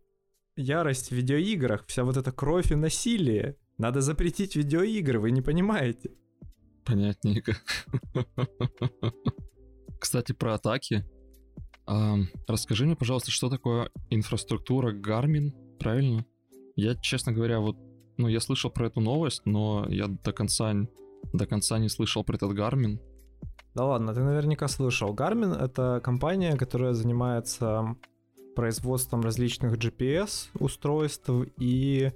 ярость 0.61 1.09
в 1.09 1.11
видеоиграх, 1.11 1.85
вся 1.87 2.03
вот 2.03 2.17
эта 2.17 2.31
кровь 2.31 2.71
и 2.71 2.75
насилие. 2.75 3.57
Надо 3.77 4.01
запретить 4.01 4.55
видеоигры, 4.55 5.19
вы 5.19 5.31
не 5.31 5.41
понимаете. 5.41 6.11
Понятненько. 6.85 7.55
Кстати, 9.99 10.31
про 10.33 10.55
атаки. 10.55 11.05
А, 11.85 12.15
расскажи 12.47 12.85
мне, 12.85 12.95
пожалуйста, 12.95 13.31
что 13.31 13.49
такое 13.49 13.89
инфраструктура 14.09 14.93
Garmin, 14.93 15.51
правильно? 15.79 16.25
Я, 16.75 16.95
честно 16.95 17.31
говоря, 17.33 17.59
вот, 17.59 17.77
ну, 18.17 18.27
я 18.27 18.39
слышал 18.39 18.71
про 18.71 18.87
эту 18.87 18.99
новость, 18.99 19.41
но 19.45 19.85
я 19.89 20.07
до 20.07 20.31
конца 20.31 20.73
до 21.33 21.45
конца 21.45 21.77
не 21.79 21.89
слышал 21.89 22.23
про 22.23 22.35
этот 22.35 22.51
Garmin. 22.51 22.99
Да 23.73 23.85
ладно, 23.85 24.13
ты 24.13 24.21
наверняка 24.21 24.67
слышал. 24.67 25.15
Garmin— 25.15 25.55
это 25.59 26.01
компания, 26.03 26.57
которая 26.57 26.93
занимается 26.93 27.95
производством 28.55 29.21
различных 29.21 29.77
GPS-устройств 29.77 31.29
и 31.57 32.11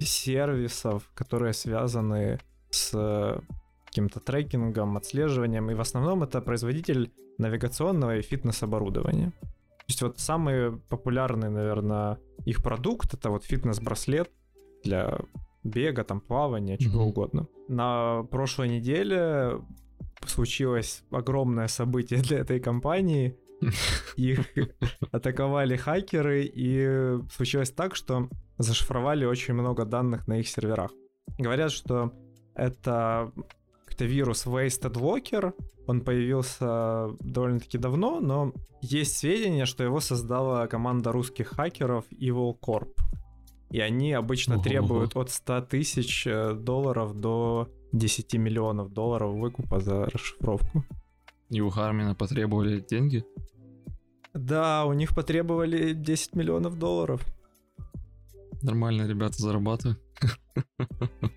сервисов, 0.00 1.10
которые 1.14 1.52
связаны 1.52 2.38
с 2.70 3.40
каким-то 3.86 4.20
трекингом, 4.20 4.96
отслеживанием. 4.96 5.70
И 5.70 5.74
в 5.74 5.80
основном 5.80 6.22
это 6.22 6.40
производитель 6.40 7.10
навигационного 7.38 8.18
и 8.18 8.22
фитнес-оборудования. 8.22 9.32
То 9.40 9.88
есть 9.88 10.02
вот 10.02 10.18
самый 10.18 10.72
популярный, 10.88 11.48
наверное, 11.48 12.18
их 12.44 12.62
продукт 12.62 13.14
это 13.14 13.30
вот 13.30 13.44
фитнес-браслет 13.44 14.30
для 14.82 15.18
бега, 15.64 16.04
там, 16.04 16.20
плавания, 16.20 16.76
чего 16.76 17.02
mm-hmm. 17.02 17.08
угодно. 17.08 17.48
На 17.68 18.24
прошлой 18.30 18.68
неделе 18.68 19.60
случилось 20.26 21.04
огромное 21.10 21.68
событие 21.68 22.20
для 22.28 22.38
этой 22.38 22.60
компании. 22.60 23.36
Их 24.16 24.40
атаковали 25.12 25.76
хакеры, 25.76 26.44
и 26.44 27.18
случилось 27.32 27.70
так, 27.70 27.96
что 27.96 28.28
зашифровали 28.58 29.24
очень 29.24 29.54
много 29.54 29.84
данных 29.84 30.26
на 30.26 30.38
их 30.40 30.48
серверах. 30.48 30.90
Говорят, 31.38 31.72
что 31.72 32.12
это 32.54 33.32
какой-то 33.84 34.04
вирус 34.04 34.46
Wasted 34.46 34.94
Walker, 34.94 35.52
он 35.86 36.00
появился 36.00 37.10
довольно-таки 37.20 37.78
давно, 37.78 38.20
но 38.20 38.52
есть 38.80 39.16
сведения, 39.18 39.66
что 39.66 39.84
его 39.84 40.00
создала 40.00 40.66
команда 40.66 41.12
русских 41.12 41.48
хакеров 41.48 42.04
Evil 42.10 42.56
Corp. 42.60 42.92
И 43.70 43.80
они 43.80 44.12
обычно 44.12 44.56
Ого. 44.56 44.64
требуют 44.64 45.16
от 45.16 45.30
100 45.30 45.62
тысяч 45.62 46.26
э, 46.26 46.54
долларов 46.54 47.14
до 47.14 47.68
10 47.92 48.34
миллионов 48.34 48.92
долларов 48.92 49.34
выкупа 49.34 49.80
за 49.80 50.06
расшифровку. 50.06 50.84
И 51.50 51.60
у 51.60 51.70
Хармина 51.70 52.14
потребовали 52.14 52.80
деньги? 52.80 53.24
Да, 54.34 54.84
у 54.84 54.92
них 54.92 55.14
потребовали 55.14 55.92
10 55.92 56.34
миллионов 56.34 56.78
долларов. 56.78 57.24
Нормально 58.62 59.06
ребята 59.06 59.40
зарабатывают. 59.40 60.00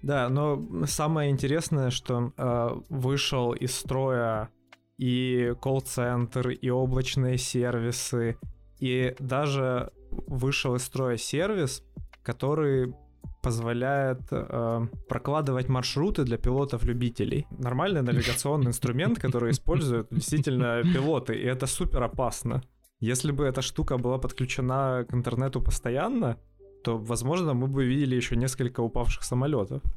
Да, 0.01 0.30
но 0.30 0.86
самое 0.86 1.30
интересное, 1.30 1.89
что 1.89 2.32
э, 2.36 2.70
вышел 2.89 3.51
из 3.51 3.76
строя 3.76 4.49
и 4.97 5.53
колл-центр, 5.62 6.49
и 6.49 6.70
облачные 6.70 7.38
сервисы, 7.38 8.38
и 8.80 9.16
даже 9.20 9.91
вышел 10.10 10.76
из 10.76 10.84
строя 10.84 11.18
сервис, 11.18 11.84
который 12.24 12.95
позволяет 13.42 14.22
э, 14.32 14.88
прокладывать 15.08 15.70
маршруты 15.70 16.24
для 16.24 16.38
пилотов-любителей. 16.38 17.48
Нормальный 17.52 18.02
навигационный 18.02 18.68
инструмент, 18.72 19.20
который 19.20 19.52
используют 19.52 20.08
действительно 20.12 20.82
пилоты, 20.84 21.36
и 21.36 21.44
это 21.44 21.68
супер 21.68 22.04
опасно. 22.04 22.62
Если 23.00 23.32
бы 23.32 23.46
эта 23.46 23.62
штука 23.62 23.98
была 23.98 24.18
подключена 24.18 25.06
к 25.08 25.14
интернету 25.14 25.62
постоянно, 25.62 26.38
то, 26.84 26.98
возможно, 26.98 27.54
мы 27.54 27.68
бы 27.68 27.86
видели 27.86 28.16
еще 28.16 28.36
несколько 28.36 28.82
упавших 28.82 29.24
самолетов. 29.24 29.82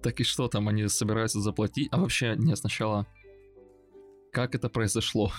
Так 0.00 0.20
и 0.20 0.24
что 0.24 0.46
там, 0.48 0.68
они 0.68 0.86
собираются 0.88 1.40
заплатить? 1.40 1.88
А 1.90 1.98
вообще, 1.98 2.36
не, 2.36 2.54
сначала, 2.56 3.06
как 4.32 4.54
это 4.54 4.68
произошло? 4.68 5.32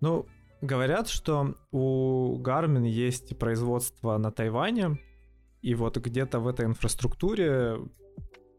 Ну, 0.00 0.26
говорят, 0.60 1.08
что 1.08 1.54
у 1.70 2.40
Garmin 2.40 2.86
есть 2.86 3.38
производство 3.38 4.16
на 4.18 4.30
Тайване, 4.30 4.98
и 5.62 5.74
вот 5.74 5.96
где-то 5.96 6.40
в 6.40 6.48
этой 6.48 6.66
инфраструктуре 6.66 7.78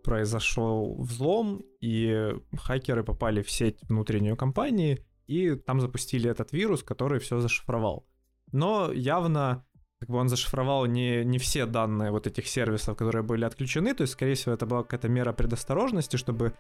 произошел 0.04 0.96
взлом, 1.02 1.64
и 1.82 2.34
хакеры 2.58 3.04
попали 3.04 3.42
в 3.42 3.52
сеть 3.52 3.80
внутреннюю 3.84 4.36
компании, 4.36 5.06
и 5.28 5.56
там 5.56 5.80
запустили 5.80 6.30
этот 6.30 6.52
вирус, 6.52 6.84
который 6.84 7.20
все 7.20 7.40
зашифровал. 7.40 8.08
Но 8.52 8.92
явно 8.92 9.66
как 10.00 10.10
бы 10.10 10.18
он 10.18 10.30
зашифровал 10.30 10.86
не, 10.86 11.26
не 11.26 11.38
все 11.40 11.66
данные 11.66 12.12
вот 12.12 12.26
этих 12.26 12.48
сервисов, 12.48 12.98
которые 12.98 13.22
были 13.22 13.44
отключены, 13.44 13.94
то 13.94 14.04
есть, 14.04 14.14
скорее 14.14 14.36
всего, 14.36 14.54
это 14.54 14.66
была 14.66 14.84
какая-то 14.84 15.10
мера 15.10 15.34
предосторожности, 15.34 16.16
чтобы 16.16 16.54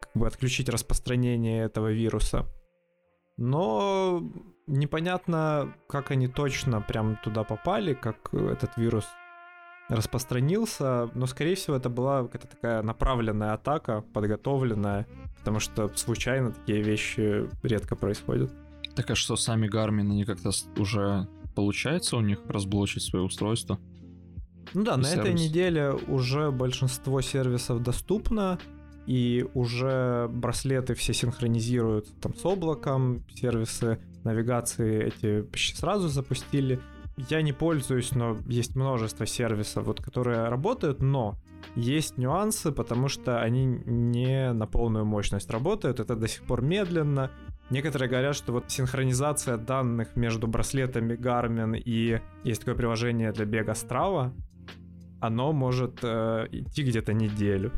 как 0.00 0.12
бы 0.14 0.26
отключить 0.26 0.68
распространение 0.68 1.64
этого 1.64 1.90
вируса. 1.90 2.46
Но 3.38 4.22
непонятно, 4.66 5.74
как 5.88 6.10
они 6.10 6.28
точно 6.28 6.80
прям 6.80 7.18
туда 7.22 7.44
попали, 7.44 7.94
как 7.94 8.32
этот 8.32 8.76
вирус 8.76 9.06
распространился, 9.88 11.10
но, 11.14 11.26
скорее 11.26 11.54
всего, 11.54 11.76
это 11.76 11.88
была 11.88 12.22
какая-то 12.22 12.46
такая 12.46 12.82
направленная 12.82 13.52
атака, 13.52 14.02
подготовленная, 14.12 15.06
потому 15.38 15.60
что 15.60 15.88
случайно 15.96 16.52
такие 16.52 16.82
вещи 16.82 17.48
редко 17.62 17.96
происходят. 17.96 18.52
Так 18.94 19.10
а 19.10 19.14
что, 19.14 19.36
сами 19.36 19.68
Garmin, 19.68 20.10
они 20.10 20.24
как-то 20.24 20.50
уже 20.78 21.28
получается 21.54 22.16
у 22.16 22.20
них 22.20 22.40
разблочить 22.48 23.02
свое 23.02 23.24
устройство? 23.24 23.78
Ну 24.74 24.84
да, 24.84 24.96
на 24.96 25.04
сервис. 25.04 25.24
этой 25.24 25.34
неделе 25.34 25.90
уже 25.90 26.50
большинство 26.50 27.20
сервисов 27.20 27.82
доступно, 27.82 28.58
и 29.06 29.44
уже 29.54 30.28
браслеты 30.28 30.94
все 30.94 31.12
синхронизируют 31.12 32.08
там 32.20 32.34
с 32.34 32.44
облаком, 32.44 33.24
сервисы 33.34 33.98
навигации 34.24 35.06
эти 35.06 35.42
почти 35.42 35.76
сразу 35.76 36.08
запустили. 36.08 36.80
Я 37.28 37.42
не 37.42 37.52
пользуюсь, 37.52 38.12
но 38.12 38.38
есть 38.46 38.74
множество 38.74 39.26
сервисов, 39.26 39.84
вот, 39.84 40.00
которые 40.00 40.48
работают, 40.48 41.00
но 41.00 41.36
есть 41.76 42.18
нюансы, 42.18 42.72
потому 42.72 43.08
что 43.08 43.40
они 43.40 43.64
не 43.66 44.52
на 44.52 44.66
полную 44.66 45.04
мощность 45.04 45.50
работают, 45.50 46.00
это 46.00 46.16
до 46.16 46.28
сих 46.28 46.42
пор 46.44 46.62
медленно. 46.62 47.30
Некоторые 47.70 48.08
говорят, 48.08 48.34
что 48.34 48.52
вот 48.52 48.64
синхронизация 48.68 49.56
данных 49.56 50.16
между 50.16 50.46
браслетами 50.46 51.14
Garmin 51.14 51.78
и 51.78 52.20
есть 52.44 52.60
такое 52.60 52.74
приложение 52.74 53.32
для 53.32 53.44
бега 53.44 53.72
Strava, 53.72 54.32
оно 55.22 55.52
может 55.52 56.00
э, 56.02 56.48
идти 56.50 56.82
где-то 56.82 57.12
неделю. 57.12 57.70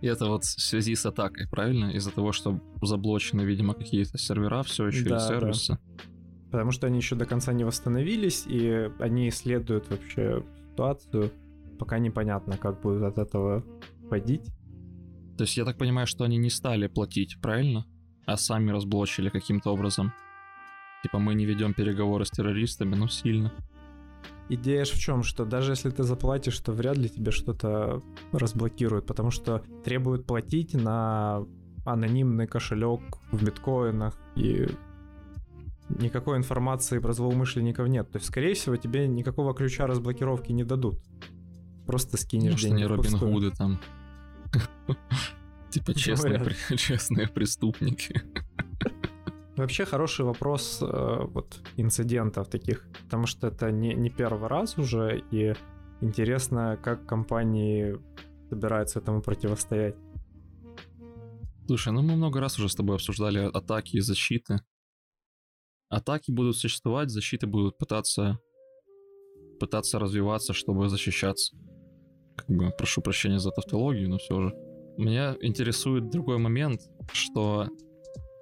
И 0.00 0.06
это 0.06 0.26
вот 0.26 0.44
в 0.44 0.60
связи 0.60 0.94
с 0.94 1.04
атакой, 1.04 1.46
правильно? 1.48 1.90
Из-за 1.90 2.10
того, 2.10 2.32
что 2.32 2.58
заблочены, 2.80 3.42
видимо, 3.42 3.74
какие-то 3.74 4.16
сервера 4.16 4.62
все 4.62 4.86
еще 4.86 5.04
да, 5.04 5.16
и 5.18 5.20
сервисы. 5.20 5.72
Да. 5.74 5.80
Потому 6.50 6.70
что 6.72 6.86
они 6.86 6.96
еще 6.96 7.14
до 7.14 7.26
конца 7.26 7.52
не 7.52 7.64
восстановились, 7.64 8.46
и 8.46 8.90
они 8.98 9.28
исследуют 9.28 9.90
вообще 9.90 10.42
ситуацию. 10.70 11.30
Пока 11.78 11.98
непонятно, 11.98 12.56
как 12.56 12.80
будет 12.80 13.02
от 13.02 13.18
этого 13.18 13.62
ходить. 14.08 14.46
То 15.36 15.44
есть 15.44 15.58
я 15.58 15.66
так 15.66 15.76
понимаю, 15.76 16.06
что 16.06 16.24
они 16.24 16.38
не 16.38 16.50
стали 16.50 16.86
платить, 16.86 17.38
правильно? 17.42 17.84
А 18.24 18.38
сами 18.38 18.70
разблочили 18.70 19.28
каким-то 19.28 19.72
образом. 19.74 20.14
Типа 21.02 21.18
мы 21.18 21.34
не 21.34 21.44
ведем 21.44 21.74
переговоры 21.74 22.24
с 22.24 22.30
террористами, 22.30 22.94
но 22.94 23.08
сильно. 23.08 23.52
Идея 24.52 24.84
в 24.84 24.98
чем, 24.98 25.22
что 25.22 25.44
даже 25.44 25.72
если 25.72 25.90
ты 25.90 26.02
заплатишь, 26.02 26.58
то 26.58 26.72
вряд 26.72 26.96
ли 26.96 27.08
тебе 27.08 27.30
что-то 27.30 28.02
разблокируют, 28.32 29.06
потому 29.06 29.30
что 29.30 29.62
требуют 29.84 30.26
платить 30.26 30.74
на 30.74 31.46
анонимный 31.84 32.48
кошелек 32.48 33.00
в 33.30 33.44
биткоинах 33.44 34.18
и 34.34 34.66
никакой 35.88 36.36
информации 36.36 36.98
про 36.98 37.12
злоумышленников 37.12 37.88
нет. 37.88 38.10
То 38.10 38.18
есть, 38.18 38.26
скорее 38.26 38.54
всего, 38.54 38.76
тебе 38.76 39.06
никакого 39.06 39.54
ключа 39.54 39.86
разблокировки 39.86 40.52
не 40.52 40.64
дадут. 40.64 41.00
Просто 41.86 42.16
скинешь 42.16 42.52
Может, 42.52 42.68
деньги. 42.68 42.84
Может, 42.84 42.96
Робин 42.96 43.18
Худы 43.18 43.50
там. 43.50 43.80
Типа 45.70 45.94
честные, 45.94 46.44
честные 46.76 47.28
преступники. 47.28 48.22
Вообще 49.60 49.84
хороший 49.84 50.24
вопрос 50.24 50.80
э, 50.80 50.86
вот 51.34 51.60
инцидентов 51.76 52.48
таких, 52.48 52.88
потому 53.04 53.26
что 53.26 53.48
это 53.48 53.70
не, 53.70 53.92
не 53.92 54.08
первый 54.08 54.48
раз 54.48 54.78
уже, 54.78 55.22
и 55.30 55.54
интересно, 56.00 56.78
как 56.82 57.06
компании 57.06 57.98
собираются 58.48 59.00
этому 59.00 59.20
противостоять. 59.20 59.96
Слушай, 61.66 61.92
ну 61.92 62.00
мы 62.00 62.16
много 62.16 62.40
раз 62.40 62.58
уже 62.58 62.70
с 62.70 62.74
тобой 62.74 62.96
обсуждали 62.96 63.50
атаки 63.52 63.96
и 63.96 64.00
защиты. 64.00 64.62
Атаки 65.90 66.30
будут 66.30 66.56
существовать, 66.56 67.10
защиты 67.10 67.46
будут 67.46 67.76
пытаться 67.76 68.38
пытаться 69.60 69.98
развиваться, 69.98 70.54
чтобы 70.54 70.88
защищаться. 70.88 71.54
Как 72.34 72.48
бы, 72.48 72.70
прошу 72.70 73.02
прощения 73.02 73.38
за 73.38 73.50
тавтологию, 73.50 74.08
но 74.08 74.16
все 74.16 74.40
же. 74.40 74.54
Меня 74.96 75.36
интересует 75.42 76.08
другой 76.08 76.38
момент, 76.38 76.80
что 77.12 77.68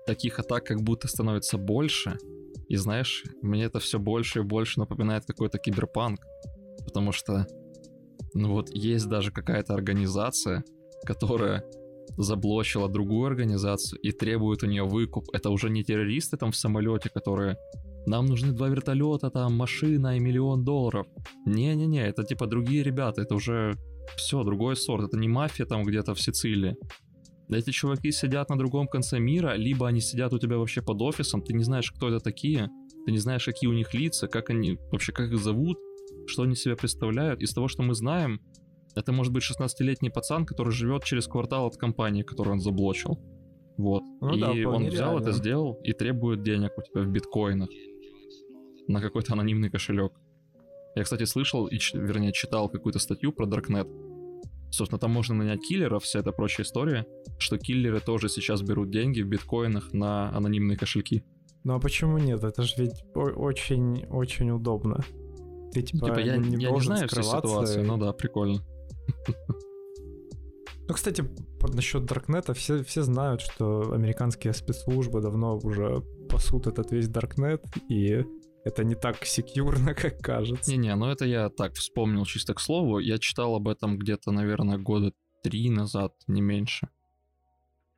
таких 0.09 0.39
атак 0.39 0.65
как 0.65 0.81
будто 0.83 1.07
становится 1.07 1.59
больше. 1.59 2.17
И 2.69 2.77
знаешь, 2.77 3.25
мне 3.43 3.65
это 3.65 3.79
все 3.79 3.99
больше 3.99 4.41
и 4.41 4.43
больше 4.43 4.81
напоминает 4.81 5.25
какой-то 5.27 5.59
киберпанк. 5.59 6.21
Потому 6.85 7.13
что, 7.13 7.47
ну 8.35 8.53
вот, 8.53 8.71
есть 8.71 9.07
даже 9.09 9.31
какая-то 9.31 9.75
организация, 9.75 10.65
которая 11.05 11.63
заблочила 12.17 12.89
другую 12.89 13.27
организацию 13.27 14.01
и 14.01 14.13
требует 14.13 14.63
у 14.63 14.67
нее 14.67 14.85
выкуп. 14.85 15.25
Это 15.35 15.51
уже 15.51 15.69
не 15.69 15.85
террористы 15.85 16.37
там 16.39 16.51
в 16.51 16.57
самолете, 16.57 17.11
которые 17.11 17.57
нам 18.07 18.27
нужны 18.27 18.53
два 18.53 18.69
вертолета, 18.69 19.31
там 19.31 19.55
машина 19.57 20.17
и 20.17 20.21
миллион 20.21 20.65
долларов. 20.65 21.07
Не-не-не, 21.47 22.09
это 22.09 22.25
типа 22.25 22.47
другие 22.47 22.83
ребята, 22.83 23.21
это 23.23 23.35
уже 23.35 23.75
все, 24.17 24.43
другой 24.43 24.75
сорт. 24.77 25.05
Это 25.09 25.19
не 25.19 25.29
мафия 25.29 25.67
там 25.67 25.85
где-то 25.85 26.15
в 26.15 26.21
Сицилии. 26.21 26.77
Эти 27.51 27.71
чуваки 27.71 28.13
сидят 28.13 28.51
на 28.51 28.59
другом 28.59 28.89
конце 28.89 29.19
мира, 29.19 29.55
либо 29.55 29.89
они 29.89 30.01
сидят 30.01 30.33
у 30.33 30.39
тебя 30.39 30.59
вообще 30.59 30.83
под 30.83 31.01
офисом, 31.01 31.43
ты 31.43 31.55
не 31.55 31.65
знаешь, 31.65 31.91
кто 31.91 32.09
это 32.09 32.21
такие, 32.21 32.69
ты 33.07 33.13
не 33.13 33.19
знаешь, 33.19 33.45
какие 33.45 33.71
у 33.71 33.73
них 33.73 33.95
лица, 33.95 34.29
как 34.29 34.51
они, 34.51 34.79
вообще 34.93 35.13
как 35.13 35.31
их 35.33 35.39
зовут, 35.39 35.79
что 36.27 36.43
они 36.43 36.55
себя 36.55 36.77
представляют. 36.77 37.41
Из 37.41 37.53
того, 37.55 37.69
что 37.69 37.83
мы 37.83 37.95
знаем, 37.95 38.41
это 38.95 39.13
может 39.13 39.33
быть 39.33 39.45
16-летний 39.45 40.11
пацан, 40.11 40.45
который 40.45 40.73
живет 40.73 41.05
через 41.05 41.27
квартал 41.27 41.67
от 41.67 41.77
компании, 41.77 42.23
которую 42.23 42.55
он 42.55 42.61
заблочил. 42.61 43.19
Вот. 43.79 44.03
Ну, 44.21 44.35
и 44.35 44.41
да, 44.41 44.51
он 44.69 44.89
взял 44.89 45.13
реально. 45.13 45.23
это, 45.23 45.33
сделал 45.33 45.81
и 45.85 45.93
требует 45.93 46.43
денег 46.43 46.73
у 46.77 46.83
тебя 46.83 47.03
в 47.03 47.09
биткоинах 47.09 47.71
на 48.89 49.01
какой-то 49.01 49.35
анонимный 49.35 49.71
кошелек. 49.71 50.13
Я, 50.97 51.05
кстати, 51.05 51.25
слышал, 51.25 51.67
и, 51.67 51.79
вернее, 51.95 52.33
читал 52.33 52.69
какую-то 52.69 52.99
статью 52.99 53.33
про 53.33 53.47
Darknet. 53.47 53.87
Собственно, 54.71 54.99
там 54.99 55.11
можно 55.11 55.35
нанять 55.35 55.61
киллеров, 55.61 56.05
вся 56.05 56.21
эта 56.21 56.33
прочая 56.33 56.67
история, 56.67 57.07
что 57.39 57.59
киллеры 57.59 58.01
тоже 58.01 58.29
сейчас 58.29 58.63
берут 58.63 58.91
деньги 58.91 59.23
в 59.23 59.29
биткоинах 59.29 59.93
на 59.93 60.35
анонимные 60.37 60.77
кошельки. 60.77 61.25
Ну 61.65 61.75
а 61.75 61.81
почему 61.81 62.19
нет? 62.19 62.45
Это 62.45 62.63
же 62.63 62.75
ведь 62.79 63.05
очень-очень 63.15 64.51
удобно. 64.51 65.05
Ты 65.73 65.83
типа, 65.83 66.07
типа 66.07 66.19
я, 66.21 66.37
не, 66.37 66.63
я 66.63 66.71
не 66.71 66.81
знаю 66.81 67.09
всю 67.09 67.23
ситуацию, 67.23 67.85
ну 67.85 67.97
да, 67.99 68.13
прикольно. 68.13 68.63
Ну, 70.89 70.95
кстати, 70.95 71.23
насчет 71.75 72.07
Даркнета, 72.07 72.55
все, 72.55 72.83
все 72.83 73.03
знают, 73.03 73.43
что 73.43 73.93
американские 73.93 74.55
спецслужбы 74.55 75.21
давно 75.21 75.59
уже 75.59 76.03
пасут 76.31 76.67
этот 76.67 76.91
весь 76.93 77.09
Даркнет, 77.09 77.63
и 77.91 78.25
это 78.69 78.85
не 78.85 78.95
так 78.95 79.25
секьюрно, 79.25 79.95
как 80.03 80.19
кажется. 80.21 80.71
Не-не, 80.71 80.95
ну 80.95 81.07
это 81.07 81.25
я 81.25 81.49
так 81.49 81.75
вспомнил 81.75 82.25
чисто 82.25 82.55
к 82.55 82.61
слову. 82.61 82.99
Я 82.99 83.19
читал 83.19 83.55
об 83.55 83.69
этом 83.69 83.99
где-то, 83.99 84.31
наверное, 84.31 84.79
года 84.79 85.13
три 85.43 85.71
назад, 85.71 86.15
не 86.27 86.41
меньше. 86.41 86.89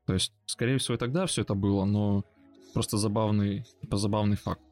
То 0.07 0.15
есть, 0.15 0.33
скорее 0.47 0.79
всего, 0.79 0.95
и 0.95 0.99
тогда 0.99 1.27
все 1.27 1.43
это 1.43 1.55
было, 1.55 1.85
но 1.85 2.25
просто 2.73 2.97
забавный, 2.97 3.65
типа 3.81 3.97
забавный 3.97 4.37
факт. 4.37 4.63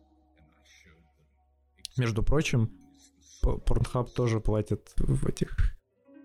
Между 1.96 2.22
прочим, 2.22 2.70
Pornhub 3.42 4.09
тоже 4.14 4.40
платит 4.40 4.92
в 4.96 5.26
этих 5.26 5.57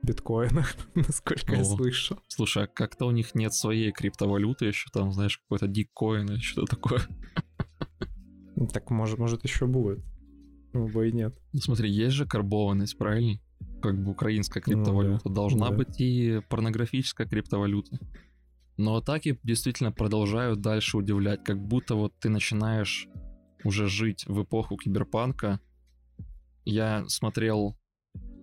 биткоинах, 0.03 0.75
насколько 0.95 1.53
О, 1.53 1.55
я 1.57 1.63
слышал. 1.63 2.19
Слушай, 2.27 2.65
а 2.65 2.67
как-то 2.67 3.05
у 3.05 3.11
них 3.11 3.33
нет 3.33 3.53
своей 3.53 3.91
криптовалюты 3.91 4.65
еще 4.65 4.89
там, 4.91 5.11
знаешь, 5.11 5.37
какой-то 5.39 5.67
диккоин 5.67 6.29
или 6.31 6.39
что-то 6.39 6.75
такое. 6.75 7.01
Так 8.71 8.89
может, 8.91 9.19
может 9.19 9.43
еще 9.43 9.65
будет. 9.65 10.03
Ну, 10.73 10.87
бы 10.87 11.09
и 11.09 11.11
нет. 11.11 11.37
Ну, 11.53 11.59
смотри, 11.59 11.89
есть 11.89 12.15
же 12.15 12.25
карбованность, 12.25 12.97
правильно? 12.97 13.39
Как 13.81 14.01
бы 14.01 14.11
украинская 14.11 14.61
криптовалюта. 14.61 15.21
Ну, 15.25 15.29
да. 15.29 15.35
Должна 15.35 15.69
да. 15.69 15.75
быть 15.75 15.99
и 15.99 16.41
порнографическая 16.49 17.27
криптовалюта. 17.27 17.99
Но 18.77 18.95
атаки 18.95 19.39
действительно 19.43 19.91
продолжают 19.91 20.61
дальше 20.61 20.97
удивлять, 20.97 21.43
как 21.43 21.59
будто 21.59 21.95
вот 21.95 22.13
ты 22.19 22.29
начинаешь 22.29 23.07
уже 23.63 23.87
жить 23.87 24.25
в 24.27 24.43
эпоху 24.43 24.77
киберпанка. 24.77 25.59
Я 26.65 27.05
смотрел 27.07 27.77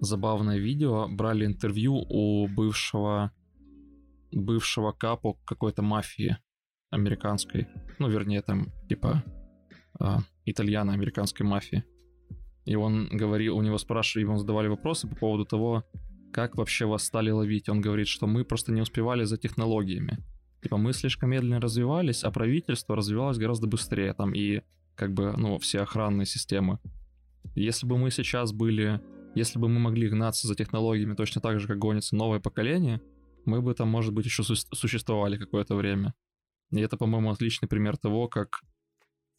забавное 0.01 0.59
видео, 0.59 1.09
брали 1.09 1.47
интервью 1.47 1.97
у 1.97 2.47
бывшего 2.49 3.33
бывшего 4.33 4.93
капо 4.93 5.37
какой-то 5.45 5.83
мафии 5.83 6.39
американской. 6.91 7.67
Ну, 7.99 8.09
вернее, 8.09 8.43
там, 8.43 8.69
типа, 8.89 9.25
э, 10.01 10.19
итальяно-американской 10.45 11.47
мафии. 11.47 11.85
И 12.65 12.75
он 12.75 13.09
говорил, 13.11 13.57
у 13.57 13.63
него 13.63 13.79
спрашивали, 13.79 14.27
ему 14.27 14.37
задавали 14.37 14.69
вопросы 14.69 15.09
по 15.09 15.17
поводу 15.17 15.45
того, 15.45 15.85
как 16.33 16.57
вообще 16.57 16.87
вас 16.87 17.05
стали 17.05 17.31
ловить. 17.31 17.69
Он 17.69 17.81
говорит, 17.81 18.07
что 18.07 18.27
мы 18.27 18.45
просто 18.45 18.73
не 18.73 18.81
успевали 18.81 19.25
за 19.25 19.37
технологиями. 19.37 20.19
Типа 20.63 20.77
мы 20.77 20.93
слишком 20.93 21.31
медленно 21.31 21.61
развивались, 21.61 22.23
а 22.23 22.31
правительство 22.31 22.95
развивалось 22.95 23.39
гораздо 23.39 23.67
быстрее. 23.67 24.13
Там 24.15 24.33
и 24.35 24.63
как 24.95 25.15
бы, 25.15 25.33
ну, 25.37 25.59
все 25.59 25.81
охранные 25.81 26.27
системы. 26.27 26.79
Если 27.55 27.87
бы 27.87 27.97
мы 27.97 28.11
сейчас 28.11 28.53
были, 28.53 29.01
если 29.35 29.59
бы 29.59 29.69
мы 29.69 29.81
могли 29.81 30.09
гнаться 30.09 30.47
за 30.47 30.55
технологиями 30.55 31.15
точно 31.15 31.41
так 31.41 31.59
же, 31.59 31.67
как 31.67 31.79
гонится 31.79 32.15
новое 32.15 32.41
поколение, 32.41 33.01
мы 33.47 33.63
бы 33.63 33.75
там, 33.75 33.89
может 33.89 34.13
быть, 34.13 34.27
еще 34.27 34.43
существовали 34.43 35.39
какое-то 35.39 35.75
время. 35.75 36.15
И 36.71 36.81
это, 36.81 36.97
по-моему, 36.97 37.31
отличный 37.31 37.69
пример 37.69 37.97
того, 37.97 38.29
как, 38.29 38.61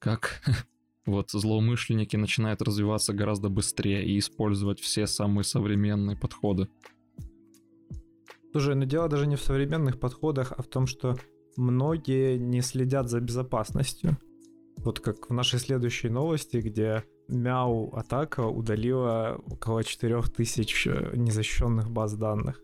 как 0.02 0.42
вот 1.06 1.32
злоумышленники 1.32 2.18
начинают 2.18 2.62
развиваться 2.62 3.14
гораздо 3.14 3.50
быстрее 3.50 4.04
и 4.06 4.18
использовать 4.20 4.82
все 4.82 5.08
самые 5.08 5.46
современные 5.46 6.18
подходы. 6.18 6.68
Слушай, 8.52 8.76
но 8.76 8.84
дело 8.84 9.08
даже 9.08 9.28
не 9.28 9.38
в 9.38 9.42
современных 9.42 10.00
подходах, 10.00 10.52
а 10.58 10.62
в 10.62 10.68
том, 10.68 10.86
что 10.86 11.16
многие 11.56 12.38
не 12.38 12.62
следят 12.62 13.10
за 13.10 13.22
безопасностью. 13.22 14.18
Вот 14.78 15.00
как 15.00 15.30
в 15.30 15.34
нашей 15.34 15.60
следующей 15.60 16.10
новости, 16.10 16.58
где 16.58 17.06
Мяу 17.28 17.94
атака 17.94 18.42
удалила 18.42 19.40
около 19.50 19.84
4000 19.84 20.88
э, 20.90 21.16
незащищенных 21.16 21.90
баз 21.92 22.16
данных. 22.16 22.62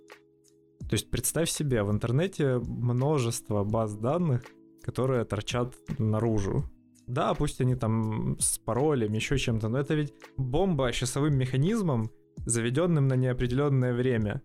То 0.79 0.93
есть 0.93 1.09
представь 1.09 1.49
себе, 1.49 1.83
в 1.83 1.91
интернете 1.91 2.57
множество 2.57 3.63
баз 3.63 3.95
данных, 3.95 4.43
которые 4.81 5.23
торчат 5.25 5.75
наружу. 5.99 6.65
Да, 7.07 7.33
пусть 7.33 7.61
они 7.61 7.75
там 7.75 8.37
с 8.39 8.57
паролем, 8.57 9.13
еще 9.13 9.37
чем-то, 9.37 9.69
но 9.69 9.79
это 9.79 9.95
ведь 9.95 10.13
бомба 10.37 10.91
часовым 10.91 11.37
механизмом, 11.37 12.11
заведенным 12.45 13.07
на 13.07 13.15
неопределенное 13.15 13.93
время. 13.93 14.41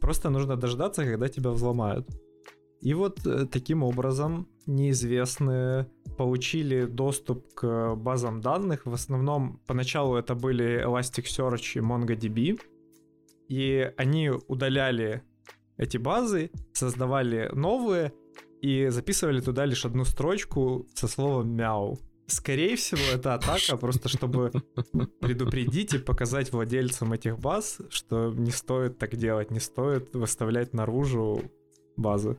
Просто 0.00 0.30
нужно 0.30 0.56
дождаться, 0.56 1.04
когда 1.04 1.28
тебя 1.28 1.50
взломают. 1.50 2.08
И 2.80 2.94
вот 2.94 3.26
э, 3.26 3.46
таким 3.46 3.82
образом 3.82 4.48
неизвестные 4.66 5.86
получили 6.16 6.86
доступ 6.86 7.52
к 7.54 7.94
базам 7.96 8.40
данных. 8.40 8.86
В 8.86 8.92
основном 8.92 9.60
поначалу 9.66 10.16
это 10.16 10.34
были 10.34 10.84
Elasticsearch 10.86 11.78
и 11.78 11.80
MongoDB. 11.80 12.60
И 13.48 13.92
они 13.96 14.30
удаляли 14.30 15.22
эти 15.76 15.96
базы, 15.96 16.50
создавали 16.72 17.50
новые 17.52 18.12
и 18.60 18.88
записывали 18.88 19.40
туда 19.40 19.64
лишь 19.64 19.84
одну 19.84 20.04
строчку 20.04 20.86
со 20.94 21.08
словом 21.08 21.50
мяу. 21.50 21.98
Скорее 22.26 22.76
всего, 22.76 23.00
это 23.14 23.34
атака, 23.34 23.78
просто 23.78 24.08
чтобы 24.08 24.52
предупредить 25.20 25.94
и 25.94 25.98
показать 25.98 26.52
владельцам 26.52 27.14
этих 27.14 27.38
баз, 27.38 27.78
что 27.88 28.32
не 28.32 28.50
стоит 28.50 28.98
так 28.98 29.16
делать, 29.16 29.50
не 29.50 29.60
стоит 29.60 30.14
выставлять 30.14 30.74
наружу 30.74 31.42
базы. 31.96 32.36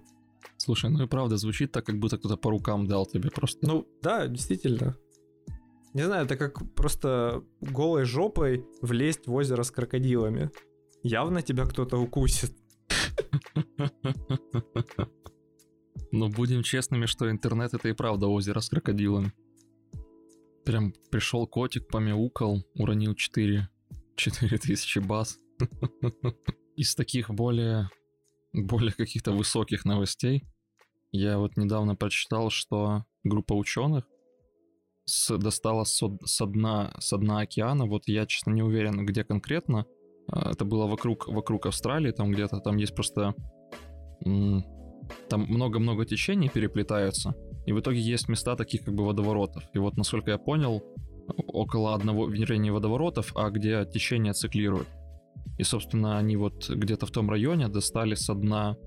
Слушай, 0.57 0.91
ну 0.91 1.03
и 1.03 1.07
правда 1.07 1.37
звучит 1.37 1.71
так, 1.71 1.85
как 1.85 1.97
будто 1.97 2.17
кто-то 2.17 2.37
по 2.37 2.51
рукам 2.51 2.85
дал 2.85 3.07
тебе 3.07 3.31
просто. 3.31 3.65
Ну, 3.65 3.87
да, 4.01 4.27
действительно. 4.27 4.95
Не 5.93 6.03
знаю, 6.03 6.25
это 6.25 6.37
как 6.37 6.71
просто 6.75 7.43
голой 7.59 8.05
жопой 8.05 8.65
влезть 8.81 9.25
в 9.25 9.33
озеро 9.33 9.63
с 9.63 9.71
крокодилами. 9.71 10.51
Явно 11.01 11.41
тебя 11.41 11.65
кто-то 11.65 11.97
укусит. 11.97 12.53
Ну, 16.11 16.29
будем 16.29 16.63
честными, 16.63 17.05
что 17.05 17.29
интернет 17.29 17.73
это 17.73 17.87
и 17.89 17.93
правда 17.93 18.27
озеро 18.27 18.59
с 18.59 18.69
крокодилами. 18.69 19.31
Прям 20.65 20.93
пришел 21.11 21.47
котик, 21.47 21.87
помяукал, 21.87 22.63
уронил 22.75 23.15
4, 23.15 23.69
4 24.15 24.57
тысячи 24.57 24.99
баз. 24.99 25.39
Из 26.75 26.95
таких 26.95 27.29
более, 27.29 27.89
более 28.53 28.93
каких-то 28.93 29.31
высоких 29.31 29.85
новостей 29.85 30.45
я 31.11 31.39
вот 31.39 31.57
недавно 31.57 31.95
прочитал, 31.95 32.49
что 32.49 33.05
группа 33.23 33.53
ученых 33.53 34.05
с, 35.05 35.35
достала 35.37 35.83
со, 35.83 36.17
со, 36.23 36.45
дна, 36.45 36.95
со 36.99 37.17
дна 37.17 37.39
океана, 37.39 37.85
вот 37.85 38.03
я, 38.07 38.25
честно, 38.25 38.51
не 38.51 38.61
уверен, 38.61 39.05
где 39.05 39.23
конкретно, 39.23 39.85
а, 40.31 40.51
это 40.51 40.65
было 40.65 40.85
вокруг, 40.85 41.27
вокруг 41.27 41.65
Австралии, 41.65 42.11
там 42.11 42.31
где-то, 42.31 42.59
там 42.59 42.77
есть 42.77 42.95
просто... 42.95 43.33
Там 45.29 45.41
много-много 45.41 46.05
течений 46.05 46.49
переплетаются, 46.49 47.35
и 47.65 47.73
в 47.73 47.79
итоге 47.79 47.99
есть 47.99 48.29
места 48.29 48.55
таких 48.55 48.83
как 48.83 48.95
бы 48.95 49.05
водоворотов. 49.05 49.63
И 49.73 49.79
вот, 49.79 49.97
насколько 49.97 50.31
я 50.31 50.37
понял, 50.37 50.83
около 51.47 51.93
одного, 51.93 52.27
вернее, 52.27 52.57
не 52.57 52.71
водоворотов, 52.71 53.31
а 53.35 53.49
где 53.49 53.85
течение 53.85 54.33
циклирует. 54.33 54.87
И, 55.57 55.63
собственно, 55.63 56.17
они 56.17 56.37
вот 56.37 56.69
где-то 56.69 57.05
в 57.05 57.11
том 57.11 57.29
районе 57.29 57.67
достали 57.67 58.15
со 58.15 58.33
дна, 58.33 58.77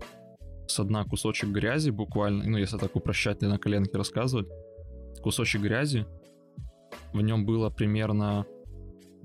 со 0.66 0.84
дна 0.84 1.04
кусочек 1.04 1.50
грязи 1.50 1.90
буквально, 1.90 2.44
ну, 2.44 2.58
если 2.58 2.78
так 2.78 2.96
упрощать 2.96 3.42
и 3.42 3.46
на 3.46 3.58
коленке 3.58 3.98
рассказывать, 3.98 4.48
кусочек 5.22 5.60
грязи, 5.60 6.06
в 7.12 7.20
нем 7.20 7.44
было 7.44 7.68
примерно 7.70 8.46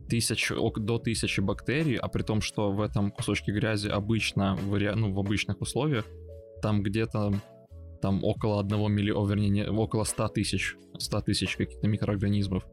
тысячу, 0.09 0.55
до 0.77 0.99
тысячи 0.99 1.39
бактерий, 1.39 1.95
а 1.95 2.07
при 2.07 2.23
том, 2.23 2.41
что 2.41 2.71
в 2.71 2.81
этом 2.81 3.11
кусочке 3.11 3.51
грязи 3.51 3.87
обычно, 3.87 4.55
в, 4.55 4.77
ну, 4.95 5.13
в 5.13 5.19
обычных 5.19 5.61
условиях, 5.61 6.05
там 6.61 6.83
где-то 6.83 7.33
там 8.01 8.23
около 8.23 8.59
одного 8.59 8.87
миллиона, 8.87 9.29
вернее, 9.29 9.49
не, 9.49 9.67
около 9.67 10.03
100 10.03 10.27
тысяч, 10.29 10.75
100 10.97 11.21
тысяч 11.21 11.55
каких-то 11.55 11.87
микроорганизмов. 11.87 12.65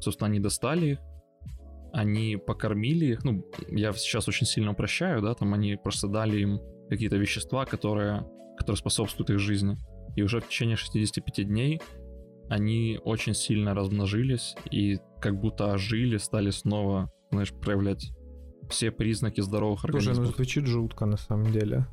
Собственно, 0.00 0.28
они 0.28 0.40
достали 0.40 0.86
их, 0.92 0.98
они 1.92 2.36
покормили 2.36 3.06
их, 3.06 3.24
ну, 3.24 3.44
я 3.68 3.92
сейчас 3.92 4.28
очень 4.28 4.46
сильно 4.46 4.72
упрощаю, 4.72 5.22
да, 5.22 5.34
там 5.34 5.54
они 5.54 5.76
просто 5.76 6.08
дали 6.08 6.40
им 6.40 6.60
какие-то 6.88 7.16
вещества, 7.16 7.64
которые, 7.64 8.26
которые 8.58 8.78
способствуют 8.78 9.30
их 9.30 9.38
жизни. 9.38 9.76
И 10.16 10.22
уже 10.22 10.40
в 10.40 10.48
течение 10.48 10.76
65 10.76 11.46
дней 11.46 11.80
они 12.50 12.98
очень 13.04 13.34
сильно 13.34 13.74
размножились 13.74 14.54
и 14.70 14.98
как 15.20 15.40
будто 15.40 15.72
ожили, 15.72 16.18
стали 16.18 16.50
снова, 16.50 17.10
знаешь, 17.30 17.52
проявлять 17.52 18.10
все 18.68 18.90
признаки 18.90 19.40
здоровых 19.40 19.84
организмов. 19.84 20.16
Слушай, 20.16 20.28
ну 20.28 20.34
звучит 20.34 20.66
жутко 20.66 21.06
на 21.06 21.16
самом 21.16 21.52
деле. 21.52 21.86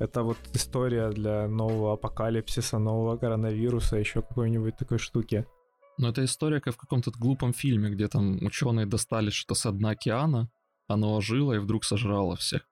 Это 0.00 0.22
вот 0.22 0.38
история 0.54 1.10
для 1.10 1.48
нового 1.48 1.94
апокалипсиса, 1.94 2.78
нового 2.78 3.16
коронавируса, 3.16 3.96
еще 3.96 4.22
какой-нибудь 4.22 4.76
такой 4.76 4.98
штуки. 4.98 5.44
Но 5.98 6.10
это 6.10 6.24
история 6.24 6.60
как 6.60 6.74
в 6.74 6.78
каком-то 6.78 7.10
глупом 7.10 7.52
фильме, 7.52 7.90
где 7.90 8.06
там 8.06 8.38
ученые 8.44 8.86
достали 8.86 9.30
что-то 9.30 9.54
с 9.54 9.72
дна 9.72 9.90
океана, 9.90 10.50
оно 10.86 11.16
ожило 11.16 11.52
и 11.52 11.58
вдруг 11.58 11.84
сожрало 11.84 12.36
всех. 12.36 12.62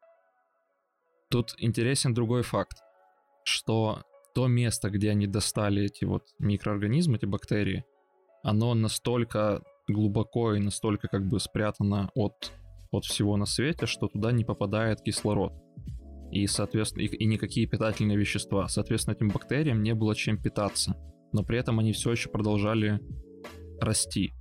Тут 1.29 1.55
интересен 1.59 2.15
другой 2.15 2.43
факт, 2.43 2.79
что 3.45 4.03
то 4.35 4.47
место, 4.47 4.91
где 4.91 5.11
они 5.11 5.27
достали 5.27 5.83
эти 5.83 6.05
вот 6.05 6.23
микроорганизмы, 6.39 7.17
эти 7.17 7.27
бактерии, 7.27 7.85
оно 8.45 8.75
настолько 8.75 9.63
глубоко 9.89 10.55
и 10.55 10.61
настолько 10.61 11.09
как 11.09 11.27
бы 11.27 11.41
спрятано 11.41 12.11
от, 12.15 12.53
от 12.93 13.05
всего 13.05 13.37
на 13.37 13.47
свете, 13.47 13.87
что 13.87 14.07
туда 14.07 14.31
не 14.31 14.45
попадает 14.45 15.03
кислород. 15.03 15.53
И, 16.31 16.47
соответственно, 16.47 17.03
и, 17.03 17.07
и 17.07 17.25
никакие 17.25 17.67
питательные 17.67 18.19
вещества. 18.19 18.69
Соответственно, 18.69 19.15
этим 19.15 19.29
бактериям 19.29 19.83
не 19.83 19.95
было 19.95 20.15
чем 20.15 20.41
питаться 20.41 20.97
но 21.37 21.45
при 21.45 21.59
этом 21.59 21.79
они 21.79 21.93
все 21.93 22.13
еще 22.13 22.31
продолжали 22.31 23.01
расти 23.81 24.33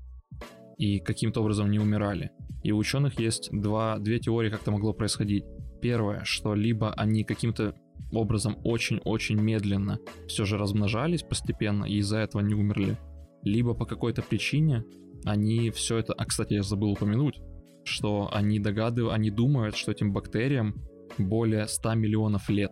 и 0.77 0.99
каким-то 0.99 1.41
образом 1.41 1.69
не 1.69 1.79
умирали. 1.79 2.31
И 2.63 2.71
у 2.71 2.77
ученых 2.77 3.19
есть 3.19 3.49
два, 3.51 3.97
две 3.99 4.19
теории, 4.19 4.49
как 4.49 4.61
это 4.61 4.71
могло 4.71 4.93
происходить. 4.93 5.43
Первое, 5.81 6.23
что 6.23 6.55
либо 6.55 6.93
они 6.93 7.23
каким-то 7.23 7.75
образом 8.11 8.57
очень-очень 8.63 9.39
медленно 9.39 9.99
все 10.27 10.45
же 10.45 10.57
размножались 10.57 11.23
постепенно 11.23 11.85
и 11.85 11.97
из-за 11.97 12.19
этого 12.19 12.41
не 12.41 12.53
умерли, 12.53 12.97
либо 13.43 13.73
по 13.73 13.85
какой-то 13.85 14.21
причине 14.21 14.85
они 15.25 15.69
все 15.71 15.97
это... 15.97 16.13
А, 16.13 16.25
кстати, 16.25 16.53
я 16.53 16.63
забыл 16.63 16.91
упомянуть, 16.91 17.41
что 17.83 18.29
они 18.31 18.59
догадывают, 18.59 19.13
они 19.13 19.31
думают, 19.31 19.75
что 19.75 19.91
этим 19.91 20.13
бактериям 20.13 20.75
более 21.17 21.67
100 21.67 21.93
миллионов 21.95 22.49
лет. 22.49 22.71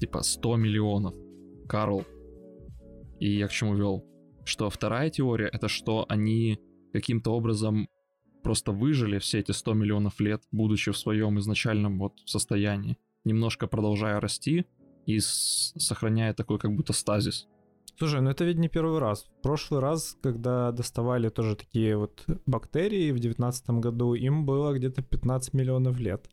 Типа 0.00 0.22
100 0.22 0.56
миллионов. 0.56 1.14
Карл, 1.68 2.04
и 3.20 3.36
я 3.36 3.46
к 3.46 3.52
чему 3.52 3.76
вел? 3.76 4.04
Что 4.44 4.68
вторая 4.68 5.08
теория— 5.10 5.48
это 5.52 5.68
что 5.68 6.04
они 6.08 6.58
каким-то 6.92 7.30
образом 7.30 7.88
просто 8.42 8.72
выжили 8.72 9.18
все 9.18 9.38
эти 9.38 9.52
100 9.52 9.74
миллионов 9.74 10.20
лет, 10.20 10.42
будучи 10.50 10.90
в 10.90 10.98
своем 10.98 11.38
изначальном 11.38 11.98
вот 11.98 12.14
состоянии, 12.26 12.98
немножко 13.24 13.68
продолжая 13.68 14.20
расти 14.20 14.66
и 15.06 15.20
сохраняя 15.20 16.34
такой 16.34 16.58
как 16.58 16.74
будто 16.74 16.92
стазис. 16.92 17.46
Слушай, 17.98 18.20
ну 18.20 18.30
это 18.30 18.44
ведь 18.44 18.58
не 18.58 18.68
первый 18.68 18.98
раз. 18.98 19.24
В 19.24 19.42
прошлый 19.42 19.80
раз, 19.80 20.16
когда 20.22 20.72
доставали 20.72 21.28
тоже 21.28 21.56
такие 21.56 21.96
вот 21.96 22.24
бактерии 22.46 23.12
в 23.12 23.18
девятнадцатом 23.18 23.80
году, 23.80 24.14
им 24.14 24.44
было 24.46 24.72
где-то 24.72 25.02
15 25.02 25.54
миллионов 25.54 25.98
лет. 25.98 26.28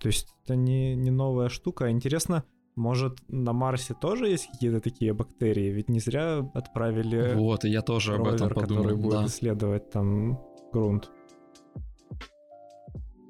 То 0.00 0.08
есть 0.08 0.28
это 0.44 0.56
не, 0.56 0.94
не 0.94 1.10
новая 1.10 1.48
штука. 1.48 1.90
Интересно, 1.90 2.44
может, 2.76 3.18
на 3.28 3.52
Марсе 3.52 3.94
тоже 3.94 4.28
есть 4.28 4.48
какие-то 4.50 4.80
такие 4.80 5.12
бактерии? 5.12 5.70
Ведь 5.70 5.90
не 5.90 6.00
зря 6.00 6.38
отправили 6.54 7.34
Вот, 7.34 7.64
и 7.64 7.70
я 7.70 7.82
тоже 7.82 8.16
ровер, 8.16 8.28
об 8.28 8.34
этом 8.34 8.48
подумал. 8.48 8.82
который 8.82 8.96
будет 8.96 9.18
да. 9.18 9.26
исследовать 9.26 9.90
там 9.90 10.40
грунт. 10.72 11.10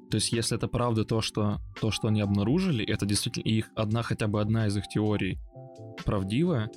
То 0.09 0.15
есть, 0.15 0.33
если 0.33 0.57
это 0.57 0.67
правда 0.67 1.05
то, 1.05 1.21
что 1.21 1.59
то, 1.79 1.89
что 1.89 2.09
они 2.09 2.21
обнаружили, 2.21 2.85
это 2.85 3.05
действительно 3.05 3.43
их 3.43 3.69
одна 3.75 4.03
хотя 4.03 4.27
бы 4.27 4.41
одна 4.41 4.67
из 4.67 4.75
их 4.77 4.87
теорий 4.87 5.39
правдивая, 6.05 6.69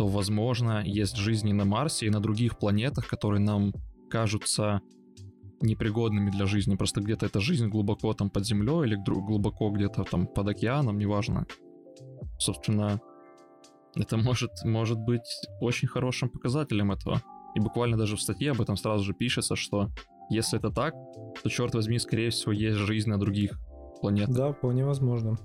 то, 0.00 0.06
возможно, 0.06 0.82
есть 0.82 1.16
жизни 1.16 1.52
на 1.52 1.64
Марсе 1.64 2.06
и 2.06 2.10
на 2.10 2.20
других 2.20 2.58
планетах, 2.58 3.06
которые 3.06 3.40
нам 3.40 3.74
кажутся 4.08 4.80
непригодными 5.60 6.30
для 6.30 6.46
жизни. 6.46 6.76
Просто 6.76 7.02
где-то 7.02 7.26
эта 7.26 7.40
жизнь 7.40 7.68
глубоко 7.68 8.14
там 8.14 8.30
под 8.30 8.46
землей 8.46 8.86
или 8.86 8.96
глубоко 8.96 9.70
где-то 9.70 10.04
там 10.04 10.26
под 10.26 10.48
океаном, 10.48 10.98
неважно 10.98 11.46
собственно, 12.40 13.00
это 13.94 14.16
может, 14.16 14.50
может 14.64 14.98
быть 14.98 15.28
очень 15.60 15.88
хорошим 15.88 16.28
показателем 16.28 16.92
этого. 16.92 17.22
И 17.54 17.60
буквально 17.60 17.96
даже 17.96 18.16
в 18.16 18.22
статье 18.22 18.52
об 18.52 18.60
этом 18.60 18.76
сразу 18.76 19.04
же 19.04 19.12
пишется, 19.12 19.56
что 19.56 19.90
если 20.30 20.58
это 20.58 20.70
так, 20.70 20.94
то, 21.42 21.48
черт 21.50 21.74
возьми, 21.74 21.98
скорее 21.98 22.30
всего, 22.30 22.52
есть 22.52 22.78
жизнь 22.78 23.10
на 23.10 23.18
других 23.18 23.58
планетах. 24.00 24.34
Да, 24.34 24.52
вполне 24.52 24.84
возможно. 24.84 25.36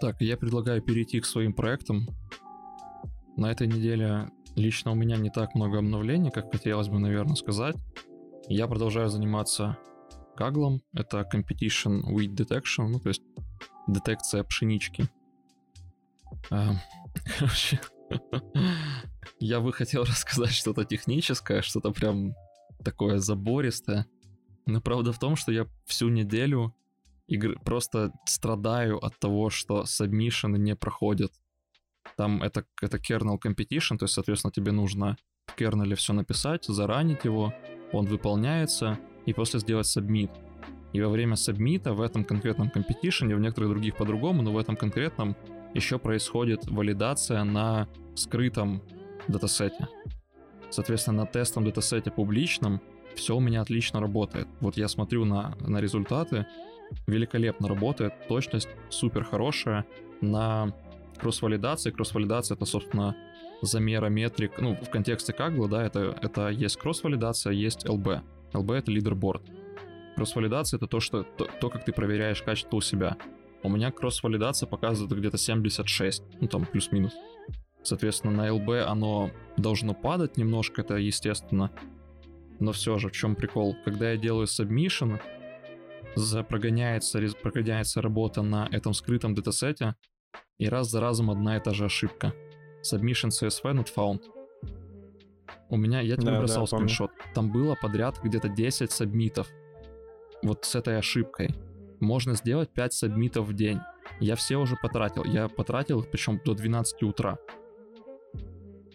Так, 0.00 0.20
я 0.20 0.36
предлагаю 0.36 0.82
перейти 0.82 1.20
к 1.20 1.26
своим 1.26 1.52
проектам. 1.52 2.06
На 3.38 3.52
этой 3.52 3.68
неделе 3.68 4.32
лично 4.56 4.90
у 4.90 4.96
меня 4.96 5.16
не 5.16 5.30
так 5.30 5.54
много 5.54 5.78
обновлений, 5.78 6.32
как 6.32 6.50
хотелось 6.50 6.88
бы, 6.88 6.98
наверное, 6.98 7.36
сказать. 7.36 7.76
Я 8.48 8.66
продолжаю 8.66 9.10
заниматься 9.10 9.78
каглом. 10.36 10.82
Это 10.92 11.20
Competition 11.20 12.02
Wheat 12.02 12.34
Detection, 12.34 12.88
ну, 12.88 12.98
то 12.98 13.10
есть 13.10 13.22
детекция 13.86 14.42
пшенички. 14.42 15.08
Короче, 17.38 17.80
я 19.38 19.60
бы 19.60 19.72
хотел 19.72 20.02
рассказать 20.04 20.50
что-то 20.50 20.84
техническое, 20.84 21.62
что-то 21.62 21.92
прям 21.92 22.34
такое 22.84 23.18
забористое. 23.18 24.06
Но 24.66 24.80
правда 24.80 25.12
в 25.12 25.18
том, 25.20 25.36
что 25.36 25.52
я 25.52 25.68
всю 25.86 26.08
неделю 26.08 26.74
игр... 27.28 27.56
просто 27.60 28.10
страдаю 28.26 28.98
от 28.98 29.16
того, 29.20 29.48
что 29.48 29.84
сабмишины 29.84 30.56
не 30.58 30.74
проходят. 30.74 31.30
Там 32.18 32.42
это, 32.42 32.64
это 32.82 32.96
kernel 32.96 33.38
competition, 33.38 33.96
то 33.96 34.04
есть, 34.04 34.14
соответственно, 34.14 34.52
тебе 34.52 34.72
нужно 34.72 35.16
в 35.46 35.54
кернеле 35.54 35.94
все 35.94 36.12
написать, 36.12 36.64
заранить 36.64 37.24
его, 37.24 37.54
он 37.92 38.06
выполняется, 38.06 38.98
и 39.24 39.32
после 39.32 39.60
сделать 39.60 39.86
submit. 39.86 40.30
И 40.92 41.00
во 41.00 41.10
время 41.10 41.36
сабмита 41.36 41.92
в 41.92 42.00
этом 42.00 42.24
конкретном 42.24 42.72
competition, 42.74 43.32
в 43.32 43.40
некоторых 43.40 43.70
других 43.70 43.96
по-другому, 43.96 44.42
но 44.42 44.50
в 44.50 44.58
этом 44.58 44.74
конкретном 44.74 45.36
еще 45.74 46.00
происходит 46.00 46.66
валидация 46.66 47.44
на 47.44 47.86
скрытом 48.16 48.82
датасете. 49.28 49.86
Соответственно, 50.70 51.18
на 51.18 51.26
тестом 51.26 51.64
датасете 51.64 52.10
публичном 52.10 52.80
все 53.14 53.36
у 53.36 53.40
меня 53.40 53.60
отлично 53.60 54.00
работает. 54.00 54.48
Вот 54.60 54.76
я 54.76 54.88
смотрю 54.88 55.24
на, 55.24 55.54
на 55.60 55.80
результаты, 55.80 56.46
великолепно 57.06 57.68
работает, 57.68 58.12
точность 58.26 58.68
супер 58.88 59.22
хорошая. 59.22 59.86
На 60.20 60.74
кросс-валидации, 61.18 61.90
кросс-валидация 61.90 62.54
это, 62.56 62.64
собственно, 62.64 63.16
замера 63.62 64.06
метрик, 64.06 64.58
ну, 64.58 64.74
в 64.74 64.90
контексте 64.90 65.34
Kaggle, 65.36 65.68
да, 65.68 65.84
это, 65.84 66.16
это 66.22 66.48
есть 66.48 66.76
кросс-валидация, 66.76 67.52
есть 67.52 67.84
LB. 67.84 68.22
LB 68.52 68.74
это 68.74 68.90
лидерборд. 68.90 69.42
Кросс-валидация 70.16 70.78
это 70.78 70.86
то, 70.86 71.00
что, 71.00 71.22
то, 71.22 71.48
то, 71.60 71.70
как 71.70 71.84
ты 71.84 71.92
проверяешь 71.92 72.42
качество 72.42 72.76
у 72.76 72.80
себя. 72.80 73.16
У 73.62 73.68
меня 73.68 73.90
кросс-валидация 73.90 74.66
показывает 74.66 75.16
где-то 75.18 75.38
76, 75.38 76.22
ну 76.40 76.48
там 76.48 76.64
плюс-минус. 76.64 77.12
Соответственно, 77.82 78.32
на 78.32 78.48
LB 78.48 78.80
оно 78.80 79.30
должно 79.56 79.94
падать 79.94 80.36
немножко, 80.36 80.82
это 80.82 80.96
естественно. 80.96 81.70
Но 82.60 82.72
все 82.72 82.98
же, 82.98 83.08
в 83.08 83.12
чем 83.12 83.36
прикол? 83.36 83.76
Когда 83.84 84.10
я 84.10 84.16
делаю 84.16 84.46
submission, 84.46 85.20
прогоняется, 86.48 87.20
прогоняется 87.40 88.02
работа 88.02 88.42
на 88.42 88.68
этом 88.72 88.94
скрытом 88.94 89.34
датасете, 89.34 89.94
и 90.58 90.68
раз 90.68 90.90
за 90.90 91.00
разом 91.00 91.30
одна 91.30 91.56
и 91.56 91.60
та 91.60 91.72
же 91.72 91.84
ошибка. 91.86 92.34
Submission 92.82 93.30
CSV 93.30 93.72
not 93.74 93.88
found. 93.94 94.22
У 95.70 95.76
меня, 95.76 96.00
я 96.00 96.16
тебе 96.16 96.32
да, 96.32 96.38
бросал 96.38 96.66
да, 96.66 96.76
скриншот, 96.76 97.10
там 97.34 97.52
было 97.52 97.76
подряд 97.80 98.18
где-то 98.22 98.48
10 98.48 98.90
сабмитов. 98.90 99.48
Вот 100.42 100.64
с 100.64 100.74
этой 100.74 100.98
ошибкой 100.98 101.54
можно 102.00 102.34
сделать 102.34 102.70
5 102.70 102.92
сабмитов 102.92 103.46
в 103.46 103.52
день. 103.52 103.80
Я 104.20 104.36
все 104.36 104.56
уже 104.56 104.76
потратил. 104.76 105.24
Я 105.24 105.48
потратил 105.48 106.00
их, 106.00 106.10
причем 106.10 106.40
до 106.44 106.54
12 106.54 107.02
утра. 107.02 107.38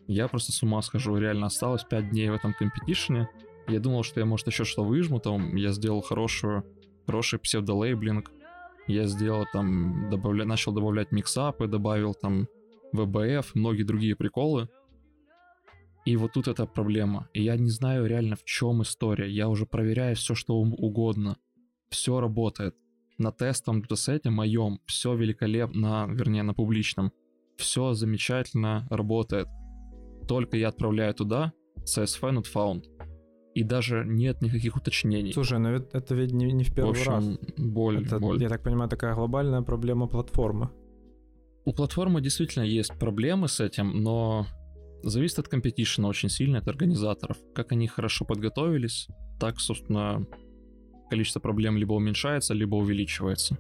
Я 0.07 0.27
просто 0.27 0.51
с 0.51 0.63
ума 0.63 0.81
схожу. 0.81 1.15
Реально 1.17 1.47
осталось 1.47 1.83
5 1.83 2.09
дней 2.09 2.29
в 2.29 2.33
этом 2.33 2.53
компетишне. 2.53 3.29
Я 3.67 3.79
думал, 3.79 4.03
что 4.03 4.19
я, 4.19 4.25
может, 4.25 4.47
еще 4.47 4.63
что 4.63 4.83
выжму. 4.83 5.19
Там 5.19 5.55
я 5.55 5.71
сделал 5.71 6.01
хорошую, 6.01 6.65
хороший 7.05 7.39
псевдолейблинг. 7.39 8.31
Я 8.87 9.07
сделал 9.07 9.45
там, 9.53 10.09
добавля... 10.09 10.45
начал 10.45 10.73
добавлять 10.73 11.11
миксапы, 11.11 11.67
добавил 11.67 12.13
там 12.13 12.47
VBF, 12.93 13.47
многие 13.53 13.83
другие 13.83 14.15
приколы. 14.15 14.69
И 16.05 16.17
вот 16.17 16.33
тут 16.33 16.47
эта 16.47 16.65
проблема. 16.65 17.29
И 17.33 17.43
я 17.43 17.55
не 17.55 17.69
знаю 17.69 18.05
реально, 18.05 18.35
в 18.35 18.43
чем 18.43 18.81
история. 18.81 19.29
Я 19.29 19.47
уже 19.47 19.65
проверяю 19.65 20.15
все, 20.15 20.35
что 20.35 20.57
угодно. 20.57 21.37
Все 21.89 22.19
работает 22.19 22.75
на 23.17 23.31
тестовом 23.31 23.81
датасете 23.81 24.29
моем 24.29 24.79
все 24.85 25.15
великолепно, 25.15 26.07
вернее 26.09 26.43
на 26.43 26.53
публичном, 26.53 27.11
все 27.57 27.93
замечательно 27.93 28.87
работает. 28.89 29.47
Только 30.27 30.57
я 30.57 30.69
отправляю 30.69 31.13
туда, 31.13 31.53
CSV 31.79 32.37
not 32.37 32.45
found. 32.53 32.83
И 33.53 33.63
даже 33.63 34.03
нет 34.05 34.41
никаких 34.41 34.75
уточнений. 34.75 35.31
Слушай, 35.33 35.59
но 35.59 35.71
это, 35.73 35.97
это 35.97 36.15
ведь 36.15 36.31
не, 36.31 36.51
не 36.51 36.63
в 36.63 36.73
первый 36.73 36.89
в 36.89 36.91
общем, 36.91 37.11
раз. 37.11 37.25
боль, 37.57 38.03
Это, 38.03 38.19
боль. 38.19 38.41
я 38.41 38.49
так 38.49 38.63
понимаю, 38.63 38.89
такая 38.89 39.13
глобальная 39.13 39.61
проблема 39.61 40.07
платформы. 40.07 40.69
У 41.65 41.71
платформы 41.71 42.21
действительно 42.21 42.63
есть 42.63 42.97
проблемы 42.97 43.47
с 43.47 43.59
этим, 43.59 44.01
но 44.01 44.47
зависит 45.03 45.39
от 45.39 45.47
компетишена 45.47 46.07
очень 46.07 46.29
сильно, 46.29 46.59
от 46.59 46.67
организаторов. 46.67 47.37
Как 47.53 47.71
они 47.71 47.87
хорошо 47.87 48.25
подготовились, 48.25 49.07
так, 49.39 49.59
собственно, 49.59 50.25
количество 51.09 51.39
проблем 51.39 51.77
либо 51.77 51.93
уменьшается, 51.93 52.53
либо 52.53 52.75
увеличивается. 52.75 53.57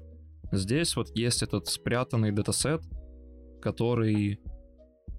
Здесь 0.51 0.95
вот 0.95 1.15
есть 1.15 1.43
этот 1.43 1.67
спрятанный 1.67 2.31
датасет, 2.31 2.81
который 3.61 4.39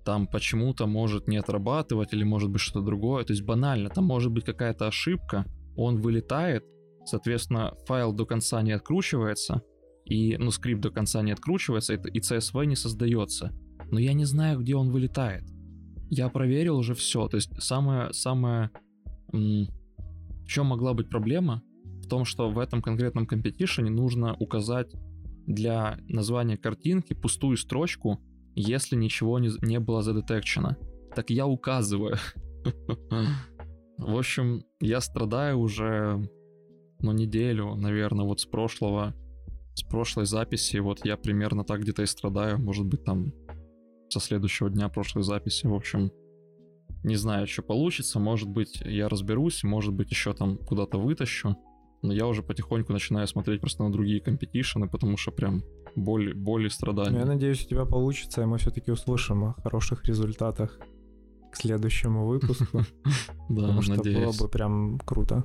там 0.05 0.27
почему-то 0.27 0.87
может 0.87 1.29
не 1.29 1.37
отрабатывать 1.39 2.13
или 2.13 2.25
может 2.25 2.51
быть 2.51 2.61
что-то 2.61 2.85
другое. 2.85 3.25
То 3.25 3.33
есть 3.33 3.43
банально, 3.43 3.89
там 3.89 4.05
может 4.05 4.31
быть 4.31 4.45
какая-то 4.45 4.87
ошибка, 4.87 5.45
он 5.77 6.01
вылетает, 6.01 6.65
соответственно, 7.05 7.75
файл 7.87 8.13
до 8.13 8.27
конца 8.27 8.63
не 8.63 8.73
откручивается, 8.73 9.63
и, 10.05 10.37
ну, 10.37 10.51
скрипт 10.51 10.83
до 10.83 10.91
конца 10.91 11.23
не 11.23 11.33
откручивается, 11.33 11.95
и, 11.95 12.21
CSV 12.21 12.67
не 12.67 12.77
создается. 12.77 13.53
Но 13.91 13.99
я 13.99 14.13
не 14.13 14.25
знаю, 14.25 14.61
где 14.61 14.77
он 14.77 14.91
вылетает. 14.91 15.45
Я 16.11 16.29
проверил 16.29 16.77
уже 16.77 16.95
все. 16.95 17.27
То 17.29 17.37
есть 17.37 17.51
самое, 17.63 18.13
самое... 18.13 18.71
В 19.33 20.47
чем 20.47 20.67
могла 20.67 20.93
быть 20.93 21.09
проблема? 21.09 21.63
В 22.03 22.07
том, 22.07 22.27
что 22.27 22.51
в 22.51 22.59
этом 22.59 22.83
конкретном 22.83 23.27
компетишене 23.27 23.91
нужно 23.91 24.35
указать 24.35 24.93
для 25.47 25.99
названия 26.07 26.59
картинки 26.59 27.15
пустую 27.15 27.57
строчку, 27.57 28.21
если 28.55 28.97
ничего 28.97 29.39
не, 29.39 29.51
не 29.63 29.81
было 29.81 30.03
задетекчено. 30.03 30.77
Так 31.15 31.31
я 31.31 31.47
указываю. 31.47 32.17
В 33.99 34.17
общем, 34.17 34.65
я 34.81 35.01
страдаю 35.01 35.59
уже, 35.59 36.29
ну, 37.01 37.13
неделю, 37.13 37.75
наверное, 37.77 38.25
вот 38.25 38.41
с 38.41 38.47
прошлого, 38.47 39.15
с 39.75 39.83
прошлой 39.83 40.27
записи, 40.27 40.79
вот 40.79 41.05
я 41.05 41.17
примерно 41.17 41.65
так 41.65 41.81
где-то 41.83 42.03
и 42.03 42.07
страдаю, 42.07 42.59
может 42.59 42.87
быть, 42.87 43.05
там 43.05 43.33
со 44.09 44.21
следующего 44.21 44.69
дня 44.69 44.89
прошлой 44.89 45.23
записи, 45.23 45.67
в 45.67 45.75
общем, 45.75 46.11
не 47.05 47.17
знаю, 47.17 47.47
что 47.47 47.63
получится, 47.63 48.19
может 48.19 48.49
быть, 48.49 48.81
я 48.81 49.09
разберусь, 49.09 49.63
может 49.63 49.93
быть, 49.93 50.11
еще 50.11 50.33
там 50.33 50.59
куда-то 50.59 50.99
вытащу, 50.99 51.57
но 52.03 52.13
я 52.13 52.27
уже 52.27 52.43
потихоньку 52.43 52.93
начинаю 52.93 53.27
смотреть 53.27 53.61
просто 53.61 53.85
на 53.85 53.93
другие 53.93 54.21
компетишены, 54.21 54.89
потому 54.89 55.17
что 55.17 55.31
прям 55.31 55.63
боль, 55.97 56.35
боль 56.35 56.67
и 56.67 56.71
страдания. 56.71 57.19
я 57.19 57.25
надеюсь, 57.25 57.65
у 57.65 57.69
тебя 57.69 57.85
получится, 57.85 58.43
и 58.43 58.47
мы 58.47 58.59
все-таки 58.59 58.91
услышим 58.91 59.45
о 59.45 59.53
хороших 59.53 60.05
результатах 60.05 60.79
к 61.53 61.57
следующему 61.57 62.27
выпуску. 62.27 62.83
Да, 63.49 63.61
потому 63.61 63.83
что 63.83 64.03
было 64.03 64.33
бы 64.33 64.49
прям 64.49 64.99
круто. 65.01 65.45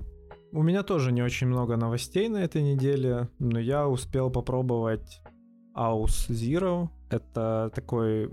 У 0.53 0.63
меня 0.63 0.83
тоже 0.83 1.11
не 1.11 1.21
очень 1.21 1.47
много 1.47 1.75
новостей 1.75 2.29
на 2.29 2.37
этой 2.37 2.63
неделе, 2.63 3.27
но 3.39 3.59
я 3.59 3.87
успел 3.87 4.31
попробовать 4.31 5.21
Aus 5.75 6.29
Zero. 6.29 6.89
Это 7.09 7.71
такой 7.75 8.31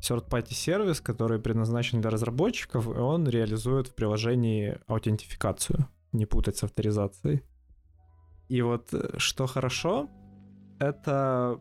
third-party 0.00 0.52
сервис, 0.52 1.00
который 1.00 1.38
предназначен 1.38 2.00
для 2.00 2.10
разработчиков, 2.10 2.86
и 2.86 3.00
он 3.00 3.28
реализует 3.28 3.88
в 3.88 3.94
приложении 3.94 4.78
аутентификацию, 4.86 5.88
не 6.12 6.26
путать 6.26 6.56
с 6.56 6.64
авторизацией. 6.64 7.42
И 8.48 8.62
вот 8.62 8.92
э, 8.92 9.18
что 9.18 9.46
хорошо, 9.46 10.08
это 10.78 11.60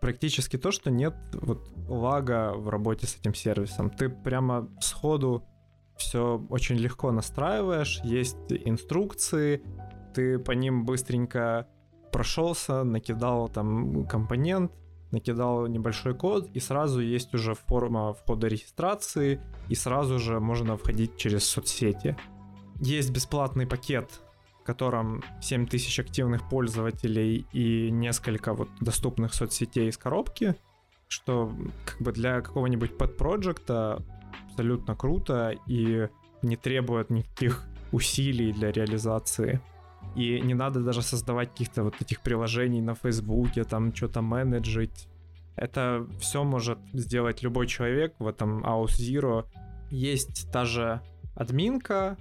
практически 0.00 0.58
то, 0.58 0.70
что 0.70 0.90
нет 0.90 1.14
вот 1.32 1.66
лага 1.88 2.52
в 2.54 2.68
работе 2.68 3.06
с 3.06 3.16
этим 3.16 3.34
сервисом. 3.34 3.90
Ты 3.90 4.08
прямо 4.08 4.68
сходу 4.80 5.44
все 5.96 6.44
очень 6.50 6.76
легко 6.76 7.12
настраиваешь, 7.12 8.00
есть 8.02 8.36
инструкции, 8.48 9.62
ты 10.14 10.38
по 10.38 10.52
ним 10.52 10.84
быстренько 10.84 11.68
прошелся, 12.12 12.84
накидал 12.84 13.48
там 13.48 14.06
компонент, 14.06 14.72
накидал 15.10 15.66
небольшой 15.66 16.14
код, 16.14 16.50
и 16.52 16.60
сразу 16.60 17.00
есть 17.00 17.32
уже 17.34 17.54
форма 17.54 18.12
входа 18.14 18.48
регистрации, 18.48 19.40
и 19.68 19.74
сразу 19.74 20.18
же 20.18 20.40
можно 20.40 20.76
входить 20.76 21.16
через 21.16 21.44
соцсети. 21.44 22.16
Есть 22.80 23.10
бесплатный 23.10 23.66
пакет, 23.66 24.20
в 24.64 24.66
котором 24.66 25.22
7000 25.42 26.00
активных 26.00 26.48
пользователей 26.48 27.46
и 27.52 27.90
несколько 27.90 28.54
вот 28.54 28.70
доступных 28.80 29.34
соцсетей 29.34 29.90
из 29.90 29.98
коробки, 29.98 30.54
что 31.06 31.52
как 31.84 32.00
бы 32.00 32.12
для 32.12 32.40
какого-нибудь 32.40 32.96
подпроекта 32.96 34.02
абсолютно 34.48 34.96
круто 34.96 35.54
и 35.66 36.08
не 36.40 36.56
требует 36.56 37.10
никаких 37.10 37.62
усилий 37.92 38.54
для 38.54 38.72
реализации. 38.72 39.60
И 40.16 40.40
не 40.40 40.54
надо 40.54 40.80
даже 40.80 41.02
создавать 41.02 41.50
каких-то 41.50 41.84
вот 41.84 42.00
этих 42.00 42.22
приложений 42.22 42.80
на 42.80 42.94
Фейсбуке, 42.94 43.64
там 43.64 43.94
что-то 43.94 44.22
менеджить. 44.22 45.08
Это 45.56 46.06
все 46.20 46.42
может 46.42 46.78
сделать 46.94 47.42
любой 47.42 47.66
человек 47.66 48.14
в 48.18 48.26
этом 48.26 48.64
Aus 48.64 48.98
Zero. 48.98 49.44
Есть 49.90 50.50
та 50.50 50.64
же 50.64 51.02
админка, 51.34 52.16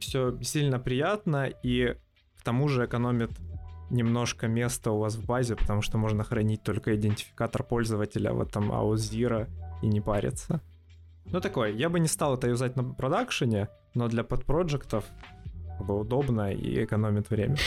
все 0.00 0.38
сильно 0.42 0.78
приятно 0.78 1.50
и 1.62 1.96
к 2.38 2.44
тому 2.44 2.68
же 2.68 2.86
экономит 2.86 3.30
немножко 3.90 4.48
места 4.48 4.90
у 4.90 4.98
вас 4.98 5.16
в 5.16 5.26
базе, 5.26 5.56
потому 5.56 5.82
что 5.82 5.98
можно 5.98 6.24
хранить 6.24 6.62
только 6.62 6.94
идентификатор 6.94 7.62
пользователя 7.62 8.32
в 8.32 8.40
этом 8.40 8.70
Zero 8.94 9.48
и 9.82 9.86
не 9.86 10.00
париться. 10.00 10.60
Ну 11.26 11.40
такой, 11.40 11.76
я 11.76 11.88
бы 11.88 12.00
не 12.00 12.08
стал 12.08 12.34
это 12.34 12.48
юзать 12.48 12.76
на 12.76 12.84
продакшене, 12.84 13.68
но 13.94 14.08
для 14.08 14.24
бы 15.80 15.98
удобно 15.98 16.52
и 16.52 16.84
экономит 16.84 17.30
время. 17.30 17.56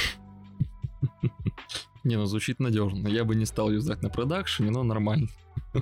Не, 2.04 2.16
ну 2.16 2.26
звучит 2.26 2.60
надежно. 2.60 3.08
Я 3.08 3.24
бы 3.24 3.36
не 3.36 3.46
стал 3.46 3.72
юзать 3.72 4.02
на 4.02 4.10
продакшене, 4.10 4.72
но 4.72 4.84
нормально. 4.84 5.28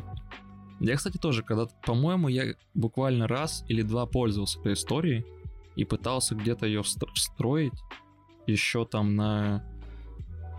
Я, 0.81 0.95
кстати, 0.95 1.17
тоже, 1.17 1.43
когда, 1.43 1.67
по-моему, 1.85 2.29
я 2.29 2.53
буквально 2.73 3.27
раз 3.27 3.65
или 3.67 3.81
два 3.81 4.05
пользовался 4.05 4.59
этой 4.59 4.73
историей 4.73 5.25
и 5.75 5.85
пытался 5.85 6.35
где-то 6.35 6.65
ее 6.65 6.83
встроить 6.83 7.73
еще 8.47 8.85
там 8.85 9.15
на... 9.15 9.63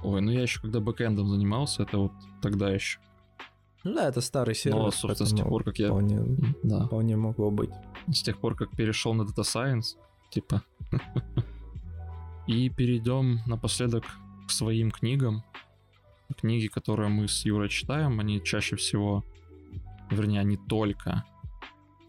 Ой, 0.03 0.21
ну 0.21 0.31
я 0.31 0.43
еще 0.43 0.61
когда 0.61 0.81
бэкэндом 0.81 1.29
занимался, 1.29 1.83
это 1.83 1.99
вот 1.99 2.13
тогда 2.41 2.71
еще. 2.71 2.99
Ну 3.85 3.95
да, 3.95 4.09
это 4.09 4.21
старый 4.21 4.55
сервис. 4.55 4.79
Но, 4.79 4.91
собственно, 4.91 5.29
с 5.29 5.33
тех 5.35 5.47
пор, 5.47 5.65
как 5.65 5.79
я... 5.79 5.89
Вполне, 5.89 6.21
Да. 6.63 6.87
вполне 6.87 7.17
могло 7.17 7.51
быть. 7.51 7.71
С 8.09 8.23
тех 8.23 8.39
пор, 8.39 8.55
как 8.55 8.71
перешел 8.71 9.15
на 9.15 9.23
Data 9.23 9.43
Science, 9.43 9.97
типа. 10.31 10.63
И 12.47 12.69
перейдем 12.69 13.41
напоследок 13.47 14.05
к 14.47 14.51
своим 14.51 14.91
книгам. 14.91 15.45
Книги, 16.37 16.69
которые 16.69 17.09
мы 17.09 17.27
с 17.29 17.45
Юрой 17.45 17.69
читаем, 17.69 18.21
они 18.21 18.43
чаще 18.43 18.77
всего, 18.77 19.25
вернее, 20.11 20.45
не 20.45 20.57
только 20.57 21.25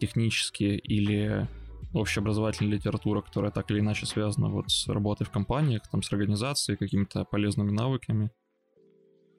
технические 0.00 0.78
или 0.78 1.48
общеобразовательная 1.92 2.72
литература, 2.74 3.20
которая 3.20 3.50
так 3.50 3.70
или 3.70 3.80
иначе 3.80 4.06
связана 4.06 4.48
вот 4.48 4.70
с 4.70 4.88
работой 4.88 5.24
в 5.24 5.30
компаниях, 5.30 5.82
там, 5.90 6.02
с 6.02 6.12
организацией, 6.12 6.76
какими-то 6.76 7.24
полезными 7.24 7.70
навыками. 7.70 8.30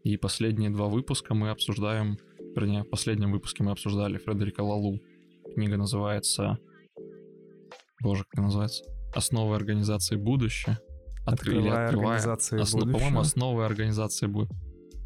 И 0.04 0.18
последние 0.18 0.70
два 0.70 0.88
выпуска 0.88 1.34
мы 1.34 1.49
обсуждаем, 1.49 2.18
вернее, 2.56 2.84
в 2.84 2.89
последнем 2.89 3.32
выпуске 3.32 3.64
мы 3.64 3.72
обсуждали 3.72 4.18
Фредерика 4.18 4.62
Лалу. 4.62 4.99
Книга 5.54 5.78
называется... 5.78 6.58
Боже, 8.01 8.24
как 8.30 8.39
она 8.39 8.47
называется? 8.47 8.84
«Основы 9.16 9.56
организации 9.56 10.18
будущее». 10.18 10.78
Откры- 11.26 11.51
или 11.51 11.70
Открывая 11.70 11.86
«Открывая 11.86 12.18
организации 12.18 12.60
Основ- 12.60 12.80
будущего. 12.82 12.97
По-моему, 12.97 13.20
основы 13.22 13.66
организации 13.66 14.28
будет. 14.28 14.49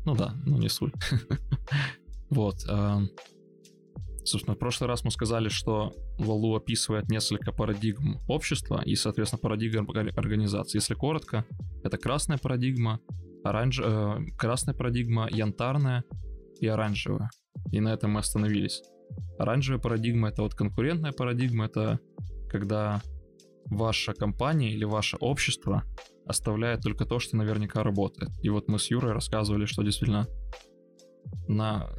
Ну 0.05 0.15
да, 0.15 0.33
ну 0.45 0.57
не 0.57 0.69
суть. 0.69 0.93
Вот. 2.29 2.57
Собственно, 4.27 4.55
в 4.55 4.59
прошлый 4.59 4.89
раз 4.89 5.05
мы 5.05 5.11
сказали, 5.11 5.47
что 5.47 5.93
Лалу 6.19 6.55
описывает 6.55 7.09
несколько 7.09 7.53
парадигм 7.53 8.19
общества 8.27 8.81
и, 8.85 8.95
соответственно, 8.95 9.39
парадигм 9.39 9.87
ор- 9.87 10.11
организации. 10.17 10.79
Если 10.79 10.95
коротко, 10.95 11.45
это 11.83 11.97
красная 11.97 12.37
парадигма, 12.37 12.99
оранж... 13.45 13.79
э, 13.81 14.17
красная 14.37 14.75
парадигма, 14.75 15.29
янтарная 15.31 16.03
и 16.59 16.67
оранжевая. 16.67 17.29
И 17.71 17.79
на 17.79 17.93
этом 17.93 18.11
мы 18.11 18.19
остановились. 18.19 18.81
Оранжевая 19.39 19.79
парадигма— 19.81 20.27
это 20.29 20.41
вот 20.41 20.55
конкурентная 20.55 21.13
парадигма, 21.13 21.65
это 21.67 21.99
когда 22.49 23.01
ваша 23.65 24.13
компания 24.13 24.73
или 24.73 24.83
ваше 24.83 25.15
общество 25.21 25.83
оставляет 26.25 26.81
только 26.81 27.05
то, 27.05 27.19
что 27.19 27.37
наверняка 27.37 27.81
работает. 27.81 28.31
И 28.41 28.49
вот 28.49 28.67
мы 28.67 28.77
с 28.77 28.91
Юрой 28.91 29.13
рассказывали, 29.13 29.65
что 29.65 29.83
действительно 29.83 30.27
на, 31.47 31.89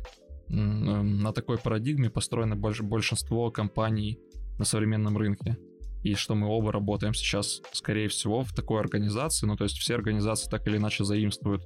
на 0.48 1.32
такой 1.32 1.58
парадигме 1.58 2.10
построено 2.10 2.54
больш- 2.54 2.82
большинство 2.82 3.50
компаний 3.50 4.18
на 4.58 4.64
современном 4.64 5.16
рынке. 5.16 5.56
И 6.02 6.14
что 6.14 6.34
мы 6.34 6.46
оба 6.46 6.72
работаем 6.72 7.12
сейчас, 7.12 7.60
скорее 7.72 8.08
всего, 8.08 8.42
в 8.42 8.52
такой 8.52 8.80
организации. 8.80 9.46
Ну, 9.46 9.56
то 9.56 9.64
есть 9.64 9.76
все 9.78 9.94
организации 9.94 10.48
так 10.48 10.66
или 10.66 10.76
иначе 10.76 11.04
заимствуют 11.04 11.64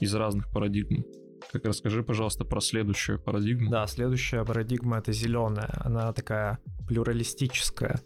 из 0.00 0.14
разных 0.14 0.50
парадигм. 0.50 1.04
Как 1.52 1.64
расскажи, 1.64 2.02
пожалуйста, 2.02 2.44
про 2.44 2.60
следующую 2.60 3.22
парадигму. 3.22 3.70
Да, 3.70 3.86
следующая 3.86 4.44
парадигма 4.44 4.98
это 4.98 5.12
зеленая. 5.12 5.70
Она 5.80 6.12
такая 6.12 6.58
плюралистическая. 6.86 8.00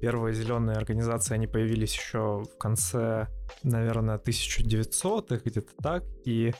Первые 0.00 0.34
зеленые 0.34 0.76
организации, 0.76 1.34
они 1.34 1.46
появились 1.46 1.94
еще 1.94 2.42
в 2.42 2.58
конце, 2.58 3.28
наверное, 3.62 4.18
1900-х, 4.18 5.42
где-то 5.44 5.72
так, 5.80 6.02
и 6.24 6.52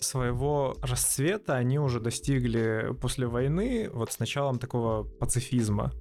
своего 0.00 0.76
расцвета 0.82 1.54
они 1.54 1.78
уже 1.78 2.00
достигли 2.00 2.94
после 3.00 3.26
войны, 3.26 3.88
вот 3.92 4.12
с 4.12 4.18
началом 4.18 4.58
такого 4.58 5.04
пацифизма. 5.04 5.92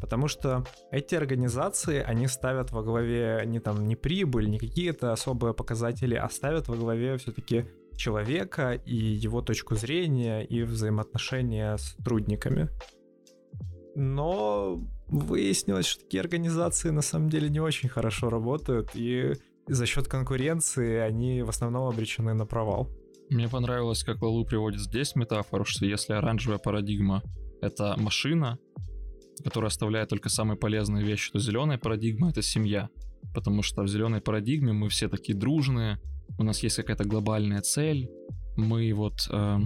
Потому 0.00 0.28
что 0.28 0.64
эти 0.90 1.14
организации, 1.14 2.02
они 2.02 2.26
ставят 2.26 2.72
во 2.72 2.82
главе 2.82 3.42
не 3.46 3.60
там 3.60 3.86
не 3.86 3.96
прибыль, 3.96 4.50
не 4.50 4.58
какие-то 4.58 5.12
особые 5.12 5.54
показатели, 5.54 6.14
а 6.14 6.28
ставят 6.28 6.68
во 6.68 6.76
главе 6.76 7.16
все-таки 7.16 7.66
человека 7.96 8.72
и 8.72 8.96
его 8.96 9.40
точку 9.40 9.76
зрения 9.76 10.42
и 10.44 10.62
взаимоотношения 10.62 11.76
с 11.76 11.94
сотрудниками. 11.96 12.68
Но 13.94 14.82
выяснилось, 15.06 15.86
что 15.86 16.02
такие 16.02 16.20
организации 16.20 16.90
на 16.90 17.02
самом 17.02 17.28
деле 17.28 17.48
не 17.48 17.60
очень 17.60 17.88
хорошо 17.88 18.30
работают, 18.30 18.90
и 18.94 19.34
за 19.68 19.86
счет 19.86 20.08
конкуренции 20.08 20.96
они 20.98 21.42
в 21.42 21.48
основном 21.48 21.88
обречены 21.88 22.34
на 22.34 22.46
провал. 22.46 22.90
Мне 23.30 23.48
понравилось, 23.48 24.04
как 24.04 24.22
Лалу 24.22 24.44
приводит 24.44 24.80
здесь 24.80 25.14
метафору, 25.16 25.64
что 25.64 25.86
если 25.86 26.12
оранжевая 26.12 26.58
парадигма— 26.58 27.22
это 27.62 27.94
машина, 27.98 28.58
которая 29.42 29.68
оставляет 29.68 30.10
только 30.10 30.28
самые 30.28 30.56
полезные 30.56 31.04
вещи, 31.04 31.32
то 31.32 31.38
зеленая 31.38 31.78
парадигма— 31.78 32.30
это 32.30 32.42
семья. 32.42 32.88
Потому 33.34 33.62
что 33.62 33.82
в 33.82 33.88
зеленой 33.88 34.20
парадигме 34.20 34.72
мы 34.72 34.88
все 34.88 35.08
такие 35.08 35.36
дружные, 35.36 35.98
у 36.38 36.42
нас 36.42 36.62
есть 36.62 36.76
какая-то 36.76 37.04
глобальная 37.04 37.60
цель, 37.60 38.08
мы 38.56 38.92
вот... 38.92 39.28
Э, 39.30 39.58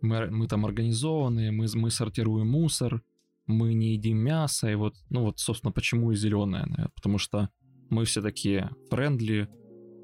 мы, 0.00 0.30
мы 0.30 0.46
там 0.46 0.64
организованные, 0.64 1.50
мы, 1.50 1.66
мы 1.74 1.90
сортируем 1.90 2.48
мусор, 2.48 3.02
мы 3.46 3.74
не 3.74 3.94
едим 3.94 4.18
мясо, 4.18 4.70
и 4.70 4.74
вот, 4.74 4.94
ну 5.10 5.22
вот, 5.22 5.38
собственно, 5.38 5.72
почему 5.72 6.12
и 6.12 6.16
зеленая, 6.16 6.66
наверное, 6.66 6.92
потому 6.94 7.18
что 7.18 7.48
мы 7.90 8.04
все 8.04 8.22
такие 8.22 8.70
френдли, 8.90 9.48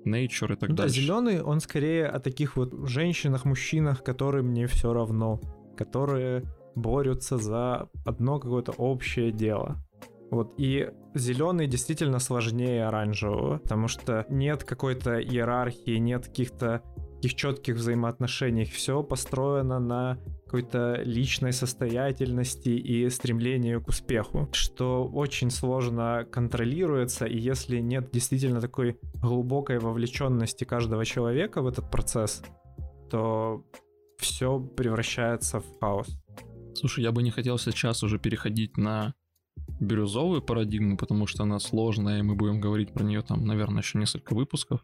nature 0.05 0.53
и 0.53 0.57
так 0.57 0.71
ну, 0.71 0.77
дальше. 0.77 0.95
Да, 0.95 1.01
зеленый, 1.01 1.43
он 1.43 1.61
скорее 1.61 2.07
о 2.07 2.21
таких 2.21 2.57
вот 2.57 2.89
женщинах, 2.89 3.45
мужчинах, 3.45 4.03
которым 4.03 4.53
не 4.53 4.67
все 4.67 4.93
равно, 4.93 5.41
которые 5.77 6.45
борются 6.75 7.39
за 7.39 7.89
одно 8.05 8.39
какое-то 8.39 8.73
общее 8.73 9.31
дело. 9.31 9.77
Вот, 10.31 10.55
и 10.59 10.91
зеленый 11.15 11.67
действительно 11.67 12.19
сложнее 12.19 12.87
оранжевого, 12.87 13.59
потому 13.59 13.89
что 13.89 14.27
нет 14.29 14.65
какой-то 14.65 15.21
иерархии, 15.21 15.97
нет 15.99 16.27
каких-то 16.27 16.83
таких 17.25 17.37
четких 17.37 17.77
взаимоотношений. 17.77 18.67
Все 18.67 19.03
построено 19.03 19.79
на 19.81 20.19
какой-то 20.45 21.01
личной 21.05 21.55
состоятельности 21.55 22.69
и 22.69 23.09
стремлению 23.09 23.83
к 23.83 23.89
успеху, 23.89 24.51
что 24.53 25.07
очень 25.07 25.51
сложно 25.51 26.27
контролируется, 26.31 27.25
и 27.25 27.39
если 27.39 27.79
нет 27.81 28.11
действительно 28.13 28.61
такой 28.61 28.99
глубокой 29.15 29.79
вовлеченности 29.79 30.65
каждого 30.65 31.07
человека 31.07 31.63
в 31.63 31.67
этот 31.67 31.91
процесс, 31.91 32.43
то 33.11 33.65
все 34.19 34.61
превращается 34.61 35.61
в 35.61 35.65
хаос. 35.81 36.09
Слушай, 36.75 37.05
я 37.05 37.13
бы 37.13 37.23
не 37.23 37.31
хотел 37.31 37.57
сейчас 37.57 38.03
уже 38.03 38.19
переходить 38.19 38.77
на 38.77 39.15
бирюзовую 39.81 40.43
парадигму, 40.43 40.99
потому 40.99 41.27
что 41.27 41.45
она 41.45 41.59
сложная, 41.59 42.19
и 42.19 42.23
мы 42.23 42.35
будем 42.35 42.61
говорить 42.61 42.93
про 42.93 43.03
нее 43.03 43.23
там, 43.23 43.47
наверное, 43.47 43.81
еще 43.83 43.99
несколько 43.99 44.35
выпусков. 44.35 44.83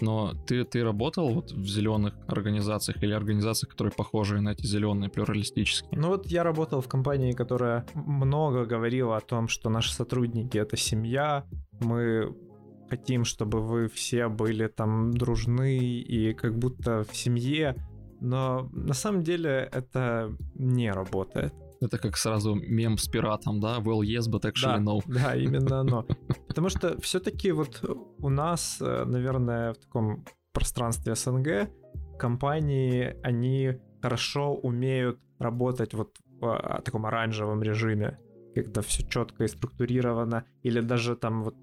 Но 0.00 0.34
ты, 0.46 0.64
ты 0.64 0.82
работал 0.82 1.32
вот 1.32 1.52
в 1.52 1.66
зеленых 1.66 2.14
организациях 2.26 3.02
или 3.02 3.12
организациях, 3.12 3.70
которые 3.70 3.92
похожи 3.92 4.40
на 4.40 4.50
эти 4.50 4.66
зеленые, 4.66 5.10
плюралистические? 5.10 5.98
Ну 5.98 6.08
вот 6.08 6.26
я 6.26 6.42
работал 6.42 6.80
в 6.80 6.88
компании, 6.88 7.32
которая 7.32 7.86
много 7.94 8.64
говорила 8.64 9.16
о 9.16 9.20
том, 9.20 9.48
что 9.48 9.70
наши 9.70 9.92
сотрудники— 9.92 10.58
это 10.58 10.76
семья, 10.76 11.44
мы 11.80 12.34
хотим, 12.88 13.24
чтобы 13.24 13.60
вы 13.60 13.88
все 13.88 14.28
были 14.28 14.66
там 14.66 15.12
дружны 15.12 15.78
и 15.78 16.34
как 16.34 16.58
будто 16.58 17.04
в 17.04 17.16
семье, 17.16 17.76
но 18.20 18.68
на 18.72 18.94
самом 18.94 19.22
деле 19.22 19.68
это 19.72 20.36
не 20.54 20.90
работает. 20.90 21.54
Это 21.80 21.98
как 21.98 22.16
сразу 22.16 22.54
мем 22.54 22.98
с 22.98 23.08
пиратом, 23.08 23.60
да? 23.60 23.78
Well, 23.78 24.00
yes, 24.00 24.30
but 24.30 24.42
actually 24.42 24.84
да, 24.84 24.92
no. 24.92 25.00
Да, 25.06 25.34
именно 25.34 25.80
оно. 25.80 26.06
Потому 26.48 26.68
что 26.68 27.00
все-таки 27.00 27.52
вот 27.52 27.82
у 28.18 28.28
нас, 28.28 28.78
э, 28.80 29.04
наверное, 29.04 29.72
в 29.72 29.78
таком 29.78 30.24
пространстве 30.52 31.14
СНГ 31.14 31.70
компании, 32.18 33.16
они 33.22 33.78
хорошо 34.02 34.54
умеют 34.54 35.18
работать 35.38 35.94
вот 35.94 36.18
в 36.40 36.46
а, 36.46 36.82
таком 36.82 37.06
оранжевом 37.06 37.62
режиме, 37.62 38.18
когда 38.54 38.82
все 38.82 39.06
четко 39.06 39.44
и 39.44 39.48
структурировано, 39.48 40.44
или 40.62 40.80
даже 40.80 41.16
там 41.16 41.44
вот 41.44 41.54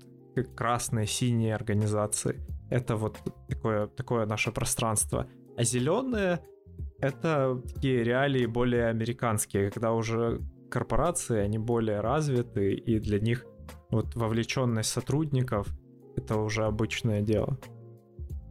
красные, 0.56 1.08
синие 1.08 1.56
организации. 1.56 2.46
Это 2.70 2.96
вот 2.96 3.20
такое, 3.50 3.88
такое 3.88 4.26
наше 4.26 4.52
пространство. 4.52 5.28
А 5.58 5.64
зеленые 5.64 6.42
это 7.00 7.62
такие 7.74 8.04
реалии 8.04 8.46
более 8.46 8.88
американские, 8.88 9.72
когда 9.72 9.92
уже 9.94 10.42
корпорации, 10.70 11.40
они 11.40 11.58
более 11.58 12.02
развиты, 12.02 12.74
и 12.74 13.00
для 13.00 13.20
них 13.20 13.46
вот 13.90 14.16
вовлеченность 14.16 14.90
сотрудников 14.90 15.68
это 16.16 16.38
уже 16.40 16.66
обычное 16.66 17.22
дело. 17.22 17.58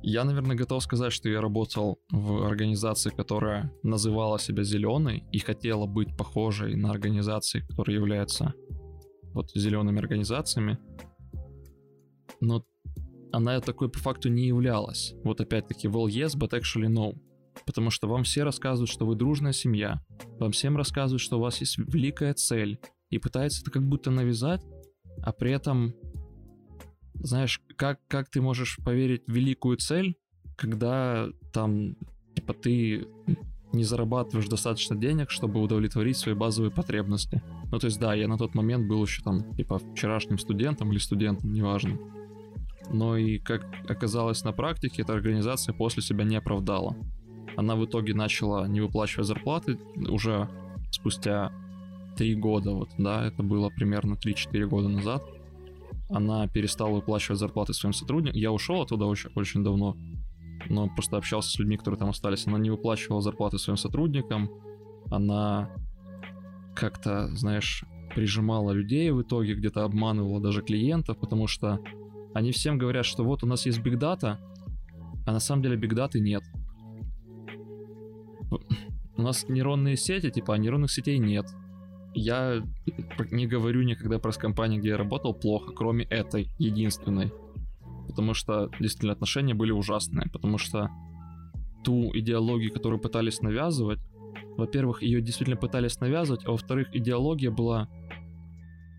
Я, 0.02 0.24
наверное, 0.24 0.56
готов 0.56 0.82
сказать, 0.82 1.12
что 1.12 1.28
я 1.28 1.40
работал 1.40 1.98
в 2.10 2.46
организации, 2.46 3.10
которая 3.10 3.72
называла 3.82 4.38
себя 4.38 4.62
зеленой 4.62 5.24
и 5.32 5.38
хотела 5.38 5.86
быть 5.86 6.16
похожей 6.16 6.76
на 6.76 6.90
организации, 6.90 7.60
которые 7.60 7.96
являются 7.96 8.54
вот 9.34 9.50
зелеными 9.54 9.98
организациями. 9.98 10.78
Но 12.40 12.64
она 13.32 13.60
такой 13.60 13.88
по 13.88 13.98
факту 13.98 14.28
не 14.28 14.46
являлась. 14.46 15.14
Вот 15.24 15.40
опять-таки, 15.40 15.88
well, 15.88 16.06
yes, 16.06 16.36
but 16.38 16.50
actually 16.50 16.88
no. 16.88 17.14
Потому 17.64 17.90
что 17.90 18.08
вам 18.08 18.24
все 18.24 18.44
рассказывают, 18.44 18.90
что 18.90 19.06
вы 19.06 19.14
дружная 19.14 19.52
семья. 19.52 20.02
Вам 20.38 20.52
всем 20.52 20.76
рассказывают, 20.76 21.22
что 21.22 21.38
у 21.38 21.40
вас 21.40 21.60
есть 21.60 21.78
великая 21.78 22.34
цель. 22.34 22.78
И 23.10 23.18
пытаются 23.18 23.62
это 23.62 23.70
как 23.70 23.86
будто 23.88 24.10
навязать, 24.10 24.62
а 25.22 25.32
при 25.32 25.52
этом, 25.52 25.94
знаешь, 27.14 27.60
как, 27.76 28.00
как 28.08 28.28
ты 28.28 28.40
можешь 28.40 28.78
поверить 28.84 29.22
в 29.26 29.32
великую 29.32 29.76
цель, 29.76 30.16
когда 30.56 31.28
там, 31.52 31.96
типа, 32.34 32.54
ты 32.54 33.06
не 33.72 33.84
зарабатываешь 33.84 34.48
достаточно 34.48 34.96
денег, 34.96 35.30
чтобы 35.30 35.60
удовлетворить 35.60 36.16
свои 36.16 36.34
базовые 36.34 36.70
потребности. 36.70 37.42
Ну, 37.70 37.78
то 37.78 37.86
есть, 37.86 38.00
да, 38.00 38.14
я 38.14 38.26
на 38.26 38.38
тот 38.38 38.54
момент 38.54 38.88
был 38.88 39.04
еще 39.04 39.22
там, 39.22 39.54
типа, 39.54 39.78
вчерашним 39.78 40.38
студентом 40.38 40.90
или 40.90 40.98
студентом, 40.98 41.52
неважно. 41.52 41.98
Но 42.90 43.16
и, 43.16 43.38
как 43.38 43.66
оказалось 43.88 44.44
на 44.44 44.52
практике, 44.52 45.02
эта 45.02 45.12
организация 45.12 45.74
после 45.74 46.02
себя 46.02 46.24
не 46.24 46.36
оправдала. 46.36 46.96
Она 47.56 47.76
в 47.76 47.84
итоге 47.84 48.14
начала 48.14 48.66
не 48.66 48.80
выплачивать 48.80 49.26
зарплаты 49.26 49.78
уже 49.96 50.48
спустя 50.90 51.52
три 52.16 52.34
года, 52.34 52.72
вот, 52.72 52.90
да, 52.98 53.26
это 53.26 53.42
было 53.42 53.70
примерно 53.70 54.14
3-4 54.14 54.66
года 54.66 54.88
назад. 54.88 55.22
Она 56.08 56.46
перестала 56.48 56.94
выплачивать 56.94 57.38
зарплаты 57.38 57.74
своим 57.74 57.92
сотрудникам. 57.92 58.38
Я 58.38 58.52
ушел 58.52 58.82
оттуда 58.82 59.06
очень, 59.06 59.30
очень 59.34 59.64
давно, 59.64 59.96
но 60.68 60.88
просто 60.88 61.16
общался 61.16 61.50
с 61.50 61.58
людьми, 61.58 61.76
которые 61.76 61.98
там 61.98 62.10
остались. 62.10 62.46
Она 62.46 62.58
не 62.58 62.70
выплачивала 62.70 63.20
зарплаты 63.20 63.58
своим 63.58 63.76
сотрудникам. 63.76 64.50
Она 65.10 65.70
как-то, 66.74 67.28
знаешь, 67.34 67.84
прижимала 68.14 68.70
людей 68.72 69.10
в 69.10 69.22
итоге, 69.22 69.54
где-то 69.54 69.84
обманывала 69.84 70.40
даже 70.40 70.62
клиентов, 70.62 71.18
потому 71.18 71.46
что 71.46 71.80
они 72.34 72.52
всем 72.52 72.78
говорят, 72.78 73.04
что 73.04 73.24
вот 73.24 73.42
у 73.42 73.46
нас 73.46 73.66
есть 73.66 73.80
биг 73.80 73.98
дата, 73.98 74.38
а 75.26 75.32
на 75.32 75.40
самом 75.40 75.62
деле 75.62 75.76
биг 75.76 75.94
даты 75.94 76.20
нет. 76.20 76.44
У 79.16 79.22
нас 79.22 79.48
нейронные 79.48 79.96
сети, 79.96 80.30
типа, 80.30 80.54
а 80.54 80.58
нейронных 80.58 80.90
сетей 80.90 81.18
нет. 81.18 81.46
Я 82.14 82.62
не 83.30 83.46
говорю 83.46 83.82
никогда 83.82 84.18
про 84.18 84.32
компании, 84.32 84.78
где 84.78 84.90
я 84.90 84.96
работал, 84.96 85.34
плохо, 85.34 85.72
кроме 85.72 86.04
этой, 86.06 86.50
единственной. 86.58 87.32
Потому 88.08 88.34
что 88.34 88.70
действительно 88.80 89.12
отношения 89.12 89.54
были 89.54 89.72
ужасные. 89.72 90.28
Потому 90.32 90.58
что 90.58 90.90
ту 91.84 92.10
идеологию, 92.14 92.72
которую 92.72 93.00
пытались 93.00 93.40
навязывать, 93.40 94.00
во-первых, 94.56 95.02
ее 95.02 95.20
действительно 95.20 95.56
пытались 95.56 96.00
навязывать, 96.00 96.44
а 96.46 96.50
во-вторых, 96.50 96.88
идеология 96.94 97.50
была 97.50 97.88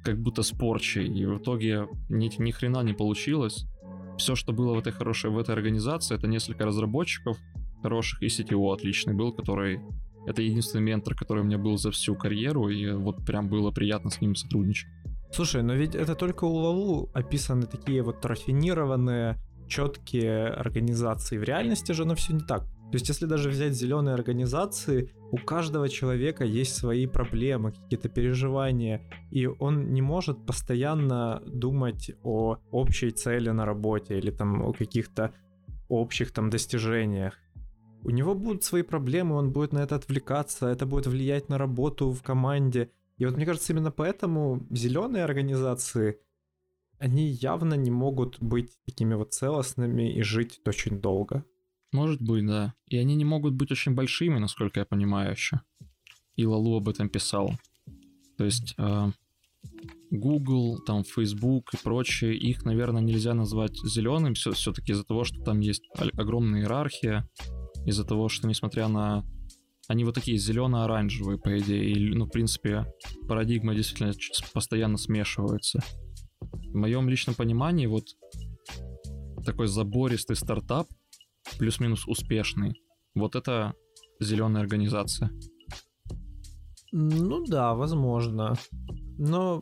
как 0.04 0.20
будто 0.22 0.44
спорчей, 0.44 1.08
и 1.08 1.26
в 1.26 1.38
итоге 1.38 1.88
ни, 2.10 2.32
ни 2.42 2.52
хрена 2.52 2.82
не 2.84 2.94
получилось. 2.94 3.66
Все, 4.18 4.36
что 4.36 4.54
было 4.54 4.74
в 4.74 4.80
этой 4.80 4.94
хорошей, 4.94 5.30
в 5.30 5.38
этой 5.38 5.54
организации, 5.54 6.16
это 6.16 6.28
несколько 6.28 6.66
разработчиков, 6.66 7.38
хороших, 7.82 8.22
и 8.22 8.28
CTO 8.28 8.74
отличный 8.74 9.14
был, 9.14 9.34
который... 9.34 9.82
Это 10.26 10.42
единственный 10.42 10.82
ментор, 10.82 11.16
который 11.16 11.44
у 11.44 11.46
меня 11.46 11.58
был 11.58 11.78
за 11.78 11.90
всю 11.92 12.14
карьеру, 12.16 12.68
и 12.68 12.92
вот 12.92 13.26
прям 13.26 13.48
было 13.48 13.72
приятно 13.72 14.10
с 14.10 14.20
ним 14.20 14.36
сотрудничать. 14.36 14.90
Слушай, 15.32 15.64
но 15.64 15.74
ведь 15.74 15.96
это 15.96 16.16
только 16.16 16.44
у 16.46 16.54
Лалу 16.54 17.10
описаны 17.14 17.66
такие 17.66 18.02
вот 18.02 18.26
рафинированные, 18.26 19.38
четкие 19.68 20.48
организации. 20.48 21.38
В 21.38 21.44
реальности 21.44 21.92
же 21.92 22.04
оно 22.04 22.16
все 22.16 22.34
не 22.34 22.42
так. 22.42 22.64
То 22.64 22.96
есть, 22.96 23.10
если 23.10 23.26
даже 23.26 23.50
взять 23.50 23.74
зеленые 23.74 24.14
организации, 24.14 25.12
у 25.32 25.38
каждого 25.38 25.90
человека 25.90 26.46
есть 26.46 26.74
свои 26.74 27.06
проблемы, 27.06 27.74
какие-то 27.74 28.08
переживания, 28.08 29.02
и 29.30 29.46
он 29.46 29.92
не 29.92 30.02
может 30.02 30.46
постоянно 30.46 31.42
думать 31.46 32.12
о 32.24 32.58
общей 32.72 33.12
цели 33.12 33.50
на 33.50 33.66
работе 33.66 34.18
или 34.18 34.32
там 34.32 34.62
о 34.62 34.72
каких-то 34.72 35.34
общих 35.90 36.32
там 36.32 36.50
достижениях. 36.50 37.34
У 38.08 38.12
него 38.12 38.36
будут 38.36 38.64
свои 38.64 38.84
проблемы, 38.84 39.36
он 39.36 39.52
будет 39.52 39.74
на 39.74 39.80
это 39.80 39.96
отвлекаться, 39.96 40.68
это 40.68 40.86
будет 40.86 41.08
влиять 41.08 41.50
на 41.50 41.58
работу 41.58 42.14
в 42.14 42.24
команде. 42.24 42.90
И 43.18 43.26
вот 43.26 43.36
мне 43.36 43.46
кажется, 43.46 43.74
именно 43.74 43.92
поэтому 43.92 44.66
зеленые 44.70 45.26
организации, 45.26 46.18
они 47.00 47.28
явно 47.28 47.74
не 47.74 47.92
могут 47.92 48.42
быть 48.42 48.72
такими 48.86 49.14
вот 49.14 49.34
целостными 49.34 50.16
и 50.16 50.22
жить 50.22 50.62
очень 50.66 51.02
долго. 51.02 51.44
Может 51.92 52.22
быть, 52.22 52.46
да. 52.46 52.74
И 52.88 52.96
они 52.98 53.14
не 53.16 53.26
могут 53.26 53.56
быть 53.56 53.72
очень 53.74 53.94
большими, 53.94 54.40
насколько 54.40 54.80
я 54.80 54.86
понимаю 54.86 55.32
еще. 55.32 55.60
И 56.38 56.46
Лалу 56.46 56.78
об 56.78 56.88
этом 56.88 57.10
писал. 57.10 57.52
То 58.38 58.46
есть 58.46 58.74
э, 58.78 59.12
Google, 60.12 60.80
там 60.86 61.04
Facebook 61.04 61.74
и 61.74 61.78
прочие, 61.84 62.38
их, 62.38 62.64
наверное, 62.64 63.02
нельзя 63.02 63.34
назвать 63.34 63.76
зеленым 63.84 64.34
все, 64.36 64.54
все-таки 64.54 64.94
из-за 64.94 65.04
того, 65.04 65.26
что 65.26 65.44
там 65.44 65.60
есть 65.60 65.84
огромная 66.14 66.62
иерархия, 66.62 67.28
из-за 67.88 68.04
того, 68.04 68.30
что 68.30 68.48
несмотря 68.48 68.88
на... 68.88 69.26
Они 69.88 70.04
вот 70.04 70.16
такие 70.16 70.38
зелено-оранжевые, 70.38 71.40
по 71.40 71.58
идее, 71.58 71.94
и, 71.94 72.14
ну, 72.14 72.26
в 72.26 72.30
принципе, 72.30 72.86
парадигма 73.30 73.74
действительно 73.74 74.14
постоянно 74.54 74.98
смешивается. 74.98 75.80
В 76.42 76.76
моем 76.76 77.08
личном 77.08 77.36
понимании 77.36 77.86
вот 77.86 78.04
такой 79.46 79.68
забористый 79.68 80.36
стартап, 80.36 80.88
плюс-минус 81.58 82.06
успешный, 82.06 82.74
вот 83.16 83.38
это 83.38 83.74
зеленая 84.20 84.62
организация. 84.62 85.32
Ну 86.92 87.46
да, 87.46 87.74
возможно. 87.74 88.56
Но 89.18 89.62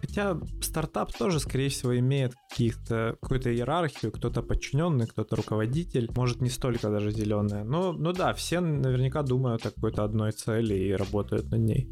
Хотя 0.00 0.38
стартап 0.60 1.12
тоже, 1.12 1.38
скорее 1.38 1.68
всего, 1.68 1.96
имеет 1.98 2.34
каких-то, 2.50 3.16
какую-то 3.22 3.54
иерархию, 3.54 4.10
кто-то 4.10 4.42
подчиненный, 4.42 5.06
кто-то 5.06 5.36
руководитель, 5.36 6.10
может 6.14 6.40
не 6.40 6.50
столько 6.50 6.90
даже 6.90 7.12
зеленая. 7.12 7.64
Но, 7.64 7.92
ну 7.92 8.12
да, 8.12 8.34
все 8.34 8.60
наверняка 8.60 9.22
думают 9.22 9.64
о 9.64 9.70
какой-то 9.70 10.04
одной 10.04 10.32
цели 10.32 10.74
и 10.74 10.92
работают 10.92 11.50
над 11.50 11.60
ней. 11.60 11.88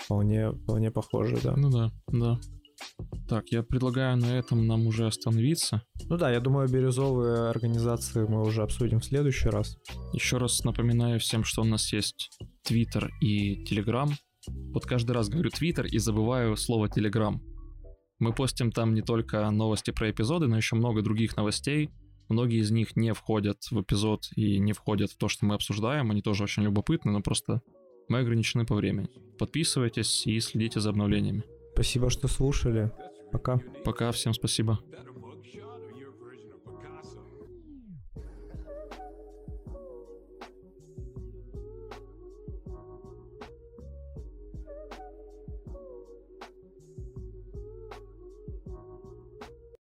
Вполне, 0.00 0.52
вполне 0.52 0.90
похоже, 0.90 1.38
да. 1.42 1.54
Ну 1.56 1.70
да, 1.70 1.90
да. 2.06 2.40
Так, 3.28 3.48
я 3.50 3.62
предлагаю 3.62 4.16
на 4.16 4.38
этом 4.38 4.66
нам 4.66 4.86
уже 4.86 5.06
остановиться. 5.06 5.82
Ну 6.08 6.16
да, 6.16 6.30
я 6.30 6.40
думаю, 6.40 6.68
бирюзовые 6.68 7.48
организации 7.48 8.24
мы 8.24 8.42
уже 8.42 8.62
обсудим 8.62 9.00
в 9.00 9.04
следующий 9.04 9.48
раз. 9.48 9.76
Еще 10.12 10.38
раз 10.38 10.64
напоминаю 10.64 11.20
всем, 11.20 11.44
что 11.44 11.62
у 11.62 11.64
нас 11.64 11.92
есть 11.92 12.30
Twitter 12.66 13.08
и 13.20 13.64
Telegram. 13.64 14.08
Вот 14.72 14.86
каждый 14.86 15.12
раз 15.12 15.28
говорю 15.28 15.50
Twitter 15.50 15.86
и 15.86 15.98
забываю 15.98 16.56
слово 16.56 16.86
Telegram. 16.86 17.38
Мы 18.18 18.32
постим 18.32 18.72
там 18.72 18.94
не 18.94 19.02
только 19.02 19.48
новости 19.50 19.90
про 19.90 20.10
эпизоды, 20.10 20.48
но 20.48 20.56
еще 20.56 20.76
много 20.76 21.02
других 21.02 21.36
новостей. 21.36 21.90
Многие 22.28 22.60
из 22.60 22.70
них 22.70 22.96
не 22.96 23.14
входят 23.14 23.62
в 23.70 23.80
эпизод 23.80 24.28
и 24.36 24.58
не 24.58 24.72
входят 24.72 25.10
в 25.10 25.16
то, 25.16 25.28
что 25.28 25.46
мы 25.46 25.54
обсуждаем. 25.54 26.10
Они 26.10 26.20
тоже 26.20 26.44
очень 26.44 26.64
любопытны, 26.64 27.12
но 27.12 27.22
просто 27.22 27.62
мы 28.08 28.18
ограничены 28.18 28.66
по 28.66 28.74
времени. 28.74 29.08
Подписывайтесь 29.38 30.26
и 30.26 30.38
следите 30.40 30.80
за 30.80 30.90
обновлениями. 30.90 31.44
Спасибо, 31.74 32.10
что 32.10 32.28
слушали. 32.28 32.90
Пока. 33.30 33.60
Пока, 33.84 34.10
всем 34.12 34.34
спасибо. 34.34 34.80